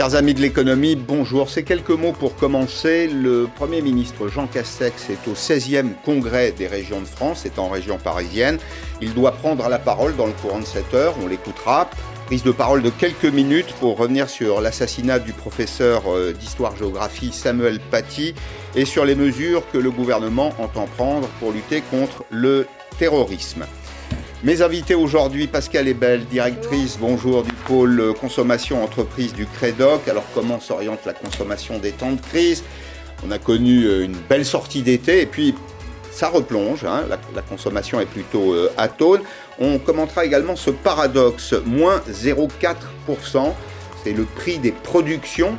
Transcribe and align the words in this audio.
Chers 0.00 0.14
amis 0.14 0.32
de 0.32 0.40
l'économie, 0.40 0.96
bonjour. 0.96 1.50
Ces 1.50 1.62
quelques 1.62 1.90
mots 1.90 2.12
pour 2.12 2.34
commencer. 2.34 3.06
Le 3.06 3.46
Premier 3.54 3.82
ministre 3.82 4.28
Jean 4.28 4.46
Castex 4.46 5.10
est 5.10 5.28
au 5.28 5.34
16e 5.34 5.90
congrès 6.06 6.52
des 6.52 6.66
régions 6.66 7.02
de 7.02 7.04
France, 7.04 7.40
c'est 7.42 7.58
en 7.58 7.68
région 7.68 7.98
parisienne. 7.98 8.58
Il 9.02 9.12
doit 9.12 9.32
prendre 9.32 9.68
la 9.68 9.78
parole 9.78 10.16
dans 10.16 10.24
le 10.24 10.32
courant 10.32 10.60
de 10.60 10.64
cette 10.64 10.94
heure, 10.94 11.16
on 11.22 11.28
l'écoutera. 11.28 11.90
Prise 12.24 12.42
de 12.42 12.50
parole 12.50 12.80
de 12.80 12.88
quelques 12.88 13.26
minutes 13.26 13.74
pour 13.78 13.98
revenir 13.98 14.30
sur 14.30 14.62
l'assassinat 14.62 15.18
du 15.18 15.34
professeur 15.34 16.04
euh, 16.06 16.32
d'histoire-géographie 16.32 17.30
Samuel 17.30 17.78
Paty 17.78 18.34
et 18.74 18.86
sur 18.86 19.04
les 19.04 19.14
mesures 19.14 19.64
que 19.70 19.76
le 19.76 19.90
gouvernement 19.90 20.54
entend 20.58 20.86
prendre 20.96 21.28
pour 21.40 21.52
lutter 21.52 21.82
contre 21.90 22.24
le 22.30 22.66
terrorisme. 22.98 23.66
Mes 24.42 24.62
invités 24.62 24.94
aujourd'hui, 24.94 25.46
Pascal 25.48 25.86
Ebel, 25.86 26.24
directrice, 26.24 26.96
bonjour, 26.98 27.42
du 27.42 27.52
pôle 27.52 28.14
consommation 28.18 28.82
entreprise 28.82 29.34
du 29.34 29.44
Crédoc. 29.44 30.08
Alors 30.08 30.24
comment 30.34 30.58
s'oriente 30.60 31.04
la 31.04 31.12
consommation 31.12 31.78
des 31.78 31.90
temps 31.90 32.12
de 32.12 32.20
crise? 32.22 32.64
On 33.22 33.30
a 33.32 33.38
connu 33.38 33.84
euh, 33.84 34.02
une 34.02 34.16
belle 34.16 34.46
sortie 34.46 34.80
d'été 34.80 35.20
et 35.20 35.26
puis 35.26 35.54
ça 36.10 36.30
replonge, 36.30 36.86
hein. 36.86 37.04
la, 37.34 37.42
consommation 37.42 38.00
est 38.00 38.06
plutôt 38.06 38.54
euh, 38.54 38.72
atone. 38.78 39.20
On 39.58 39.78
commentera 39.78 40.24
également 40.24 40.56
ce 40.56 40.70
paradoxe, 40.70 41.54
moins 41.66 42.00
0,4%, 42.10 43.52
c'est 44.02 44.14
le 44.14 44.24
prix 44.24 44.58
des 44.58 44.72
productions 44.72 45.54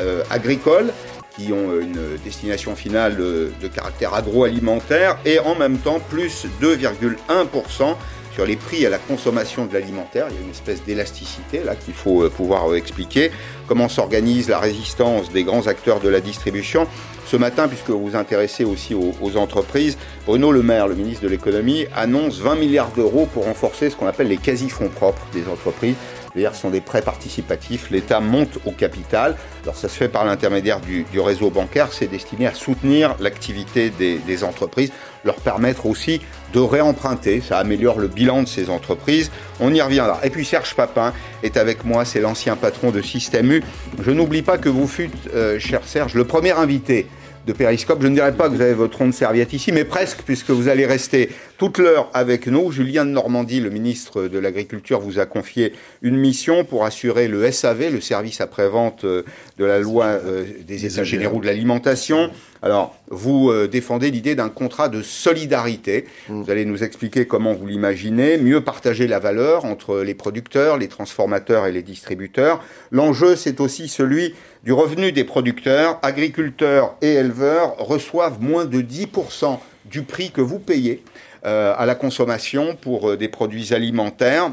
euh, 0.00 0.24
agricoles 0.28 0.92
qui 1.36 1.52
ont 1.52 1.80
une 1.80 2.16
destination 2.24 2.74
finale 2.74 3.16
de 3.16 3.68
caractère 3.68 4.14
agroalimentaire 4.14 5.18
et 5.24 5.40
en 5.40 5.56
même 5.56 5.78
temps 5.78 5.98
plus 5.98 6.46
2,1% 6.62 7.96
sur 8.34 8.44
les 8.44 8.56
prix 8.56 8.84
à 8.84 8.90
la 8.90 8.98
consommation 8.98 9.64
de 9.64 9.72
l'alimentaire. 9.72 10.26
Il 10.30 10.36
y 10.36 10.38
a 10.38 10.42
une 10.42 10.50
espèce 10.50 10.82
d'élasticité 10.82 11.62
là 11.62 11.76
qu'il 11.76 11.94
faut 11.94 12.24
euh, 12.24 12.30
pouvoir 12.30 12.70
euh, 12.70 12.76
expliquer. 12.76 13.30
Comment 13.68 13.88
s'organise 13.88 14.48
la 14.48 14.58
résistance 14.58 15.30
des 15.30 15.44
grands 15.44 15.66
acteurs 15.68 16.00
de 16.00 16.08
la 16.08 16.20
distribution 16.20 16.86
ce 17.26 17.36
matin, 17.36 17.68
puisque 17.68 17.88
vous 17.88 18.08
vous 18.08 18.16
intéressez 18.16 18.64
aussi 18.64 18.94
aux, 18.94 19.14
aux, 19.22 19.36
entreprises, 19.36 19.96
Bruno 20.26 20.52
Le 20.52 20.62
Maire, 20.62 20.88
le 20.88 20.94
ministre 20.94 21.22
de 21.22 21.28
l'économie, 21.28 21.86
annonce 21.96 22.38
20 22.38 22.56
milliards 22.56 22.90
d'euros 22.90 23.26
pour 23.32 23.44
renforcer 23.44 23.88
ce 23.88 23.96
qu'on 23.96 24.06
appelle 24.06 24.28
les 24.28 24.36
quasi-fonds 24.36 24.90
propres 24.90 25.22
des 25.32 25.48
entreprises. 25.48 25.96
D'ailleurs, 26.34 26.54
ce 26.54 26.62
sont 26.62 26.70
des 26.70 26.80
prêts 26.80 27.02
participatifs. 27.02 27.90
L'État 27.90 28.20
monte 28.20 28.58
au 28.64 28.72
capital. 28.72 29.36
Alors, 29.62 29.76
ça 29.76 29.88
se 29.88 29.96
fait 29.96 30.08
par 30.08 30.24
l'intermédiaire 30.24 30.80
du, 30.80 31.04
réseau 31.20 31.50
bancaire. 31.50 31.92
C'est 31.92 32.08
destiné 32.08 32.46
à 32.46 32.54
soutenir 32.54 33.16
l'activité 33.20 33.90
des, 33.90 34.44
entreprises, 34.44 34.90
leur 35.24 35.36
permettre 35.36 35.86
aussi 35.86 36.20
de 36.52 36.58
réemprunter. 36.58 37.40
Ça 37.40 37.58
améliore 37.58 38.00
le 38.00 38.08
bilan 38.08 38.42
de 38.42 38.48
ces 38.48 38.68
entreprises. 38.68 39.30
On 39.60 39.72
y 39.72 39.80
reviendra. 39.80 40.20
Et 40.24 40.30
puis, 40.30 40.44
Serge 40.44 40.74
Papin 40.74 41.12
est 41.42 41.56
avec 41.56 41.84
moi. 41.84 42.04
C'est 42.04 42.20
l'ancien 42.20 42.56
patron 42.56 42.90
de 42.90 43.00
Système 43.00 43.52
U. 43.52 43.62
Je 44.04 44.10
n'oublie 44.10 44.42
pas 44.42 44.58
que 44.58 44.68
vous 44.68 44.88
fûtes, 44.88 45.12
euh, 45.34 45.60
cher 45.60 45.82
Serge, 45.84 46.14
le 46.14 46.24
premier 46.24 46.52
invité 46.52 47.06
de 47.46 47.52
Périscope. 47.52 48.02
Je 48.02 48.08
ne 48.08 48.14
dirais 48.14 48.32
pas 48.32 48.48
que 48.48 48.54
vous 48.54 48.60
avez 48.60 48.74
votre 48.74 48.98
rond 48.98 49.12
serviette 49.12 49.52
ici, 49.52 49.72
mais 49.72 49.84
presque, 49.84 50.22
puisque 50.24 50.50
vous 50.50 50.68
allez 50.68 50.86
rester 50.86 51.30
toute 51.64 51.78
l'heure 51.78 52.10
avec 52.12 52.46
nous. 52.46 52.70
Julien 52.70 53.06
de 53.06 53.10
Normandie, 53.10 53.58
le 53.58 53.70
ministre 53.70 54.24
de 54.24 54.38
l'Agriculture, 54.38 55.00
vous 55.00 55.18
a 55.18 55.24
confié 55.24 55.72
une 56.02 56.14
mission 56.14 56.62
pour 56.62 56.84
assurer 56.84 57.26
le 57.26 57.50
SAV, 57.50 57.90
le 57.90 58.02
service 58.02 58.42
après-vente 58.42 59.06
euh, 59.06 59.22
de 59.56 59.64
la 59.64 59.78
loi 59.78 60.04
euh, 60.04 60.44
des 60.68 60.84
États 60.84 61.04
généraux 61.04 61.40
de 61.40 61.46
l'alimentation. 61.46 62.30
Alors, 62.60 62.94
vous 63.08 63.48
euh, 63.50 63.66
défendez 63.66 64.10
l'idée 64.10 64.34
d'un 64.34 64.50
contrat 64.50 64.90
de 64.90 65.00
solidarité. 65.00 66.04
Mm. 66.28 66.42
Vous 66.42 66.50
allez 66.50 66.66
nous 66.66 66.84
expliquer 66.84 67.26
comment 67.26 67.54
vous 67.54 67.66
l'imaginez, 67.66 68.36
mieux 68.36 68.60
partager 68.60 69.06
la 69.06 69.18
valeur 69.18 69.64
entre 69.64 70.00
les 70.00 70.14
producteurs, 70.14 70.76
les 70.76 70.88
transformateurs 70.88 71.64
et 71.64 71.72
les 71.72 71.82
distributeurs. 71.82 72.62
L'enjeu, 72.90 73.36
c'est 73.36 73.58
aussi 73.62 73.88
celui 73.88 74.34
du 74.64 74.74
revenu 74.74 75.12
des 75.12 75.24
producteurs. 75.24 75.98
Agriculteurs 76.02 76.94
et 77.00 77.14
éleveurs 77.14 77.78
reçoivent 77.78 78.42
moins 78.42 78.66
de 78.66 78.82
10% 78.82 79.60
du 79.86 80.02
prix 80.02 80.30
que 80.30 80.42
vous 80.42 80.58
payez 80.58 81.02
à 81.44 81.86
la 81.86 81.94
consommation 81.94 82.74
pour 82.74 83.10
euh, 83.10 83.16
des 83.16 83.28
produits 83.28 83.74
alimentaires. 83.74 84.52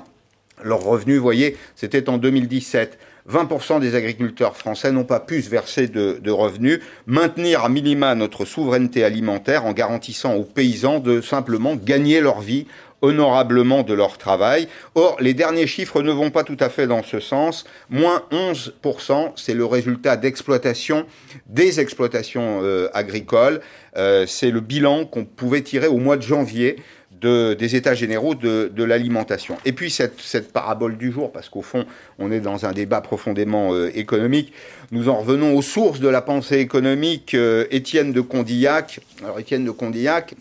Leur 0.63 0.84
revenu, 0.84 1.16
vous 1.16 1.24
voyez, 1.24 1.57
c'était 1.75 2.09
en 2.09 2.18
2017. 2.18 3.00
20% 3.29 3.79
des 3.79 3.96
agriculteurs 3.96 4.57
français 4.57 4.91
n'ont 4.91 5.03
pas 5.03 5.19
pu 5.19 5.41
se 5.41 5.50
verser 5.50 5.88
de, 5.88 6.31
revenus, 6.31 6.79
maintenir 7.06 7.63
à 7.63 7.69
minima 7.69 8.16
notre 8.16 8.46
souveraineté 8.46 9.03
alimentaire 9.03 9.66
en 9.66 9.74
garantissant 9.74 10.35
aux 10.35 10.44
paysans 10.44 11.00
de 11.00 11.22
simplement 11.22 11.75
gagner 11.75 12.19
leur 12.19 12.41
vie 12.41 12.66
honorablement 13.01 13.84
de 13.84 13.94
leur 13.94 14.17
travail. 14.17 14.67
Or, 14.95 15.17
les 15.19 15.34
derniers 15.34 15.67
chiffres 15.67 16.01
ne 16.01 16.12
vont 16.12 16.29
pas 16.29 16.44
tout 16.44 16.57
à 16.59 16.69
fait 16.69 16.88
dans 16.88 17.03
ce 17.03 17.19
sens. 17.19 17.66
Moins 17.89 18.23
11%, 18.31 19.34
c'est 19.35 19.53
le 19.53 19.66
résultat 19.66 20.17
d'exploitation 20.17 21.06
des 21.47 21.79
exploitations 21.79 22.61
euh, 22.63 22.90
agricoles. 22.94 23.61
Euh, 23.97 24.25
c'est 24.28 24.51
le 24.51 24.61
bilan 24.61 25.06
qu'on 25.06 25.25
pouvait 25.25 25.61
tirer 25.61 25.88
au 25.88 25.97
mois 25.97 26.17
de 26.17 26.22
janvier 26.22 26.78
de, 27.11 27.53
des 27.53 27.75
États 27.75 27.94
généraux 27.94 28.34
de, 28.34 28.84
l'alimentation. 28.84 29.57
Et 29.63 29.73
puis 29.73 29.91
cette, 29.91 30.51
parabole 30.51 30.97
du 30.97 31.11
jour, 31.11 31.31
parce 31.31 31.50
qu'au 31.50 31.61
fond, 31.61 31.85
on 32.17 32.31
est 32.31 32.40
dans 32.40 32.66
un 32.66 32.72
débat 32.72 33.01
profondément 33.01 33.73
euh, 33.73 33.91
économique, 33.95 34.53
nous 34.91 35.07
en 35.07 35.19
revenons 35.19 35.56
aux 35.56 35.61
sources 35.61 36.00
de 36.00 36.07
la 36.07 36.22
pensée 36.22 36.57
économique. 36.57 37.35
Étienne 37.69 38.11
de 38.11 38.22
Condillac, 38.22 39.01
alors 39.23 39.40
Étienne 39.40 39.66
de 39.66 39.72
Condillac, 39.72 40.35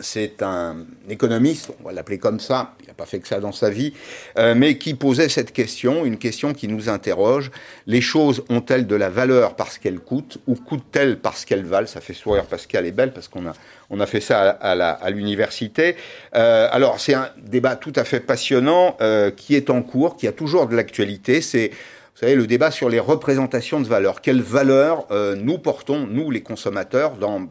c'est 0.00 0.40
un 0.40 0.86
économiste, 1.08 1.72
on 1.80 1.88
va 1.88 1.92
l'appeler 1.92 2.18
comme 2.18 2.38
ça, 2.38 2.74
il 2.80 2.86
n'a 2.86 2.94
pas 2.94 3.06
fait 3.06 3.18
que 3.18 3.26
ça 3.26 3.40
dans 3.40 3.50
sa 3.50 3.70
vie, 3.70 3.92
euh, 4.38 4.54
mais 4.56 4.78
qui 4.78 4.94
posait 4.94 5.28
cette 5.28 5.52
question, 5.52 6.04
une 6.04 6.16
question 6.16 6.52
qui 6.52 6.68
nous 6.68 6.88
interroge. 6.88 7.50
Les 7.88 8.00
choses 8.00 8.44
ont-elles 8.48 8.86
de 8.86 8.94
la 8.94 9.10
valeur 9.10 9.56
parce 9.56 9.78
qu'elles 9.78 9.98
coûtent 9.98 10.38
ou 10.46 10.54
coûtent-elles 10.54 11.18
parce 11.18 11.44
qu'elles 11.44 11.64
valent? 11.64 11.88
Ça 11.88 12.00
fait 12.00 12.14
sourire 12.14 12.44
Pascal 12.46 12.86
est 12.86 12.92
belle 12.92 13.12
parce 13.12 13.26
qu'on 13.26 13.48
a, 13.48 13.52
on 13.90 13.98
a 13.98 14.06
fait 14.06 14.20
ça 14.20 14.50
à, 14.50 14.70
à 14.72 15.10
l'université. 15.10 15.96
Euh, 16.36 16.68
alors 16.70 17.00
c'est 17.00 17.14
un 17.14 17.28
débat 17.36 17.74
tout 17.74 17.92
à 17.96 18.04
fait 18.04 18.20
passionnant 18.20 18.96
euh, 19.00 19.32
qui 19.32 19.56
est 19.56 19.70
en 19.70 19.82
cours, 19.82 20.16
qui 20.16 20.28
a 20.28 20.32
toujours 20.32 20.68
de 20.68 20.76
l'actualité. 20.76 21.40
C'est 21.40 21.72
vous 22.14 22.26
savez, 22.26 22.34
le 22.36 22.46
débat 22.46 22.70
sur 22.70 22.90
les 22.90 23.00
représentations 23.00 23.80
de 23.80 23.86
valeur. 23.86 24.20
Quelle 24.20 24.42
valeur 24.42 25.06
euh, 25.10 25.34
nous 25.36 25.58
portons, 25.58 26.06
nous 26.06 26.30
les 26.30 26.42
consommateurs, 26.42 27.12
dans 27.16 27.48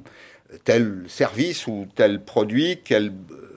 tel 0.64 1.04
service 1.08 1.68
ou 1.68 1.88
tel 1.96 2.24
produit, 2.24 2.80
quelle 2.84 3.12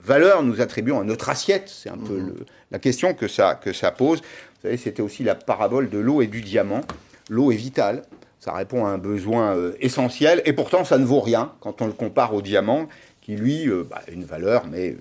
valeur 0.05 0.43
nous 0.43 0.61
attribuons 0.61 1.01
à 1.01 1.05
notre 1.05 1.29
assiette 1.29 1.69
C'est 1.69 1.91
un 1.91 1.97
peu 1.97 2.19
le, 2.19 2.35
la 2.71 2.79
question 2.79 3.15
que 3.15 3.29
ça, 3.29 3.55
que 3.55 3.73
ça 3.73 3.91
pose. 3.91 4.21
Vous 4.21 4.63
savez, 4.63 4.77
c'était 4.77 5.03
aussi 5.03 5.23
la 5.23 5.35
parabole 5.35 5.89
de 5.89 5.99
l'eau 5.99 6.23
et 6.23 6.27
du 6.27 6.41
diamant. 6.41 6.83
L'eau 7.31 7.53
est 7.53 7.57
vitale, 7.57 8.03
ça 8.41 8.53
répond 8.53 8.85
à 8.85 8.91
un 8.91 8.99
besoin 8.99 9.57
euh, 9.57 9.73
essentiel, 9.81 10.43
et 10.45 10.53
pourtant 10.53 10.85
ça 10.85 10.99
ne 10.99 11.05
vaut 11.05 11.21
rien 11.21 11.53
quand 11.61 11.81
on 11.83 11.87
le 11.87 11.93
compare 11.93 12.35
au 12.35 12.43
diamant, 12.43 12.89
qui 13.21 13.37
lui 13.37 13.69
euh, 13.69 13.85
bah, 13.89 14.03
a 14.07 14.11
une 14.11 14.25
valeur, 14.25 14.65
mais 14.71 14.91
euh, 14.91 14.97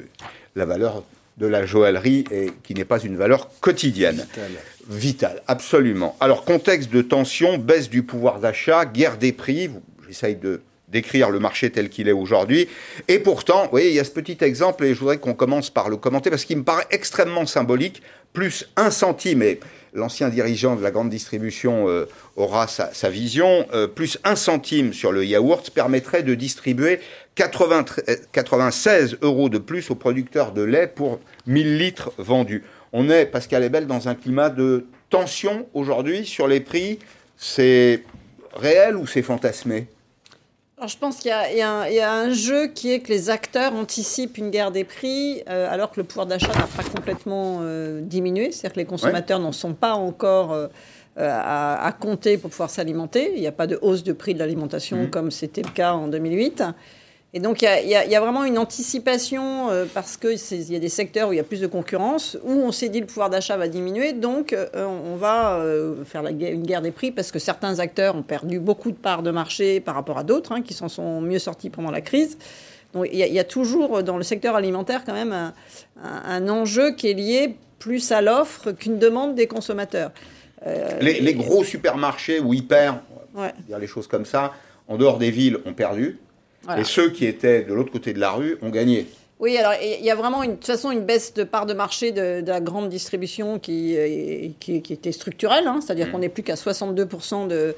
la 0.55 0.65
valeur 0.65 1.03
de 1.37 1.47
la 1.47 1.65
joaillerie 1.65 2.25
et 2.29 2.51
qui 2.61 2.75
n'est 2.75 2.85
pas 2.85 2.99
une 2.99 3.17
valeur 3.17 3.49
quotidienne. 3.61 4.17
Vital. 4.17 4.51
Vital, 4.87 5.41
absolument. 5.47 6.15
Alors, 6.19 6.45
contexte 6.45 6.91
de 6.91 7.01
tension, 7.01 7.57
baisse 7.57 7.89
du 7.89 8.03
pouvoir 8.03 8.39
d'achat, 8.39 8.85
guerre 8.85 9.17
des 9.17 9.31
prix, 9.31 9.69
j'essaye 10.07 10.35
de 10.35 10.61
décrire 10.91 11.29
le 11.29 11.39
marché 11.39 11.69
tel 11.69 11.89
qu'il 11.89 12.07
est 12.07 12.13
aujourd'hui. 12.13 12.67
Et 13.07 13.19
pourtant, 13.19 13.63
vous 13.63 13.71
voyez, 13.71 13.89
il 13.89 13.95
y 13.95 13.99
a 13.99 14.03
ce 14.03 14.11
petit 14.11 14.37
exemple, 14.41 14.85
et 14.85 14.93
je 14.93 14.99
voudrais 14.99 15.17
qu'on 15.17 15.33
commence 15.33 15.69
par 15.69 15.89
le 15.89 15.97
commenter, 15.97 16.29
parce 16.29 16.45
qu'il 16.45 16.57
me 16.57 16.63
paraît 16.63 16.87
extrêmement 16.91 17.45
symbolique, 17.45 18.01
plus 18.33 18.69
un 18.77 18.91
centime, 18.91 19.41
et 19.41 19.59
l'ancien 19.93 20.29
dirigeant 20.29 20.75
de 20.75 20.83
la 20.83 20.91
grande 20.91 21.09
distribution 21.09 21.89
euh, 21.89 22.05
aura 22.35 22.67
sa, 22.67 23.09
vision, 23.09 23.65
euh, 23.73 23.87
plus 23.87 24.19
un 24.23 24.35
centime 24.35 24.93
sur 24.93 25.11
le 25.11 25.25
yaourt 25.25 25.69
permettrait 25.71 26.23
de 26.23 26.35
distribuer 26.35 26.99
80, 27.35 27.85
96 28.31 29.17
euros 29.21 29.49
de 29.49 29.57
plus 29.57 29.89
aux 29.89 29.95
producteurs 29.95 30.51
de 30.51 30.61
lait 30.61 30.87
pour 30.87 31.19
1000 31.47 31.77
litres 31.77 32.11
vendus. 32.17 32.63
On 32.93 33.09
est, 33.09 33.25
Pascal 33.25 33.63
Ebel, 33.63 33.87
dans 33.87 34.09
un 34.09 34.15
climat 34.15 34.49
de 34.49 34.85
tension 35.09 35.67
aujourd'hui 35.73 36.25
sur 36.25 36.47
les 36.47 36.59
prix. 36.59 36.99
C'est 37.37 38.03
réel 38.53 38.97
ou 38.97 39.07
c'est 39.07 39.21
fantasmé? 39.21 39.87
Alors, 40.81 40.89
je 40.89 40.97
pense 40.97 41.17
qu'il 41.17 41.29
y, 41.29 41.53
y, 41.53 41.57
y, 41.59 41.99
a 41.99 42.11
un 42.11 42.31
jeu 42.31 42.65
qui 42.65 42.91
est 42.91 43.01
que 43.01 43.09
les 43.09 43.29
acteurs 43.29 43.75
anticipent 43.75 44.39
une 44.39 44.49
guerre 44.49 44.71
des 44.71 44.83
prix 44.83 45.43
euh, 45.47 45.71
alors 45.71 45.91
que 45.91 45.99
le 45.99 46.07
pouvoir 46.07 46.25
d'achat 46.25 46.47
n'a 46.47 46.65
pas 46.75 46.81
complètement 46.81 47.59
euh, 47.61 48.01
diminué. 48.01 48.51
C'est-à-dire 48.51 48.73
que 48.73 48.79
les 48.79 48.85
consommateurs 48.85 49.37
ouais. 49.37 49.45
n'en 49.45 49.51
sont 49.51 49.75
pas 49.75 49.93
encore 49.93 50.53
euh, 50.53 50.69
à, 51.17 51.85
à, 51.85 51.91
compter 51.91 52.39
pour 52.39 52.49
pouvoir 52.49 52.71
s'alimenter. 52.71 53.31
Il 53.35 53.41
n'y 53.41 53.45
a 53.45 53.51
pas 53.51 53.67
de 53.67 53.77
hausse 53.83 54.01
de 54.01 54.11
prix 54.11 54.33
de 54.33 54.39
l'alimentation 54.39 55.03
mmh. 55.03 55.09
comme 55.11 55.29
c'était 55.29 55.61
le 55.61 55.69
cas 55.69 55.93
en 55.93 56.07
2008. 56.07 56.63
Et 57.33 57.39
donc, 57.39 57.61
il 57.61 57.69
y, 57.85 57.87
y, 57.87 58.09
y 58.09 58.15
a, 58.15 58.19
vraiment 58.19 58.43
une 58.43 58.57
anticipation 58.57 59.69
euh, 59.69 59.85
parce 59.91 60.17
qu'il 60.17 60.37
y 60.69 60.75
a 60.75 60.79
des 60.79 60.89
secteurs 60.89 61.29
où 61.29 61.33
il 61.33 61.37
y 61.37 61.39
a 61.39 61.45
plus 61.45 61.61
de 61.61 61.67
concurrence, 61.67 62.37
où 62.43 62.51
on 62.51 62.73
s'est 62.73 62.89
dit 62.89 62.99
le 62.99 63.05
pouvoir 63.05 63.29
d'achat 63.29 63.55
va 63.55 63.69
diminuer, 63.69 64.11
donc 64.11 64.51
euh, 64.51 64.67
on 64.75 65.15
va 65.15 65.55
euh, 65.55 66.03
faire 66.03 66.23
la 66.23 66.33
guerre, 66.33 66.51
une 66.51 66.63
guerre 66.63 66.81
des 66.81 66.91
prix 66.91 67.11
parce 67.11 67.31
que 67.31 67.39
certains 67.39 67.79
acteurs 67.79 68.15
ont 68.17 68.21
perdu 68.21 68.59
beaucoup 68.59 68.91
de 68.91 68.97
parts 68.97 69.23
de 69.23 69.31
marché 69.31 69.79
par 69.79 69.95
rapport 69.95 70.17
à 70.17 70.23
d'autres 70.23 70.51
hein, 70.51 70.61
qui 70.61 70.73
s'en 70.73 70.89
sont 70.89 71.21
mieux 71.21 71.39
sortis 71.39 71.69
pendant 71.69 71.91
la 71.91 72.01
crise. 72.01 72.37
Donc, 72.93 73.07
il 73.09 73.17
y, 73.17 73.23
y, 73.23 73.39
a 73.39 73.45
toujours 73.45 74.03
dans 74.03 74.17
le 74.17 74.23
secteur 74.23 74.57
alimentaire 74.57 75.05
quand 75.05 75.13
même 75.13 75.31
un, 75.31 75.53
un, 76.03 76.23
un 76.25 76.49
enjeu 76.49 76.91
qui 76.91 77.09
est 77.09 77.13
lié 77.13 77.55
plus 77.79 78.11
à 78.11 78.21
l'offre 78.21 78.73
qu'une 78.73 78.99
demande 78.99 79.35
des 79.35 79.47
consommateurs. 79.47 80.11
les, 80.99 81.33
gros 81.33 81.63
supermarchés 81.63 82.41
ou 82.41 82.53
hyper, 82.53 82.99
dire 83.65 83.79
les 83.79 83.87
choses 83.87 84.07
comme 84.07 84.25
ça, 84.25 84.51
en 84.89 84.97
dehors 84.97 85.17
des 85.17 85.31
villes, 85.31 85.59
ont 85.65 85.73
perdu. 85.73 86.19
Et 86.77 86.83
ceux 86.83 87.09
qui 87.09 87.25
étaient 87.25 87.63
de 87.63 87.73
l'autre 87.73 87.91
côté 87.91 88.13
de 88.13 88.19
la 88.19 88.31
rue 88.31 88.57
ont 88.61 88.69
gagné. 88.69 89.07
Oui, 89.41 89.57
alors 89.57 89.73
il 89.81 90.05
y 90.05 90.11
a 90.11 90.15
vraiment 90.15 90.43
une, 90.43 90.51
de 90.51 90.55
toute 90.57 90.67
façon 90.67 90.91
une 90.91 91.03
baisse 91.03 91.33
de 91.33 91.43
part 91.43 91.65
de 91.65 91.73
marché 91.73 92.11
de, 92.11 92.43
la 92.45 92.61
grande 92.61 92.89
distribution 92.89 93.57
qui, 93.57 93.95
euh, 93.97 94.49
qui, 94.59 94.75
était 94.75 95.11
structurelle, 95.11 95.65
hein. 95.65 95.79
c'est-à-dire 95.81 96.07
mm. 96.07 96.11
qu'on 96.11 96.19
n'est 96.19 96.29
plus 96.29 96.43
qu'à 96.43 96.53
62% 96.53 97.47
de, 97.47 97.75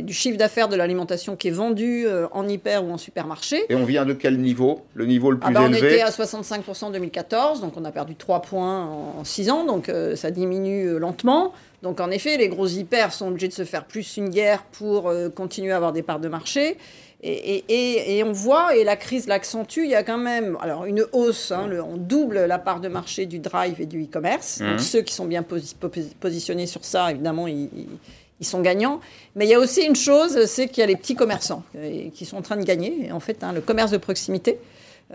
du 0.00 0.14
chiffre 0.14 0.38
d'affaires 0.38 0.68
de 0.68 0.76
l'alimentation 0.76 1.34
qui 1.34 1.48
est 1.48 1.52
vendu 1.52 2.06
euh, 2.06 2.28
en 2.30 2.46
hyper 2.46 2.84
ou 2.84 2.92
en 2.92 2.98
supermarché. 2.98 3.64
Et 3.68 3.74
on 3.74 3.84
vient 3.84 4.06
de 4.06 4.12
quel 4.12 4.38
niveau? 4.38 4.82
Le 4.94 5.06
niveau 5.06 5.32
le 5.32 5.40
ah 5.42 5.46
plus 5.46 5.54
bah, 5.54 5.66
élevé? 5.66 5.80
On 5.82 5.86
était 5.86 6.02
à 6.02 6.10
65% 6.10 6.84
en 6.84 6.90
2014, 6.90 7.60
donc 7.62 7.72
on 7.76 7.84
a 7.84 7.90
perdu 7.90 8.14
3 8.14 8.42
points 8.42 8.86
en, 9.18 9.24
6 9.24 9.50
ans, 9.50 9.64
donc 9.64 9.88
euh, 9.88 10.14
ça 10.14 10.30
diminue 10.30 11.00
lentement. 11.00 11.52
Donc 11.82 11.98
en 11.98 12.12
effet, 12.12 12.36
les 12.36 12.46
gros 12.46 12.68
hyper 12.68 13.12
sont 13.12 13.26
obligés 13.26 13.48
de 13.48 13.52
se 13.52 13.64
faire 13.64 13.86
plus 13.86 14.16
une 14.16 14.28
guerre 14.28 14.62
pour 14.70 15.12
continuer 15.34 15.72
à 15.72 15.76
avoir 15.76 15.92
des 15.92 16.02
parts 16.02 16.20
de 16.20 16.28
marché. 16.28 16.76
Et, 17.24 18.22
on 18.26 18.32
voit, 18.32 18.74
et 18.74 18.82
la 18.82 18.96
crise 18.96 19.28
l'accentue, 19.28 19.80
il 19.84 19.90
y 19.90 19.94
a 19.94 20.02
quand 20.02 20.18
même 20.18 20.58
alors 20.60 20.86
une 20.86 21.06
hausse, 21.12 21.52
hein, 21.52 21.70
on 21.88 21.96
double 21.96 22.46
la 22.46 22.58
part 22.58 22.80
de 22.80 22.88
marché 22.88 23.26
du 23.26 23.38
drive 23.38 23.80
et 23.80 23.86
du 23.86 24.02
e-commerce. 24.02 24.58
Donc 24.58 24.74
mmh. 24.74 24.78
ceux 24.78 25.02
qui 25.02 25.14
sont 25.14 25.26
bien 25.26 25.44
positionnés 26.20 26.66
sur 26.66 26.84
ça, 26.84 27.12
évidemment, 27.12 27.46
ils, 27.46 27.88
sont 28.40 28.60
gagnants. 28.60 28.98
Mais 29.36 29.46
il 29.46 29.50
y 29.50 29.54
a 29.54 29.60
aussi 29.60 29.82
une 29.82 29.94
chose, 29.94 30.46
c'est 30.46 30.66
qu'il 30.66 30.80
y 30.80 30.82
a 30.82 30.86
les 30.86 30.96
petits 30.96 31.14
commerçants 31.14 31.62
qui 32.12 32.24
sont 32.24 32.36
en 32.36 32.42
train 32.42 32.56
de 32.56 32.64
gagner. 32.64 33.12
en 33.12 33.20
fait, 33.20 33.44
hein, 33.44 33.52
le 33.52 33.60
commerce 33.60 33.92
de 33.92 33.98
proximité, 33.98 34.58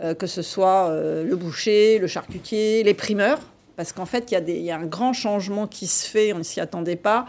euh, 0.01 0.13
que 0.13 0.27
ce 0.27 0.43
soit 0.43 0.89
euh, 0.89 1.23
le 1.23 1.35
boucher, 1.35 1.97
le 1.97 2.05
charcutier, 2.05 2.83
les 2.83 2.93
primeurs, 2.93 3.39
parce 3.75 3.93
qu'en 3.93 4.05
fait, 4.05 4.31
il 4.31 4.35
y, 4.35 4.37
a 4.37 4.41
il 4.41 4.61
y, 4.61 4.71
a 4.71 4.77
un 4.77 4.85
grand 4.85 5.11
changement 5.11 5.65
qui 5.65 5.87
se 5.87 6.07
fait, 6.07 6.33
on 6.33 6.37
ne 6.37 6.43
s'y 6.43 6.61
attendait 6.61 6.95
pas 6.95 7.25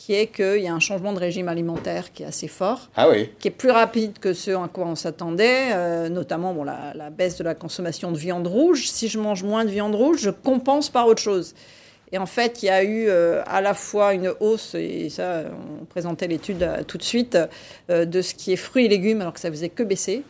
qui 0.00 0.14
est 0.14 0.28
qu'il 0.28 0.62
y 0.62 0.66
a 0.66 0.72
un 0.72 0.80
changement 0.80 1.12
de 1.12 1.18
régime 1.18 1.48
alimentaire 1.48 2.10
qui 2.14 2.22
est 2.22 2.26
assez 2.26 2.48
fort, 2.48 2.88
ah 2.96 3.10
oui. 3.10 3.28
qui 3.38 3.48
est 3.48 3.50
plus 3.50 3.70
rapide 3.70 4.18
que 4.18 4.32
ce 4.32 4.50
à 4.50 4.66
quoi 4.66 4.86
on 4.86 4.94
s'attendait, 4.94 5.74
euh, 5.74 6.08
notamment 6.08 6.54
bon, 6.54 6.64
la, 6.64 7.10
baisse 7.10 7.36
de 7.36 7.44
la 7.44 7.54
consommation 7.54 8.10
de 8.10 8.16
viande 8.16 8.46
rouge. 8.46 8.88
Si 8.88 9.08
je 9.08 9.18
mange 9.18 9.42
moins 9.42 9.66
de 9.66 9.70
viande 9.70 9.94
rouge, 9.94 10.20
je 10.22 10.30
compense 10.30 10.88
par 10.88 11.06
autre 11.06 11.20
chose. 11.20 11.54
Et 12.12 12.18
en 12.18 12.24
fait, 12.24 12.62
il 12.62 12.66
y 12.66 12.70
a 12.70 12.82
eu 12.82 13.08
euh, 13.08 13.42
à 13.44 13.60
la 13.60 13.74
fois 13.74 14.14
une 14.14 14.32
hausse, 14.40 14.74
et 14.74 15.10
ça, 15.10 15.42
on 15.82 15.84
présentait 15.84 16.28
l'étude 16.28 16.62
euh, 16.62 16.82
tout 16.82 16.96
de 16.96 17.02
suite, 17.02 17.36
de 17.90 18.22
ce 18.22 18.34
qui 18.34 18.54
est 18.54 18.56
fruits 18.56 18.86
et 18.86 18.88
légumes, 18.88 19.20
alors 19.20 19.34
que 19.34 19.40
ça 19.40 19.50
faisait 19.50 19.68
que 19.68 19.82
baisser. 19.82 20.22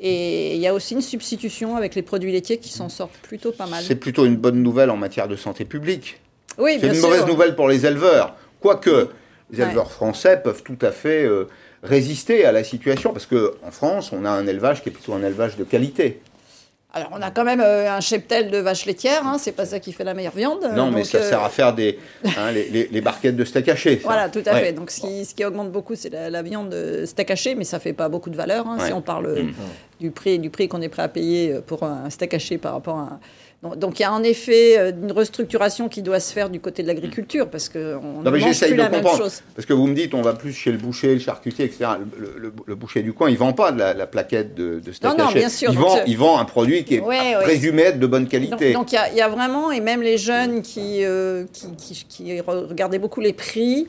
Et 0.00 0.56
il 0.56 0.60
y 0.60 0.66
a 0.66 0.74
aussi 0.74 0.94
une 0.94 1.00
substitution 1.00 1.76
avec 1.76 1.94
les 1.94 2.02
produits 2.02 2.32
laitiers 2.32 2.58
qui 2.58 2.70
s'en 2.70 2.88
sortent 2.88 3.16
plutôt 3.22 3.52
pas 3.52 3.66
mal. 3.66 3.84
C'est 3.84 3.94
plutôt 3.94 4.26
une 4.26 4.36
bonne 4.36 4.60
nouvelle 4.60 4.90
en 4.90 4.96
matière 4.96 5.28
de 5.28 5.36
santé 5.36 5.64
publique. 5.64 6.20
Oui, 6.58 6.78
C'est 6.80 6.88
une 6.88 7.00
mauvaise 7.00 7.26
nouvelle 7.26 7.54
pour 7.54 7.68
les 7.68 7.86
éleveurs. 7.86 8.34
Quoique, 8.64 9.10
les 9.50 9.60
éleveurs 9.60 9.92
français 9.92 10.40
peuvent 10.42 10.62
tout 10.62 10.78
à 10.80 10.90
fait 10.90 11.22
euh, 11.22 11.48
résister 11.82 12.46
à 12.46 12.52
la 12.52 12.64
situation, 12.64 13.12
parce 13.12 13.26
qu'en 13.26 13.70
France, 13.70 14.10
on 14.10 14.24
a 14.24 14.30
un 14.30 14.46
élevage 14.46 14.82
qui 14.82 14.88
est 14.88 14.92
plutôt 14.92 15.12
un 15.12 15.22
élevage 15.22 15.58
de 15.58 15.64
qualité. 15.64 16.22
Alors, 16.94 17.10
on 17.12 17.20
a 17.20 17.30
quand 17.30 17.44
même 17.44 17.60
euh, 17.60 17.94
un 17.94 18.00
cheptel 18.00 18.50
de 18.50 18.56
vaches 18.56 18.86
laitières, 18.86 19.26
hein, 19.26 19.36
c'est 19.36 19.52
pas 19.52 19.66
ça 19.66 19.80
qui 19.80 19.92
fait 19.92 20.02
la 20.02 20.14
meilleure 20.14 20.34
viande. 20.34 20.66
Non, 20.74 20.90
mais 20.90 21.04
ça 21.04 21.20
sert 21.20 21.42
à 21.42 21.50
faire 21.50 21.74
des, 21.74 21.98
hein, 22.24 22.52
les, 22.52 23.00
barquettes 23.02 23.36
de 23.36 23.44
steak 23.44 23.68
haché. 23.68 23.96
Voilà, 24.02 24.30
tout 24.30 24.42
à 24.46 24.54
fait. 24.54 24.72
Donc, 24.72 24.90
ce 24.90 25.02
qui, 25.02 25.26
ce 25.26 25.34
qui, 25.34 25.44
augmente 25.44 25.70
beaucoup, 25.70 25.94
c'est 25.94 26.08
la, 26.08 26.40
viande 26.40 26.70
de 26.70 27.04
steak 27.04 27.32
haché, 27.32 27.54
mais 27.54 27.64
ça 27.64 27.80
fait 27.80 27.92
pas 27.92 28.08
beaucoup 28.08 28.30
de 28.30 28.36
valeur. 28.36 28.66
Hein, 28.66 28.78
si 28.86 28.94
on 28.94 29.02
parle 29.02 29.42
mm. 29.42 29.52
du 30.00 30.10
prix, 30.10 30.38
du 30.38 30.48
prix 30.48 30.68
qu'on 30.68 30.80
est 30.80 30.88
prêt 30.88 31.02
à 31.02 31.08
payer 31.08 31.56
pour 31.66 31.82
un 31.82 32.08
steak 32.08 32.32
haché 32.32 32.56
par 32.56 32.72
rapport 32.72 32.96
à 32.96 33.20
donc 33.76 33.98
il 33.98 34.02
y 34.02 34.04
a 34.04 34.12
en 34.12 34.22
effet 34.22 34.78
euh, 34.78 34.92
une 34.92 35.12
restructuration 35.12 35.88
qui 35.88 36.02
doit 36.02 36.20
se 36.20 36.32
faire 36.32 36.50
du 36.50 36.60
côté 36.60 36.82
de 36.82 36.88
l'agriculture 36.88 37.48
parce 37.48 37.68
que 37.68 37.96
on 37.96 38.22
ne 38.22 38.30
mange 38.30 38.60
plus 38.60 38.74
la 38.76 38.90
même 38.90 39.06
chose. 39.06 39.42
Parce 39.54 39.66
que 39.66 39.72
vous 39.72 39.86
me 39.86 39.94
dites 39.94 40.14
on 40.14 40.22
va 40.22 40.34
plus 40.34 40.52
chez 40.52 40.70
le 40.70 40.78
boucher, 40.78 41.14
le 41.14 41.20
charcutier, 41.20 41.64
etc. 41.64 41.92
Le, 42.66 42.74
boucher 42.74 43.02
du 43.02 43.12
coin, 43.12 43.30
il 43.30 43.38
vend 43.38 43.52
pas 43.52 43.72
de 43.72 43.78
la, 43.78 44.06
plaquette 44.06 44.54
de, 44.54 44.80
de 44.80 44.92
steak 44.92 45.16
non, 45.16 45.26
non, 45.26 45.32
bien 45.32 45.48
sûr. 45.48 45.70
Il, 45.70 45.78
vend, 45.78 45.98
il 46.06 46.18
vend 46.18 46.38
un 46.38 46.44
produit 46.44 46.84
qui 46.84 46.96
est 46.96 47.02
présumé 47.42 47.82
être 47.82 47.98
de 47.98 48.06
bonne 48.06 48.28
qualité. 48.28 48.72
Donc 48.72 48.92
il 48.92 48.98
y, 49.16 49.20
a 49.20 49.28
vraiment 49.28 49.72
et 49.72 49.80
même 49.80 50.02
les 50.02 50.18
jeunes 50.18 50.62
qui, 50.62 51.04
euh, 51.04 51.44
qui, 51.78 52.04
qui 52.08 52.40
regardaient 52.40 52.98
beaucoup 52.98 53.20
les 53.20 53.32
prix. 53.32 53.88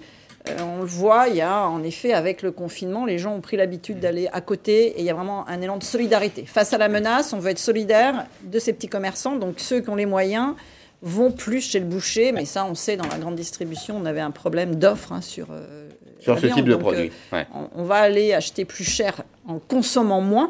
Euh, 0.49 0.57
on 0.61 0.81
le 0.81 0.85
voit, 0.85 1.27
il 1.27 1.35
y 1.35 1.41
a 1.41 1.67
en 1.67 1.83
effet, 1.83 2.13
avec 2.13 2.41
le 2.41 2.51
confinement, 2.51 3.05
les 3.05 3.17
gens 3.17 3.35
ont 3.35 3.41
pris 3.41 3.57
l'habitude 3.57 3.99
d'aller 3.99 4.27
à 4.31 4.41
côté 4.41 4.87
et 4.87 4.99
il 4.99 5.05
y 5.05 5.09
a 5.09 5.13
vraiment 5.13 5.47
un 5.47 5.61
élan 5.61 5.77
de 5.77 5.83
solidarité. 5.83 6.45
Face 6.45 6.73
à 6.73 6.77
la 6.77 6.89
menace, 6.89 7.33
on 7.33 7.39
veut 7.39 7.51
être 7.51 7.59
solidaire 7.59 8.25
de 8.43 8.59
ces 8.59 8.73
petits 8.73 8.87
commerçants. 8.87 9.35
Donc 9.35 9.59
ceux 9.59 9.81
qui 9.81 9.89
ont 9.89 9.95
les 9.95 10.05
moyens 10.05 10.53
vont 11.01 11.31
plus 11.31 11.61
chez 11.61 11.79
le 11.79 11.85
boucher, 11.85 12.31
mais 12.31 12.45
ça, 12.45 12.65
on 12.65 12.75
sait, 12.75 12.97
dans 12.97 13.07
la 13.07 13.17
grande 13.17 13.35
distribution, 13.35 13.97
on 13.97 14.05
avait 14.05 14.21
un 14.21 14.31
problème 14.31 14.75
d'offre 14.75 15.11
hein, 15.11 15.21
sur, 15.21 15.47
euh, 15.51 15.89
sur 16.19 16.39
ce 16.39 16.47
type 16.47 16.65
de 16.65 16.75
produit. 16.75 17.11
Euh, 17.33 17.43
on, 17.75 17.83
va 17.83 17.95
aller 17.95 18.33
acheter 18.33 18.65
plus 18.65 18.85
cher 18.85 19.23
en 19.47 19.59
consommant 19.59 20.21
moins. 20.21 20.49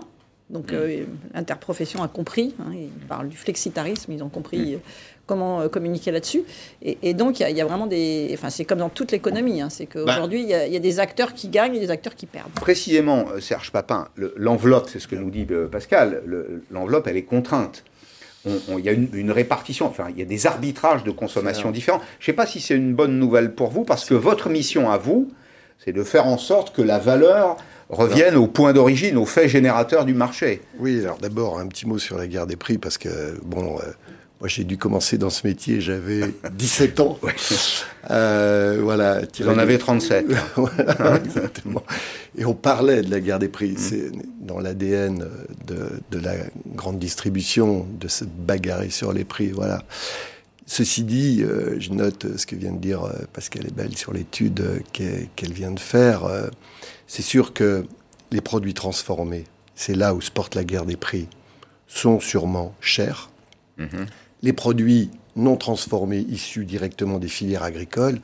Donc 0.51 0.71
l'interprofession 1.33 2.03
a 2.03 2.07
compris, 2.07 2.53
hein, 2.59 2.71
ils 2.71 3.07
parlent 3.07 3.29
du 3.29 3.35
flexitarisme, 3.35 4.11
ils 4.11 4.23
ont 4.23 4.29
compris 4.29 4.77
comment 5.25 5.61
euh, 5.61 5.67
communiquer 5.69 6.11
là-dessus. 6.11 6.43
Et, 6.81 7.13
donc, 7.13 7.39
il 7.39 7.55
y, 7.55 7.61
a 7.61 7.65
vraiment 7.65 7.87
des. 7.87 8.31
Enfin, 8.33 8.49
c'est 8.49 8.65
comme 8.65 8.79
dans 8.79 8.89
toute 8.89 9.11
l'économie. 9.11 9.61
Hein, 9.61 9.69
c'est 9.69 9.85
qu'aujourd'hui, 9.85 10.43
il 10.43 10.49
y, 10.49 10.53
a 10.53 10.79
des 10.79 10.99
acteurs 10.99 11.33
qui 11.33 11.49
gagnent 11.49 11.75
et 11.75 11.79
des 11.79 11.91
acteurs 11.91 12.15
qui 12.15 12.25
perdent. 12.25 12.51
Précisément, 12.51 13.25
euh, 13.33 13.39
Serge 13.39 13.71
Papin, 13.71 14.07
l'enveloppe, 14.35 14.89
c'est 14.89 14.99
ce 14.99 15.07
que 15.07 15.15
nous 15.15 15.29
dit 15.29 15.47
euh, 15.51 15.67
Pascal, 15.67 16.21
l'enveloppe, 16.71 17.07
elle 17.07 17.17
est 17.17 17.23
contrainte. 17.23 17.83
Il 18.45 18.85
y 18.85 18.89
a 18.89 18.91
une, 18.91 19.31
répartition, 19.31 19.87
enfin, 19.87 20.05
il 20.11 20.19
y 20.19 20.21
a 20.21 20.25
des 20.25 20.45
arbitrages 20.45 21.03
de 21.03 21.09
consommation 21.09 21.71
différents. 21.71 21.99
Je 22.19 22.23
ne 22.23 22.25
sais 22.27 22.33
pas 22.33 22.45
si 22.45 22.61
c'est 22.61 22.75
une 22.75 22.93
bonne 22.93 23.17
nouvelle 23.17 23.55
pour 23.55 23.69
vous, 23.69 23.85
parce 23.85 24.05
que 24.05 24.13
votre 24.13 24.49
mission 24.49 24.91
à 24.91 24.99
vous, 24.99 25.31
c'est 25.83 25.93
de 25.93 26.03
faire 26.03 26.27
en 26.27 26.37
sorte 26.37 26.75
que 26.75 26.83
la 26.83 26.99
valeur 26.99 27.57
revienne 27.89 28.35
au 28.35 28.45
point 28.45 28.71
d'origine, 28.71 29.17
au 29.17 29.25
fait 29.25 29.49
générateur 29.49 30.05
du 30.05 30.13
marché. 30.13 30.61
Oui, 30.77 30.99
alors 30.99 31.17
d'abord 31.17 31.57
un 31.57 31.65
petit 31.65 31.87
mot 31.87 31.97
sur 31.97 32.19
la 32.19 32.27
guerre 32.27 32.45
des 32.45 32.55
prix, 32.55 32.77
parce 32.77 32.99
que, 32.99 33.09
bon, 33.43 33.79
moi, 34.45 34.49
j'ai 34.49 34.63
dû 34.63 34.77
commencer 34.77 35.17
dans 35.17 35.31
ce 35.31 35.47
métier, 35.47 35.81
j'avais 35.81 36.21
17 36.53 36.99
ans. 36.99 37.17
euh, 38.11 38.79
voilà. 38.83 39.21
Vous 39.39 39.49
en 39.49 39.57
avez 39.57 39.79
37. 39.79 40.27
voilà, 40.55 41.15
exactement. 41.15 41.81
Et 42.37 42.45
on 42.45 42.53
parlait 42.53 43.01
de 43.01 43.09
la 43.09 43.21
guerre 43.21 43.39
des 43.39 43.47
prix. 43.47 43.71
Mm. 43.71 43.77
C'est 43.79 44.11
dans 44.41 44.59
l'ADN 44.59 45.27
de, 45.65 45.89
de, 46.11 46.19
la 46.19 46.35
grande 46.75 46.99
distribution, 46.99 47.87
de 47.99 48.07
se 48.07 48.23
bagarrer 48.23 48.91
sur 48.91 49.13
les 49.13 49.23
prix. 49.23 49.49
Voilà. 49.49 49.81
Ceci 50.67 51.03
dit, 51.03 51.41
euh, 51.41 51.79
je 51.79 51.89
note 51.89 52.37
ce 52.37 52.45
que 52.45 52.55
vient 52.55 52.73
de 52.73 52.77
dire 52.77 53.03
euh, 53.03 53.13
Pascal 53.33 53.65
Ebel 53.65 53.97
sur 53.97 54.13
l'étude 54.13 54.59
euh, 54.59 54.79
qu'elle 54.93 55.53
vient 55.53 55.71
de 55.71 55.79
faire. 55.79 56.29
c'est 57.07 57.23
sûr 57.23 57.51
que 57.51 57.83
les 58.29 58.41
produits 58.41 58.75
transformés, 58.75 59.45
c'est 59.73 59.95
là 59.95 60.13
où 60.13 60.21
se 60.21 60.29
porte 60.29 60.53
la 60.53 60.63
guerre 60.63 60.85
des 60.85 60.97
prix, 60.97 61.27
sont 61.87 62.19
sûrement 62.19 62.75
chers. 62.79 63.31
Mm-hmm. 63.79 64.05
Les 64.45 64.53
produits 64.53 65.09
non 65.35 65.57
transformés 65.57 66.19
issus 66.19 66.65
directement 66.65 67.17
des 67.17 67.27
filières 67.27 67.63
agricoles 67.63 68.19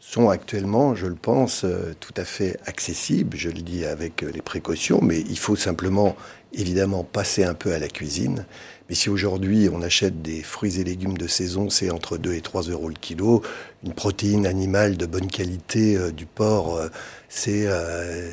sont 0.00 0.30
actuellement, 0.30 0.94
je 0.94 1.06
le 1.06 1.14
pense, 1.14 1.62
euh, 1.62 1.94
tout 2.00 2.14
à 2.16 2.24
fait 2.24 2.58
accessibles. 2.64 3.36
Je 3.36 3.50
le 3.50 3.60
dis 3.60 3.84
avec 3.84 4.22
euh, 4.22 4.30
les 4.32 4.40
précautions, 4.40 5.00
mais 5.02 5.20
il 5.20 5.38
faut 5.38 5.56
simplement, 5.56 6.16
évidemment, 6.52 7.04
passer 7.04 7.44
un 7.44 7.54
peu 7.54 7.72
à 7.72 7.78
la 7.78 7.88
cuisine. 7.88 8.46
Mais 8.88 8.94
si 8.94 9.10
aujourd'hui 9.10 9.68
on 9.70 9.82
achète 9.82 10.22
des 10.22 10.42
fruits 10.42 10.80
et 10.80 10.84
légumes 10.84 11.18
de 11.18 11.26
saison, 11.26 11.68
c'est 11.68 11.90
entre 11.90 12.16
2 12.16 12.32
et 12.32 12.40
3 12.40 12.62
euros 12.62 12.88
le 12.88 12.94
kilo. 12.98 13.42
Une 13.84 13.92
protéine 13.92 14.46
animale 14.46 14.96
de 14.96 15.04
bonne 15.04 15.26
qualité 15.26 15.94
euh, 15.94 16.10
du 16.10 16.24
porc, 16.24 16.80
c'est 17.28 17.68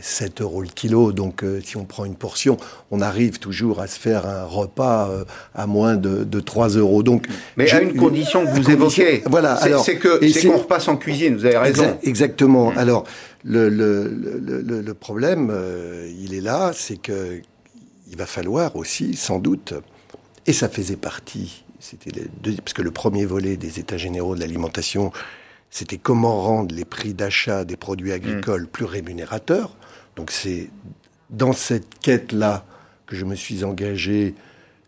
7 0.02 0.40
euros 0.42 0.62
le 0.62 0.70
kilo. 0.70 1.12
Donc 1.12 1.44
si 1.64 1.76
on 1.76 1.84
prend 1.84 2.06
une 2.06 2.16
portion, 2.16 2.56
on 2.90 3.02
arrive 3.02 3.40
toujours 3.40 3.82
à 3.82 3.88
se 3.88 4.00
faire 4.00 4.26
un 4.26 4.46
repas 4.46 5.12
à 5.54 5.68
moins 5.68 5.96
de, 5.98 6.24
de 6.24 6.40
3 6.40 6.70
euros. 6.70 7.04
Donc, 7.04 7.28
Mais 7.58 7.70
à 7.72 7.82
une 7.82 7.98
condition 7.98 8.46
que 8.46 8.52
vous 8.52 8.72
évoquez, 8.72 9.24
voilà, 9.26 9.60
c'est 9.84 10.00
qu'on 10.00 10.58
repasse 10.58 10.88
en 10.88 10.96
cuisine, 10.96 11.36
vous 11.36 11.46
avez 11.46 11.58
raison. 11.58 11.98
exactement. 12.04 12.72
Mm. 12.72 12.78
Alors 12.78 13.04
le, 13.44 13.68
le, 13.68 14.08
le, 14.08 14.82
le 14.82 14.94
problème, 14.94 15.54
il 16.18 16.34
est 16.34 16.42
là, 16.42 16.72
c'est 16.74 16.98
que 16.98 17.42
il 18.08 18.18
va 18.18 18.26
falloir 18.26 18.76
aussi, 18.76 19.16
sans 19.16 19.40
doute, 19.40 19.74
et 20.46 20.54
ça 20.54 20.70
faisait 20.70 20.96
partie, 20.96 21.64
c'était 21.80 22.12
parce 22.58 22.74
que 22.74 22.82
le 22.82 22.92
premier 22.92 23.26
volet 23.26 23.58
des 23.58 23.80
États 23.80 23.98
généraux 23.98 24.36
de 24.36 24.40
l'alimentation, 24.40 25.12
c'était 25.70 25.98
comment 25.98 26.42
rendre 26.42 26.74
les 26.74 26.86
prix 26.86 27.14
d'achat 27.14 27.66
des 27.66 27.76
produits 27.76 28.12
agricoles 28.12 28.64
mm. 28.64 28.68
plus 28.68 28.86
rémunérateurs. 28.86 29.76
Donc 30.16 30.32
c'est 30.32 30.70
dans 31.30 31.54
cette 31.54 32.00
quête-là 32.00 32.66
que 33.08 33.16
je 33.16 33.26
me 33.26 33.36
suis 33.36 33.64
engagé 33.64 34.36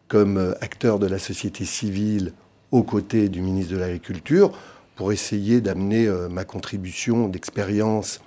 comme 0.07 0.37
euh, 0.37 0.53
acteur 0.61 0.99
de 0.99 1.07
la 1.07 1.19
société 1.19 1.65
civile 1.65 2.33
aux 2.71 2.83
côtés 2.83 3.29
du 3.29 3.41
ministre 3.41 3.73
de 3.73 3.79
l'Agriculture 3.79 4.51
pour 4.95 5.11
essayer 5.11 5.61
d'amener 5.61 6.07
euh, 6.07 6.29
ma 6.29 6.45
contribution 6.45 7.27
d'expérience 7.27 8.21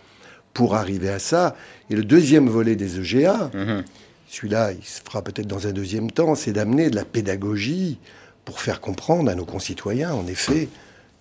pour 0.53 0.75
arriver 0.75 1.09
à 1.09 1.19
ça. 1.19 1.57
Et 1.89 1.97
le 1.97 2.05
deuxième 2.05 2.49
volet 2.49 2.77
des 2.77 2.99
EGA, 2.99 3.51
mm-hmm. 3.55 3.85
Celui-là, 4.31 4.71
il 4.71 4.85
se 4.85 5.01
fera 5.03 5.23
peut-être 5.23 5.49
dans 5.49 5.67
un 5.67 5.73
deuxième 5.73 6.13
temps, 6.13 6.37
c'est 6.37 6.53
d'amener 6.53 6.89
de 6.89 6.95
la 6.95 7.05
pédagogie 7.05 7.99
pour 8.45 8.61
faire 8.61 8.81
comprendre 8.81 9.29
à 9.29 9.35
nos 9.35 9.45
concitoyens, 9.45 10.15
en 10.15 10.25
effet, 10.29 10.69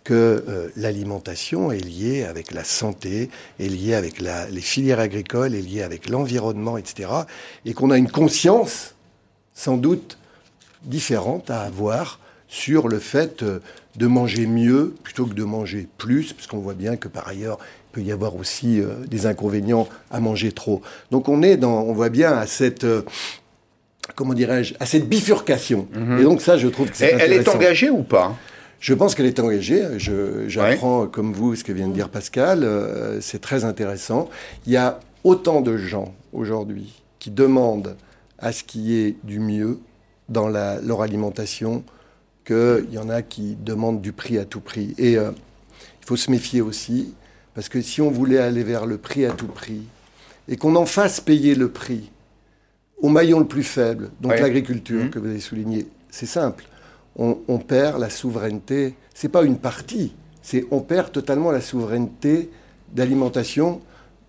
que 0.03 0.43
euh, 0.47 0.69
l'alimentation 0.75 1.71
est 1.71 1.83
liée 1.83 2.23
avec 2.23 2.51
la 2.51 2.63
santé, 2.63 3.31
est 3.59 3.67
liée 3.67 3.95
avec 3.95 4.19
les 4.19 4.61
filières 4.61 4.99
agricoles, 4.99 5.55
est 5.55 5.61
liée 5.61 5.81
avec 5.81 6.07
l'environnement, 6.07 6.77
etc. 6.77 7.09
Et 7.65 7.73
qu'on 7.73 7.89
a 7.89 7.97
une 7.97 8.11
conscience, 8.11 8.93
sans 9.55 9.77
doute, 9.77 10.19
différente 10.83 11.49
à 11.49 11.63
avoir 11.63 12.19
sur 12.47 12.87
le 12.87 12.99
fait 12.99 13.41
euh, 13.41 13.59
de 13.95 14.07
manger 14.07 14.45
mieux 14.45 14.93
plutôt 15.03 15.25
que 15.25 15.33
de 15.33 15.43
manger 15.43 15.87
plus, 15.97 16.33
puisqu'on 16.33 16.59
voit 16.59 16.73
bien 16.73 16.95
que 16.95 17.07
par 17.07 17.27
ailleurs, 17.27 17.57
il 17.61 17.91
peut 17.93 18.01
y 18.01 18.11
avoir 18.11 18.35
aussi 18.35 18.79
euh, 18.79 18.93
des 19.07 19.25
inconvénients 19.25 19.87
à 20.11 20.19
manger 20.19 20.51
trop. 20.51 20.81
Donc 21.11 21.27
on 21.27 21.41
est 21.41 21.57
dans, 21.57 21.81
on 21.81 21.93
voit 21.93 22.09
bien 22.09 22.33
à 22.33 22.45
cette, 22.45 22.85
comment 24.15 24.33
dirais-je, 24.33 24.75
à 24.79 24.85
cette 24.85 25.09
bifurcation. 25.09 25.87
Mhm. 25.93 26.19
Et 26.19 26.23
donc 26.23 26.41
ça, 26.41 26.57
je 26.57 26.67
trouve 26.67 26.89
que 26.89 26.97
c'est 26.97 27.15
Elle 27.19 27.33
est 27.33 27.47
engagée 27.47 27.89
ou 27.89 28.03
pas? 28.03 28.35
Je 28.79 28.93
pense 28.93 29.13
qu'elle 29.13 29.25
est 29.25 29.39
engagée. 29.39 29.83
J'apprends, 30.47 31.07
comme 31.07 31.33
vous, 31.33 31.55
ce 31.55 31.63
que 31.63 31.73
vient 31.73 31.87
de 31.87 31.93
dire 31.93 32.09
Pascal. 32.09 32.63
Euh, 32.63 33.19
c'est 33.21 33.41
très 33.41 33.65
intéressant. 33.65 34.29
Il 34.65 34.71
y 34.71 34.77
a 34.77 34.99
autant 35.23 35.61
de 35.61 35.75
gens 35.77 36.13
aujourd'hui 36.31 37.01
qui 37.19 37.29
demandent 37.29 37.95
à 38.37 38.51
ce 38.53 38.63
qu'il 38.63 38.81
y 38.81 39.01
ait 39.01 39.17
du 39.23 39.39
mieux 39.39 39.79
dans 40.29 40.47
leur 40.47 41.01
alimentation 41.01 41.83
qu'il 42.49 42.93
y 42.93 42.97
en 42.97 43.09
a 43.09 43.21
qui 43.21 43.55
demandent 43.55 44.01
du 44.01 44.11
prix 44.11 44.37
à 44.37 44.45
tout 44.45 44.61
prix. 44.61 44.95
Et 44.97 45.17
euh, 45.17 45.31
il 46.01 46.05
faut 46.05 46.15
se 46.15 46.31
méfier 46.31 46.61
aussi, 46.61 47.13
parce 47.53 47.69
que 47.69 47.81
si 47.81 48.01
on 48.01 48.09
voulait 48.09 48.39
aller 48.39 48.63
vers 48.63 48.85
le 48.85 48.97
prix 48.97 49.25
à 49.25 49.31
tout 49.31 49.47
prix, 49.47 49.83
et 50.47 50.57
qu'on 50.57 50.75
en 50.75 50.85
fasse 50.85 51.21
payer 51.21 51.53
le 51.53 51.69
prix 51.69 52.11
au 52.97 53.09
maillon 53.09 53.39
le 53.39 53.47
plus 53.47 53.63
faible, 53.63 54.09
donc 54.19 54.39
l'agriculture 54.39 55.05
mmh. 55.05 55.09
que 55.11 55.19
vous 55.19 55.27
avez 55.27 55.39
souligné, 55.39 55.87
c'est 56.09 56.25
simple 56.25 56.65
on, 57.19 57.57
perd 57.57 57.99
la 57.99 58.09
souveraineté. 58.09 58.95
C'est 59.13 59.29
pas 59.29 59.43
une 59.43 59.57
partie, 59.57 60.13
c'est 60.41 60.65
on 60.71 60.79
perd 60.79 61.11
totalement 61.11 61.51
la 61.51 61.61
souveraineté 61.61 62.49
d'alimentation 62.93 63.81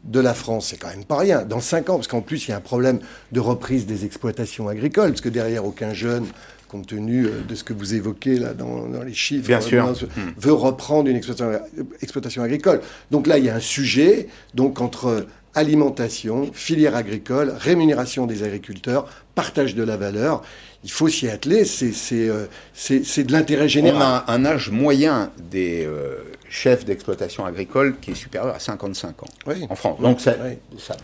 de 0.05 0.19
la 0.19 0.35
France. 0.35 0.69
C'est 0.69 0.77
quand 0.77 0.89
même 0.89 1.05
pas 1.05 1.19
rien. 1.19 1.45
Dans 1.45 1.61
cinq 1.61 1.89
ans, 1.89 1.97
parce 1.97 2.09
qu'en 2.09 2.21
plus 2.21 2.49
il 2.49 2.50
y 2.50 2.55
a 2.55 2.57
un 2.57 2.62
problème 2.62 2.99
de 3.33 3.41
reprise 3.41 3.87
des 3.87 4.05
exploitations 4.05 4.69
agricoles, 4.69 5.11
parce 5.11 5.21
que 5.21 5.29
derrière 5.29 5.65
aucun 5.65 5.93
jeune 5.93 6.27
compte 6.71 6.87
tenu 6.87 7.27
euh, 7.27 7.41
de 7.49 7.55
ce 7.55 7.65
que 7.65 7.73
vous 7.73 7.95
évoquez 7.95 8.37
là 8.37 8.55
dans, 8.55 8.87
les 9.03 9.15
chiffres, 9.15 9.50
hmm. 9.50 10.33
veut 10.39 10.53
reprendre 10.53 11.09
une 11.09 11.17
exploitation, 11.17 11.61
exploitation, 12.00 12.43
agricole. 12.43 12.81
Donc 13.11 13.27
là, 13.27 13.39
il 13.39 13.45
y 13.45 13.50
a 13.50 13.57
un 13.57 13.61
sujet 13.61 14.29
donc 14.55 14.81
entre 14.81 15.27
alimentation, 15.55 16.49
filière 16.53 16.95
agricole, 16.95 17.53
rémunération 17.59 18.27
des 18.27 18.45
agriculteurs, 18.45 19.09
partage 19.35 19.75
de 19.75 19.83
la 19.83 19.97
valeur 19.97 20.43
il 20.83 20.91
faut 20.91 21.09
s'y 21.09 21.29
atteler, 21.29 21.65
euh, 22.12 22.47
c'est 22.73 23.25
de 23.25 23.33
l'intérêt 23.33 23.69
général. 23.69 24.00
On 24.00 24.05
a 24.05 24.25
un 24.29 24.45
âge 24.45 24.71
moyen 24.71 25.31
des 25.50 25.85
euh, 25.85 26.17
chefs 26.50 26.85
d'exploitation 26.85 27.47
agricole 27.47 27.97
qui 28.00 28.11
est 28.11 28.14
supérieur 28.14 28.54
à 28.54 28.59
55 28.59 29.23
ans 29.23 29.26
en 29.69 29.75
France. 29.75 30.00
Donc 30.00 30.21
ça, 30.21 30.35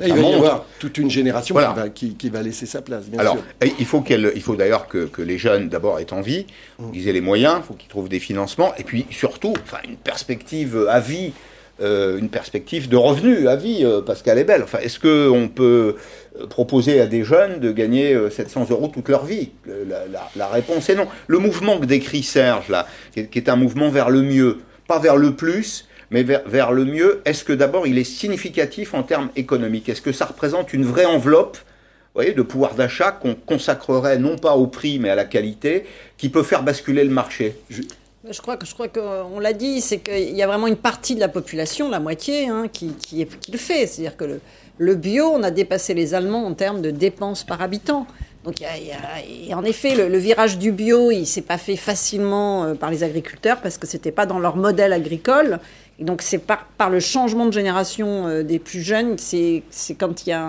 il 0.04 0.12
va 0.12 0.20
y 0.20 0.34
avoir 0.34 0.66
toute 0.78 0.98
une 0.98 1.10
génération 1.10 1.56
qui, 1.94 2.30
va, 2.30 2.42
laisser 2.42 2.66
sa 2.66 2.82
place. 2.82 3.06
Bien 3.06 3.20
Alors, 3.20 3.38
il 3.62 3.86
faut, 3.86 4.04
il 4.08 4.42
faut 4.42 4.56
d'ailleurs 4.56 4.88
que, 4.88 5.08
les 5.22 5.38
jeunes 5.38 5.68
d'abord 5.68 5.98
aient 6.00 6.12
envie, 6.12 6.46
mm. 6.78 6.90
qu'ils 6.90 7.08
aient 7.08 7.12
les 7.12 7.20
moyens, 7.20 7.60
il 7.62 7.66
faut 7.66 7.74
qu'ils 7.74 7.88
trouvent 7.88 8.08
des 8.08 8.20
financements, 8.20 8.74
et 8.76 8.84
puis 8.84 9.06
surtout, 9.10 9.54
enfin, 9.62 9.78
une 9.88 9.96
perspective 9.96 10.86
à 10.90 11.00
vie 11.00 11.32
euh, 11.82 12.16
une 12.16 12.30
perspective 12.30 12.88
de 12.88 12.96
revenus 12.96 13.46
à 13.48 13.56
vie, 13.56 13.80
euh, 13.84 14.00
Pascal 14.00 14.38
est 14.38 14.44
belle. 14.44 14.62
Enfin, 14.62 14.78
est-ce 14.78 14.98
qu'on 14.98 15.48
peut 15.48 15.96
euh, 16.40 16.46
proposer 16.46 17.02
à 17.02 17.06
des 17.06 17.22
jeunes 17.22 17.60
de 17.60 17.70
gagner 17.70 18.16
700 18.30 18.68
euros 18.70 18.88
toute 18.88 19.10
leur 19.10 19.26
vie? 19.26 19.50
La, 20.36 20.46
réponse 20.48 20.88
est 20.88 20.94
non. 20.94 21.06
Le 21.26 21.38
mouvement 21.38 21.78
que 21.78 21.84
décrit 21.84 22.22
Serge, 22.22 22.70
là, 22.70 22.86
qui 23.12 23.20
est, 23.20 23.48
un 23.50 23.56
mouvement 23.56 23.90
vers 23.90 24.08
le 24.08 24.22
mieux, 24.22 24.60
pas 24.86 24.98
vers 24.98 25.16
le 25.16 25.34
plus, 25.34 25.86
mais 26.10 26.22
vers, 26.22 26.72
le 26.72 26.84
mieux, 26.84 27.20
est-ce 27.24 27.44
que 27.44 27.52
d'abord 27.52 27.86
il 27.86 27.98
est 27.98 28.04
significatif 28.04 28.94
en 28.94 29.02
termes 29.02 29.30
économiques? 29.36 29.88
Est-ce 29.88 30.02
que 30.02 30.12
ça 30.12 30.26
représente 30.26 30.72
une 30.72 30.84
vraie 30.84 31.04
enveloppe 31.04 31.58
voyez, 32.16 32.32
de 32.32 32.42
pouvoir 32.42 32.74
d'achat 32.74 33.12
qu'on 33.12 33.34
consacrerait 33.34 34.18
non 34.18 34.36
pas 34.36 34.56
au 34.56 34.66
prix 34.66 34.98
mais 34.98 35.10
à 35.10 35.14
la 35.14 35.24
qualité, 35.24 35.84
qui 36.16 36.28
peut 36.28 36.42
faire 36.42 36.62
basculer 36.62 37.04
le 37.04 37.10
marché? 37.10 37.56
Je 37.70 38.40
crois 38.40 38.56
que 38.56 38.66
je 38.66 38.74
crois 38.74 38.88
qu'on 38.88 39.38
l'a 39.38 39.52
dit, 39.52 39.80
c'est 39.80 39.98
qu'il 39.98 40.34
y 40.34 40.42
a 40.42 40.46
vraiment 40.46 40.66
une 40.66 40.76
partie 40.76 41.14
de 41.14 41.20
la 41.20 41.28
population, 41.28 41.88
la 41.88 42.00
moitié, 42.00 42.48
hein, 42.48 42.66
qui, 42.72 42.88
qui, 42.94 43.24
le 43.52 43.58
fait. 43.58 43.86
C'est-à-dire 43.86 44.16
que 44.16 44.24
le, 44.24 44.40
le, 44.78 44.94
bio, 44.96 45.26
on 45.26 45.42
a 45.44 45.52
dépassé 45.52 45.94
les 45.94 46.14
Allemands 46.14 46.44
en 46.44 46.54
termes 46.54 46.82
de 46.82 46.90
dépenses 46.90 47.44
par 47.44 47.62
habitant. 47.62 48.06
Donc, 48.46 48.60
il 48.60 49.48
y 49.48 49.52
a, 49.52 49.58
en 49.58 49.64
effet, 49.64 49.96
le, 50.08 50.18
virage 50.18 50.56
du 50.56 50.70
bio, 50.70 51.10
il 51.10 51.26
s'est 51.26 51.42
pas 51.42 51.58
fait 51.58 51.74
facilement 51.74 52.62
euh, 52.62 52.74
par 52.74 52.92
les 52.92 53.02
agriculteurs 53.02 53.60
parce 53.60 53.76
que 53.76 53.88
c'était 53.88 54.12
pas 54.12 54.24
dans 54.24 54.38
leur 54.38 54.56
modèle 54.56 54.92
agricole. 54.92 55.58
Et 55.98 56.04
donc 56.04 56.20
c'est 56.20 56.38
par, 56.38 56.66
par, 56.76 56.90
le 56.90 57.00
changement 57.00 57.46
de 57.46 57.52
génération 57.52 58.26
euh, 58.26 58.42
des 58.42 58.58
plus 58.58 58.82
jeunes, 58.82 59.16
c'est 59.16 59.62
quand 59.98 60.26
il 60.26 60.30
y 60.30 60.32
a 60.32 60.42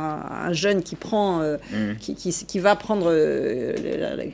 un, 0.46 0.52
jeune 0.52 0.84
qui 0.84 0.98
prend, 0.98 1.40
euh, 1.40 1.56
mmh. 1.72 1.96
qui, 2.02 2.16
qui, 2.16 2.34
qui, 2.46 2.60
va 2.60 2.76
prendre, 2.76 3.06
euh, 3.10 3.74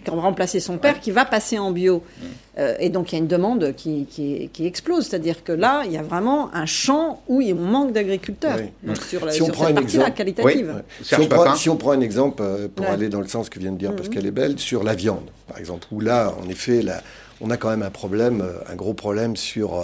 qui 0.03 0.09
va 0.09 0.21
remplacer 0.21 0.59
son 0.59 0.77
père, 0.77 0.99
qui 0.99 1.11
va 1.11 1.25
passer 1.25 1.59
en 1.59 1.69
bio. 1.69 2.01
Mmh. 2.01 2.61
et 2.79 2.89
donc 2.89 3.11
il 3.11 3.15
y 3.15 3.17
a 3.17 3.21
une 3.21 3.27
demande 3.27 3.73
qui, 3.75 4.07
qui 4.07 4.65
explose, 4.65 5.05
c'est-à-dire 5.05 5.43
que 5.43 5.51
là, 5.51 5.83
il 5.85 5.91
y 5.91 5.97
a 5.97 6.01
vraiment 6.01 6.53
un 6.53 6.65
champ 6.65 7.21
où 7.27 7.41
il 7.41 7.53
manque 7.53 7.91
d'agriculteurs. 7.91 8.57
Donc 8.81 8.97
sur, 8.97 9.23
la, 9.23 9.33
si 9.33 9.43
on 9.43 9.49
prend 9.49 9.67
cette 9.67 9.75
partie-là, 9.75 10.09
qualitative. 10.09 10.83
Si, 11.03 11.13
on 11.13 11.27
prend, 11.27 11.55
si, 11.55 11.69
on 11.69 11.77
prend, 11.77 11.91
un 11.91 12.01
exemple, 12.01 12.43
pour 12.75 12.87
aller 12.87 13.09
dans 13.09 13.21
le 13.21 13.27
sens 13.27 13.49
que 13.49 13.59
vient 13.59 13.71
de 13.71 13.77
dire 13.77 13.91
mmh. 13.91 13.97
Pascal 13.97 14.25
Ebel, 14.25 14.57
sur 14.57 14.83
la 14.83 14.95
viande, 14.95 15.29
par 15.47 15.59
exemple, 15.59 15.85
où 15.91 15.99
là, 15.99 16.33
en 16.43 16.49
effet, 16.49 16.81
là, 16.81 17.01
on 17.39 17.51
a 17.51 17.57
quand 17.57 17.69
même 17.69 17.83
un 17.83 17.91
problème, 17.91 18.43
un 18.67 18.75
gros 18.75 18.93
problème 18.93 19.35
sur 19.35 19.83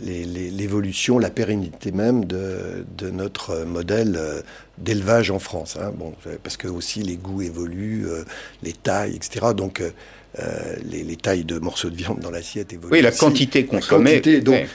l'évolution, 0.00 1.18
la 1.18 1.30
pérennité 1.30 1.92
même 1.92 2.24
de, 2.24 2.84
notre 3.10 3.64
modèle 3.64 4.16
euh, 4.16 4.40
d'élevage 4.78 5.30
en 5.30 5.38
France. 5.38 5.76
Hein. 5.80 5.92
Bon, 5.96 6.14
parce 6.42 6.56
que 6.56 6.68
aussi 6.68 7.02
les 7.02 7.16
goûts 7.16 7.42
évoluent, 7.42 8.06
euh, 8.06 8.24
les 8.62 8.72
tailles, 8.72 9.16
etc. 9.16 9.48
Donc 9.54 9.80
euh, 9.80 10.76
les, 10.84 11.16
tailles 11.16 11.44
de 11.44 11.58
morceaux 11.58 11.90
de 11.90 11.96
viande 11.96 12.20
dans 12.20 12.30
l'assiette 12.30 12.72
évoluent. 12.72 12.92
Oui, 12.92 13.02
la 13.02 13.12
quantité 13.12 13.66
consommée. 13.66 14.20
donc, 14.40 14.66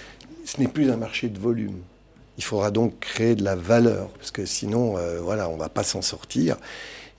ce 0.45 0.61
n'est 0.61 0.67
plus 0.67 0.91
un 0.91 0.97
marché 0.97 1.29
de 1.29 1.39
volume. 1.39 1.79
Il 2.37 2.43
faudra 2.43 2.69
donc 2.69 2.99
créer 2.99 3.35
de 3.35 3.43
la 3.43 3.55
valeur, 3.55 4.09
parce 4.09 4.29
que 4.29 4.45
sinon, 4.45 4.95
voilà, 5.23 5.49
on 5.49 5.55
ne 5.55 5.59
va 5.59 5.69
pas 5.69 5.83
s'en 5.83 6.03
sortir. 6.03 6.55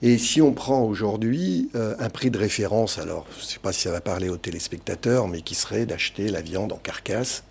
Et 0.01 0.17
si 0.17 0.41
on 0.41 0.53
prend 0.53 0.81
aujourd'hui 0.81 1.69
un 1.73 2.09
prix 2.09 2.31
de 2.31 2.37
référence, 2.37 2.97
alors 2.97 3.27
je 3.37 3.43
ne 3.43 3.49
sais 3.49 3.59
pas 3.59 3.73
si 3.73 3.81
ça 3.81 3.91
va 3.91 3.99
parler 3.99 4.29
aux 4.29 4.37
téléspectateurs, 4.37 5.27
mais 5.27 5.41
qui 5.41 5.55
serait 5.55 5.85
d'acheter 5.85 6.29
la 6.29 6.39
viande 6.39 6.71
en 6.71 6.77
carcasse 6.77 7.43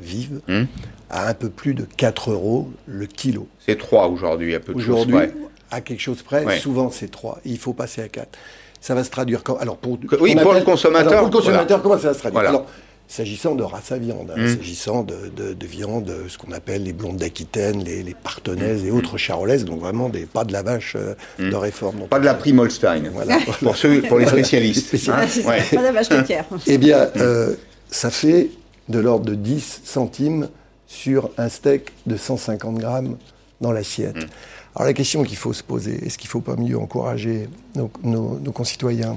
vive 0.00 0.40
hmm. 0.48 0.64
à 1.10 1.28
un 1.28 1.34
peu 1.34 1.48
plus 1.48 1.74
de 1.74 1.84
4 1.96 2.30
euros 2.30 2.70
le 2.86 3.06
kilo. 3.06 3.46
C'est 3.64 3.78
3 3.78 4.08
aujourd'hui, 4.08 4.54
à 4.54 4.60
peu 4.60 4.72
Aujourd'hui, 4.72 5.16
à 5.70 5.80
quelque 5.80 6.00
chose 6.00 6.22
près, 6.22 6.58
souvent 6.58 6.90
c'est 6.90 7.10
3. 7.10 7.40
Il 7.44 7.58
faut 7.58 7.72
passer 7.72 8.02
à 8.02 8.08
4. 8.08 8.28
Ça 8.80 8.94
va 8.94 9.04
se 9.04 9.10
traduire 9.10 9.44
quand 9.44 9.56
Alors 9.56 9.76
pour, 9.76 9.98
oui, 10.20 10.34
pour 10.34 10.54
le 10.54 10.62
consommateur. 10.62 11.18
pour 11.18 11.26
le 11.26 11.32
consommateur, 11.32 11.82
comment 11.82 11.98
ça 11.98 12.08
va 12.08 12.14
se 12.14 12.18
traduire 12.18 12.40
alors, 12.40 12.66
S'agissant 13.08 13.54
de 13.54 13.62
race 13.62 13.92
à 13.92 13.98
viande, 13.98 14.32
hein, 14.34 14.40
hmm. 14.40 14.56
s'agissant 14.56 15.02
de, 15.02 15.30
de, 15.36 15.66
viande, 15.66 16.10
ce 16.28 16.38
qu'on 16.38 16.50
appelle 16.50 16.84
les 16.84 16.94
blondes 16.94 17.18
d'Aquitaine, 17.18 17.84
les, 17.84 18.02
les 18.02 18.14
partenaises 18.14 18.86
et 18.86 18.90
hmm. 18.90 18.96
autres 18.96 19.18
charolaises, 19.18 19.66
donc 19.66 19.80
vraiment 19.80 20.08
des, 20.08 20.24
pas 20.24 20.44
de 20.44 20.52
la 20.52 20.62
vache 20.62 20.96
euh, 20.96 21.14
de 21.38 21.54
réforme. 21.54 22.06
pas 22.08 22.20
de 22.20 22.24
la 22.24 22.32
prime 22.32 22.60
Holstein, 22.60 23.02
voilà. 23.12 23.38
pour, 23.60 23.76
ceux, 23.76 24.00
pour 24.02 24.18
les 24.18 24.26
spécialistes. 24.26 24.96
Ah, 25.08 25.26
pas 25.70 25.76
de 25.76 25.82
la 25.82 25.92
vache 25.92 26.08
laitière. 26.08 26.46
Eh 26.66 26.78
bien, 26.78 27.10
euh, 27.16 27.54
ça 27.90 28.10
fait 28.10 28.48
de 28.92 29.00
l'ordre 29.00 29.24
de 29.24 29.34
10 29.34 29.80
centimes 29.84 30.48
sur 30.86 31.30
un 31.38 31.48
steak 31.48 31.92
de 32.06 32.16
150 32.16 32.76
grammes 32.76 33.16
dans 33.60 33.72
l'assiette. 33.72 34.16
Mm. 34.16 34.28
Alors 34.76 34.86
la 34.86 34.92
question 34.92 35.24
qu'il 35.24 35.36
faut 35.36 35.52
se 35.52 35.64
poser, 35.64 36.04
est-ce 36.06 36.16
qu'il 36.16 36.28
ne 36.28 36.32
faut 36.32 36.40
pas 36.40 36.56
mieux 36.56 36.78
encourager 36.78 37.48
nos 37.74 38.52
concitoyens 38.52 39.16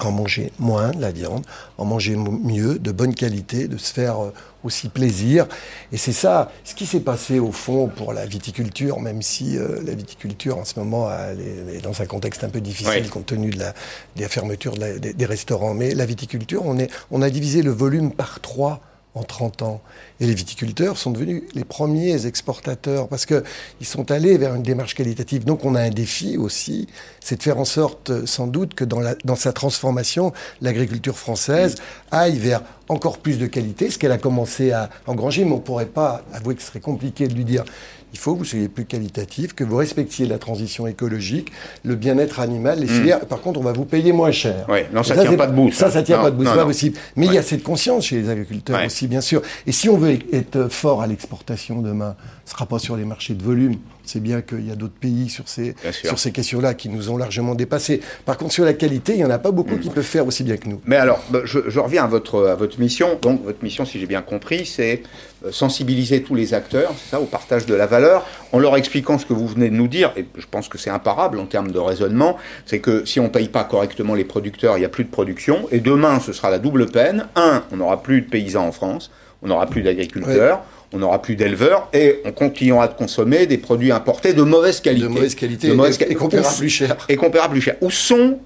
en 0.00 0.12
manger 0.12 0.52
moins 0.58 0.90
de 0.90 1.00
la 1.00 1.10
viande, 1.10 1.44
en 1.78 1.84
manger 1.84 2.16
mieux, 2.16 2.78
de 2.78 2.92
bonne 2.92 3.14
qualité, 3.14 3.68
de 3.68 3.76
se 3.76 3.92
faire 3.92 4.22
euh, 4.22 4.32
aussi 4.64 4.88
plaisir. 4.88 5.46
Et 5.92 5.96
c'est 5.96 6.12
ça, 6.12 6.50
ce 6.64 6.74
qui 6.74 6.86
s'est 6.86 7.00
passé 7.00 7.38
au 7.38 7.52
fond 7.52 7.88
pour 7.88 8.12
la 8.12 8.26
viticulture, 8.26 9.00
même 9.00 9.22
si 9.22 9.56
euh, 9.56 9.80
la 9.84 9.94
viticulture 9.94 10.58
en 10.58 10.64
ce 10.64 10.78
moment 10.78 11.10
est, 11.10 11.80
dans 11.82 12.00
un 12.00 12.06
contexte 12.06 12.44
un 12.44 12.48
peu 12.48 12.60
difficile 12.60 13.08
compte 13.08 13.26
tenu 13.26 13.50
de 13.50 13.58
la, 13.58 14.28
fermeture 14.28 14.74
des, 14.76 15.26
restaurants. 15.26 15.74
Mais 15.74 15.94
la 15.94 16.06
viticulture, 16.06 16.62
on, 16.64 16.78
est, 16.78 16.90
on 17.10 17.22
a 17.22 17.30
divisé 17.30 17.62
le 17.62 17.70
volume 17.70 18.12
par 18.12 18.40
trois 18.40 18.80
en 19.18 19.22
30 19.22 19.62
ans. 19.62 19.80
Et 20.20 20.26
les 20.26 20.34
viticulteurs 20.34 20.96
sont 20.96 21.10
devenus 21.10 21.42
les 21.54 21.64
premiers 21.64 22.26
exportateurs 22.26 23.08
parce 23.08 23.26
qu'ils 23.26 23.42
sont 23.82 24.10
allés 24.10 24.38
vers 24.38 24.54
une 24.54 24.62
démarche 24.62 24.94
qualitative. 24.94 25.44
Donc 25.44 25.64
on 25.64 25.74
a 25.74 25.80
un 25.82 25.90
défi 25.90 26.36
aussi, 26.36 26.86
c'est 27.20 27.36
de 27.36 27.42
faire 27.42 27.58
en 27.58 27.64
sorte 27.64 28.24
sans 28.26 28.46
doute 28.46 28.74
que 28.74 28.84
dans, 28.84 29.00
la, 29.00 29.14
dans 29.24 29.36
sa 29.36 29.52
transformation, 29.52 30.32
l'agriculture 30.60 31.18
française 31.18 31.76
aille 32.10 32.38
vers 32.38 32.62
encore 32.88 33.18
plus 33.18 33.38
de 33.38 33.46
qualité, 33.46 33.90
ce 33.90 33.98
qu'elle 33.98 34.12
a 34.12 34.18
commencé 34.18 34.72
à 34.72 34.88
engranger, 35.06 35.44
mais 35.44 35.52
on 35.52 35.56
ne 35.56 35.60
pourrait 35.60 35.86
pas 35.86 36.22
avouer 36.32 36.54
que 36.54 36.62
ce 36.62 36.68
serait 36.68 36.80
compliqué 36.80 37.28
de 37.28 37.34
lui 37.34 37.44
dire 37.44 37.64
il 38.12 38.18
faut 38.18 38.34
que 38.34 38.38
vous 38.38 38.44
soyez 38.44 38.68
plus 38.68 38.84
qualitatif, 38.84 39.54
que 39.54 39.64
vous 39.64 39.76
respectiez 39.76 40.26
la 40.26 40.38
transition 40.38 40.86
écologique, 40.86 41.52
le 41.84 41.94
bien-être 41.94 42.40
animal, 42.40 42.80
les 42.80 42.86
filières. 42.86 43.20
Par 43.26 43.40
contre, 43.40 43.60
on 43.60 43.62
va 43.62 43.72
vous 43.72 43.84
payer 43.84 44.12
moins 44.12 44.32
cher. 44.32 44.66
Oui, 44.68 44.80
non, 44.92 45.02
ça 45.02 45.14
ne 45.14 45.22
tient 45.22 45.36
pas 45.36 45.46
debout. 45.46 45.70
Ça, 45.72 45.90
ça, 45.90 46.02
tient 46.02 46.18
pas 46.18 46.30
debout, 46.30 46.44
c'est 46.44 46.54
pas 46.54 46.64
possible. 46.64 46.98
Mais 47.16 47.26
il 47.26 47.34
y 47.34 47.38
a 47.38 47.42
cette 47.42 47.62
conscience 47.62 48.06
chez 48.06 48.16
les 48.16 48.30
agriculteurs 48.30 48.84
aussi, 48.84 49.06
bien 49.06 49.20
sûr. 49.20 49.42
Et 49.66 49.72
si 49.72 49.88
on 49.88 49.96
veut 49.96 50.18
être 50.32 50.68
fort 50.68 51.02
à 51.02 51.06
l'exportation 51.06 51.82
demain, 51.82 52.16
ce 52.44 52.52
ne 52.52 52.54
sera 52.54 52.66
pas 52.66 52.78
sur 52.78 52.96
les 52.96 53.04
marchés 53.04 53.34
de 53.34 53.42
volume. 53.42 53.76
C'est 54.08 54.20
bien 54.20 54.40
qu'il 54.40 54.66
y 54.66 54.70
a 54.70 54.74
d'autres 54.74 54.98
pays 54.98 55.28
sur 55.28 55.48
ces, 55.48 55.74
sur 55.92 56.18
ces 56.18 56.32
questions-là 56.32 56.72
qui 56.72 56.88
nous 56.88 57.10
ont 57.10 57.18
largement 57.18 57.54
dépassés. 57.54 58.00
Par 58.24 58.38
contre, 58.38 58.54
sur 58.54 58.64
la 58.64 58.72
qualité, 58.72 59.12
il 59.12 59.18
n'y 59.18 59.24
en 59.24 59.30
a 59.30 59.38
pas 59.38 59.50
beaucoup 59.50 59.74
hmm. 59.74 59.80
qui 59.80 59.90
peuvent 59.90 60.02
faire 60.02 60.26
aussi 60.26 60.44
bien 60.44 60.56
que 60.56 60.66
nous. 60.66 60.80
Mais 60.86 60.96
alors, 60.96 61.22
bah, 61.28 61.40
je, 61.44 61.58
je 61.68 61.78
reviens 61.78 62.04
à 62.04 62.06
votre, 62.06 62.46
à 62.46 62.54
votre 62.54 62.80
mission. 62.80 63.18
Donc, 63.20 63.44
votre 63.44 63.62
mission, 63.62 63.84
si 63.84 64.00
j'ai 64.00 64.06
bien 64.06 64.22
compris, 64.22 64.64
c'est 64.64 65.02
euh, 65.44 65.52
sensibiliser 65.52 66.22
tous 66.22 66.34
les 66.34 66.54
acteurs, 66.54 66.94
c'est 66.96 67.10
ça, 67.10 67.20
au 67.20 67.26
partage 67.26 67.66
de 67.66 67.74
la 67.74 67.84
valeur, 67.84 68.26
en 68.52 68.58
leur 68.58 68.78
expliquant 68.78 69.18
ce 69.18 69.26
que 69.26 69.34
vous 69.34 69.46
venez 69.46 69.68
de 69.68 69.74
nous 69.74 69.88
dire, 69.88 70.12
et 70.16 70.24
je 70.38 70.46
pense 70.50 70.68
que 70.68 70.78
c'est 70.78 70.88
imparable 70.88 71.38
en 71.38 71.44
termes 71.44 71.70
de 71.70 71.78
raisonnement, 71.78 72.38
c'est 72.64 72.80
que 72.80 73.04
si 73.04 73.20
on 73.20 73.24
ne 73.24 73.28
paye 73.28 73.48
pas 73.48 73.64
correctement 73.64 74.14
les 74.14 74.24
producteurs, 74.24 74.78
il 74.78 74.80
n'y 74.80 74.86
a 74.86 74.88
plus 74.88 75.04
de 75.04 75.10
production, 75.10 75.68
et 75.70 75.80
demain, 75.80 76.18
ce 76.18 76.32
sera 76.32 76.50
la 76.50 76.58
double 76.58 76.86
peine. 76.86 77.26
Un, 77.36 77.62
on 77.72 77.76
n'aura 77.76 78.02
plus 78.02 78.22
de 78.22 78.30
paysans 78.30 78.66
en 78.66 78.72
France, 78.72 79.10
on 79.42 79.48
n'aura 79.48 79.66
plus 79.66 79.82
d'agriculteurs. 79.82 80.62
On 80.92 80.98
n'aura 80.98 81.20
plus 81.20 81.36
d'éleveurs 81.36 81.88
et 81.92 82.20
on 82.24 82.32
continuera 82.32 82.88
de 82.88 82.94
consommer 82.94 83.46
des 83.46 83.58
produits 83.58 83.92
importés 83.92 84.32
de 84.32 84.42
mauvaise 84.42 84.80
qualité. 84.80 85.02
De 85.02 85.08
mauvaise 85.08 85.36
qualité, 85.36 85.68
et, 86.14 86.16
qu'on 86.16 86.28
paiera 86.28 86.52
plus 86.52 86.68
cher. 86.68 86.96
Et 87.08 87.16
qu'on 87.16 87.30
paiera 87.30 87.48
plus 87.48 87.60
cher. 87.60 87.76
Où 87.80 87.90
sont, 87.90 88.38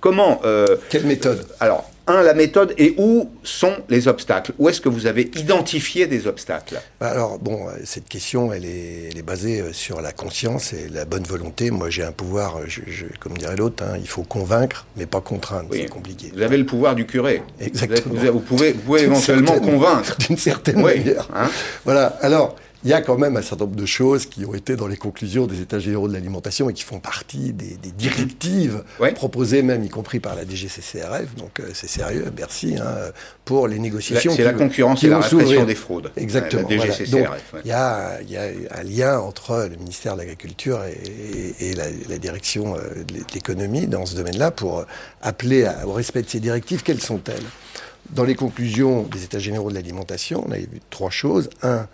comment... 0.00 0.40
Euh, 0.44 0.76
Quelle 0.90 1.06
méthode? 1.06 1.46
Alors, 1.60 1.88
un, 2.06 2.22
la 2.22 2.34
méthode 2.34 2.74
et 2.78 2.94
où 2.98 3.30
sont 3.42 3.74
les 3.88 4.08
obstacles? 4.08 4.52
Où 4.58 4.68
est-ce 4.68 4.80
que 4.80 4.88
vous 4.88 5.06
avez 5.06 5.22
identifié 5.36 6.06
des 6.06 6.26
obstacles? 6.26 6.80
Bah 7.00 7.08
Alors, 7.08 7.38
bon, 7.38 7.68
euh, 7.68 7.72
cette 7.84 8.08
question, 8.08 8.52
elle 8.52 8.64
est, 8.64 9.08
elle 9.10 9.18
est, 9.18 9.22
basée 9.22 9.60
euh, 9.60 9.72
sur 9.72 10.00
la 10.00 10.12
conscience 10.12 10.72
et 10.72 10.88
la 10.88 11.04
bonne 11.04 11.24
volonté. 11.24 11.70
Moi, 11.70 11.90
j'ai 11.90 12.04
un 12.04 12.12
pouvoir, 12.12 12.60
je, 12.66 13.06
comme 13.20 13.36
dirait 13.36 13.56
l'autre, 13.56 13.82
hein, 13.84 13.96
il 13.98 14.08
faut 14.08 14.22
convaincre, 14.22 14.86
mais 14.96 15.06
pas 15.06 15.20
contraindre. 15.20 15.68
c'est 15.72 15.88
compliqué. 15.88 16.30
Vous 16.34 16.42
avez 16.42 16.56
le 16.56 16.66
pouvoir 16.66 16.94
du 16.94 17.06
curé. 17.06 17.42
Exactement. 17.60 18.20
Vous, 18.32 18.40
pouvez, 18.40 18.72
vous 18.72 18.80
pouvez 18.80 19.02
éventuellement 19.02 19.58
convaincre. 19.58 20.16
D'une 20.26 20.36
certaine 20.36 20.82
manière. 20.82 21.28
Hein 21.34 21.50
voilà. 21.84 22.16
Alors, 22.22 22.56
il 22.86 22.90
y 22.90 22.92
a 22.92 23.00
quand 23.00 23.18
même 23.18 23.36
un 23.36 23.42
certain 23.42 23.64
nombre 23.64 23.74
de 23.74 23.84
choses 23.84 24.26
qui 24.26 24.44
ont 24.44 24.54
été 24.54 24.76
dans 24.76 24.86
les 24.86 24.96
conclusions 24.96 25.48
des 25.48 25.60
États 25.60 25.80
généraux 25.80 26.06
de 26.06 26.12
l'alimentation 26.12 26.70
et 26.70 26.72
qui 26.72 26.84
font 26.84 27.00
partie 27.00 27.52
des, 27.52 27.76
directives 27.98 28.84
proposées 29.16 29.62
même, 29.62 29.82
y 29.82 29.88
compris 29.88 30.20
par 30.20 30.36
la 30.36 30.44
DGCCRF. 30.44 31.34
Donc 31.34 31.58
euh, 31.58 31.70
c'est 31.74 31.88
sérieux, 31.88 32.26
merci, 32.36 32.76
hein, 32.76 32.86
pour 33.44 33.66
les 33.66 33.80
négociations. 33.80 34.32
C'est 34.36 34.44
la 34.44 34.52
concurrence 34.52 35.02
et 35.02 35.08
la 35.08 35.18
répression 35.18 35.64
des 35.64 35.74
fraudes. 35.74 36.12
Exactement. 36.16 36.68
La 36.68 36.76
DGCCRF. 36.76 37.54
il 37.64 37.68
y, 37.68 37.72
a, 37.72 38.18
un 38.70 38.82
lien 38.84 39.18
entre 39.18 39.66
le 39.68 39.76
ministère 39.76 40.14
de 40.14 40.20
l'Agriculture 40.20 40.80
et, 40.84 41.74
la, 41.74 42.18
direction 42.18 42.76
euh, 42.76 43.02
de 43.02 43.14
l'économie 43.34 43.88
dans 43.88 44.06
ce 44.06 44.14
domaine-là 44.14 44.52
pour 44.52 44.84
appeler 45.22 45.68
au 45.84 45.92
respect 45.92 46.22
de 46.22 46.28
ces 46.28 46.38
directives. 46.38 46.84
Quelles 46.84 47.02
sont-elles? 47.02 47.42
Dans 48.10 48.22
les 48.22 48.36
conclusions 48.36 49.02
des 49.02 49.24
États 49.24 49.40
généraux 49.40 49.70
de 49.70 49.74
l'alimentation, 49.74 50.44
on 50.46 50.52
a 50.52 50.58
vu 50.58 50.68
trois 50.90 51.10
choses. 51.10 51.50
Un, 51.64 51.88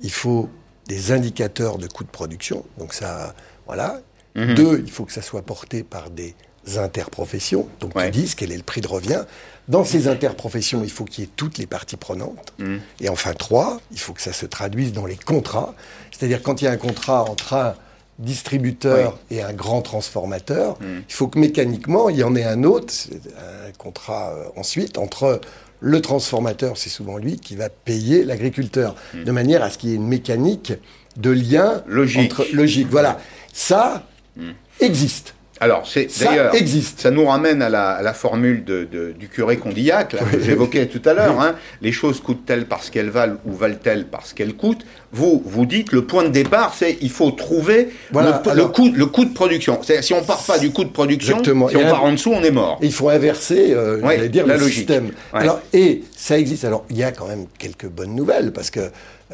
il 0.00 0.10
faut 0.10 0.48
des 0.86 1.12
indicateurs 1.12 1.78
de 1.78 1.86
coûts 1.86 2.04
de 2.04 2.10
production. 2.10 2.64
Donc 2.78 2.94
ça, 2.94 3.34
voilà. 3.66 4.00
Mhm. 4.34 4.54
Deux, 4.54 4.82
il 4.84 4.90
faut 4.90 5.04
que 5.04 5.12
ça 5.12 5.22
soit 5.22 5.42
porté 5.42 5.82
par 5.82 6.10
des 6.10 6.34
interprofessions, 6.76 7.68
donc 7.80 7.94
qui 7.94 8.10
disent 8.10 8.34
quel 8.34 8.52
est 8.52 8.56
le 8.56 8.62
prix 8.62 8.80
de 8.80 8.88
revient. 8.88 9.24
Dans 9.68 9.84
ces 9.84 10.08
interprofessions, 10.08 10.82
il 10.82 10.90
faut 10.90 11.04
qu'il 11.04 11.24
y 11.24 11.26
ait 11.26 11.30
toutes 11.36 11.58
les 11.58 11.66
parties 11.66 11.96
prenantes. 11.96 12.52
Mhm. 12.58 12.80
Et 13.00 13.08
enfin, 13.08 13.34
trois, 13.34 13.80
il 13.92 14.00
faut 14.00 14.12
que 14.12 14.22
ça 14.22 14.32
se 14.32 14.46
traduise 14.46 14.92
dans 14.92 15.06
les 15.06 15.16
contrats. 15.16 15.74
C'est-à-dire 16.10 16.42
quand 16.42 16.60
il 16.60 16.64
y 16.64 16.68
a 16.68 16.72
un 16.72 16.76
contrat 16.76 17.22
entre 17.22 17.54
un 17.54 17.74
distributeur 18.18 19.18
et 19.30 19.42
un 19.42 19.52
grand 19.52 19.80
transformateur, 19.80 20.78
mhm. 20.80 21.04
il 21.08 21.14
faut 21.14 21.28
que 21.28 21.38
mécaniquement, 21.38 22.08
il 22.08 22.18
y 22.18 22.24
en 22.24 22.34
ait 22.34 22.44
un 22.44 22.64
autre, 22.64 22.92
un 23.38 23.72
contrat 23.78 24.30
euh, 24.30 24.44
ensuite, 24.56 24.98
entre 24.98 25.40
le 25.80 26.00
transformateur, 26.00 26.76
c'est 26.76 26.90
souvent 26.90 27.16
lui 27.16 27.38
qui 27.38 27.56
va 27.56 27.68
payer 27.68 28.24
l'agriculteur, 28.24 28.94
hmm. 29.14 29.24
de 29.24 29.30
manière 29.32 29.62
à 29.62 29.70
ce 29.70 29.78
qu'il 29.78 29.90
y 29.90 29.92
ait 29.92 29.96
une 29.96 30.06
mécanique 30.06 30.74
de 31.16 31.30
lien 31.30 31.82
logique. 31.86 32.32
Entre, 32.32 32.46
logique. 32.52 32.88
Voilà, 32.90 33.18
ça 33.52 34.06
hmm. 34.36 34.50
existe. 34.80 35.34
Alors, 35.62 35.86
c'est 35.86 36.08
d'ailleurs, 36.20 36.54
existe. 36.54 37.00
Ça 37.00 37.10
nous 37.10 37.26
ramène 37.26 37.60
à 37.60 37.68
la, 37.68 38.14
formule 38.14 38.64
du 38.64 39.28
curé 39.28 39.58
Condillac 39.58 40.16
que 40.16 40.40
j'évoquais 40.40 40.86
tout 40.86 41.02
à 41.08 41.12
l'heure. 41.12 41.40
Hein. 41.40 41.54
Les 41.82 41.92
choses 41.92 42.20
coûtent-elles 42.20 42.66
parce 42.66 42.88
qu'elles 42.88 43.10
valent 43.10 43.36
ou 43.44 43.52
valent-elles 43.52 44.06
parce 44.06 44.32
qu'elles 44.32 44.54
coûtent? 44.54 44.86
Vous, 45.12 45.42
vous 45.44 45.66
dites 45.66 45.92
le 45.92 46.06
point 46.06 46.24
de 46.24 46.28
départ, 46.28 46.74
c'est 46.74 46.96
il 47.02 47.10
faut 47.10 47.30
trouver 47.32 47.90
le, 48.12 48.64
coût, 48.68 48.90
le 48.90 49.06
coût 49.06 49.24
de 49.24 49.34
production. 49.34 49.80
Si 49.82 50.14
on 50.14 50.22
part 50.22 50.42
pas 50.42 50.58
du 50.58 50.70
coût 50.70 50.84
de 50.84 50.90
production, 50.90 51.42
si 51.44 51.76
on 51.76 51.82
part 51.82 52.04
en 52.04 52.12
dessous, 52.12 52.32
on 52.32 52.42
est 52.42 52.50
mort. 52.50 52.78
Il 52.80 52.92
faut 52.92 53.10
inverser, 53.10 53.72
euh, 53.72 54.28
dire, 54.28 54.46
le 54.46 54.58
système. 54.60 55.10
Alors, 55.32 55.60
et 55.72 56.02
ça 56.16 56.38
existe. 56.38 56.64
Alors, 56.64 56.86
il 56.88 56.96
y 56.96 57.04
a 57.04 57.12
quand 57.12 57.28
même 57.28 57.46
quelques 57.58 57.88
bonnes 57.88 58.14
nouvelles 58.14 58.52
parce 58.52 58.70
que 58.70 58.80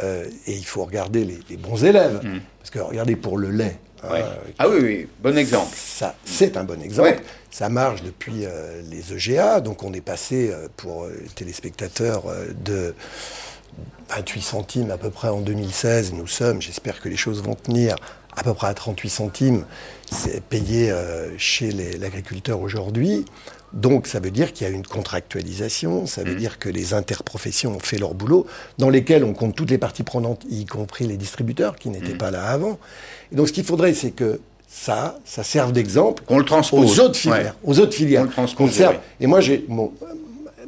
euh, 0.02 0.24
et 0.46 0.52
il 0.52 0.64
faut 0.64 0.84
regarder 0.84 1.24
les, 1.24 1.56
bons 1.56 1.84
élèves. 1.84 2.20
Hmm. 2.22 2.40
Parce 2.58 2.70
que 2.70 2.78
regardez 2.80 3.16
pour 3.16 3.38
le 3.38 3.50
lait. 3.50 3.76
Euh, 4.10 4.34
ah 4.58 4.68
oui, 4.68 4.78
oui, 4.82 5.08
bon 5.20 5.36
exemple. 5.36 5.74
Ça, 5.74 6.14
c'est 6.24 6.56
un 6.56 6.64
bon 6.64 6.80
exemple. 6.82 7.22
Ça 7.50 7.68
marche 7.68 8.02
depuis 8.02 8.44
euh, 8.44 8.82
les 8.90 9.14
EGA, 9.14 9.60
donc 9.60 9.82
on 9.82 9.92
est 9.92 10.00
passé 10.00 10.50
euh, 10.50 10.68
pour 10.76 11.06
les 11.06 11.28
téléspectateurs 11.28 12.24
de 12.64 12.94
28 14.10 14.40
centimes 14.42 14.90
à 14.90 14.98
peu 14.98 15.10
près 15.10 15.28
en 15.28 15.40
2016. 15.40 16.12
Nous 16.12 16.26
sommes, 16.26 16.60
j'espère 16.60 17.00
que 17.00 17.08
les 17.08 17.16
choses 17.16 17.42
vont 17.42 17.54
tenir, 17.54 17.96
à 18.36 18.42
peu 18.42 18.54
près 18.54 18.68
à 18.68 18.74
38 18.74 19.08
centimes 19.08 19.64
c'est 20.08 20.40
payé 20.40 20.94
chez 21.36 21.72
l'agriculteur 21.72 22.60
aujourd'hui. 22.60 23.24
Donc 23.72 24.06
ça 24.06 24.20
veut 24.20 24.30
dire 24.30 24.52
qu'il 24.52 24.66
y 24.66 24.70
a 24.70 24.72
une 24.72 24.86
contractualisation, 24.86 26.06
ça 26.06 26.22
veut 26.22 26.34
mmh. 26.34 26.38
dire 26.38 26.58
que 26.58 26.68
les 26.68 26.94
interprofessions 26.94 27.76
ont 27.76 27.80
fait 27.80 27.98
leur 27.98 28.14
boulot, 28.14 28.46
dans 28.78 28.90
lesquels 28.90 29.24
on 29.24 29.32
compte 29.32 29.54
toutes 29.54 29.70
les 29.70 29.78
parties 29.78 30.02
prenantes, 30.02 30.44
y 30.48 30.64
compris 30.64 31.06
les 31.06 31.16
distributeurs 31.16 31.76
qui 31.76 31.90
n'étaient 31.90 32.14
mmh. 32.14 32.18
pas 32.18 32.30
là 32.30 32.46
avant. 32.46 32.78
Et 33.32 33.36
donc 33.36 33.48
ce 33.48 33.52
qu'il 33.52 33.64
faudrait, 33.64 33.94
c'est 33.94 34.12
que 34.12 34.40
ça, 34.68 35.18
ça 35.24 35.42
serve 35.42 35.72
d'exemple 35.72 36.22
le 36.38 36.44
transpose 36.44 36.98
aux 36.98 37.02
autres 37.02 37.16
filières, 37.16 37.56
aux 37.64 37.78
autres 37.78 37.94
filières. 37.94 38.26
Qu'on 38.56 38.68
Et 39.20 39.26
moi, 39.26 39.40
j'ai 39.40 39.66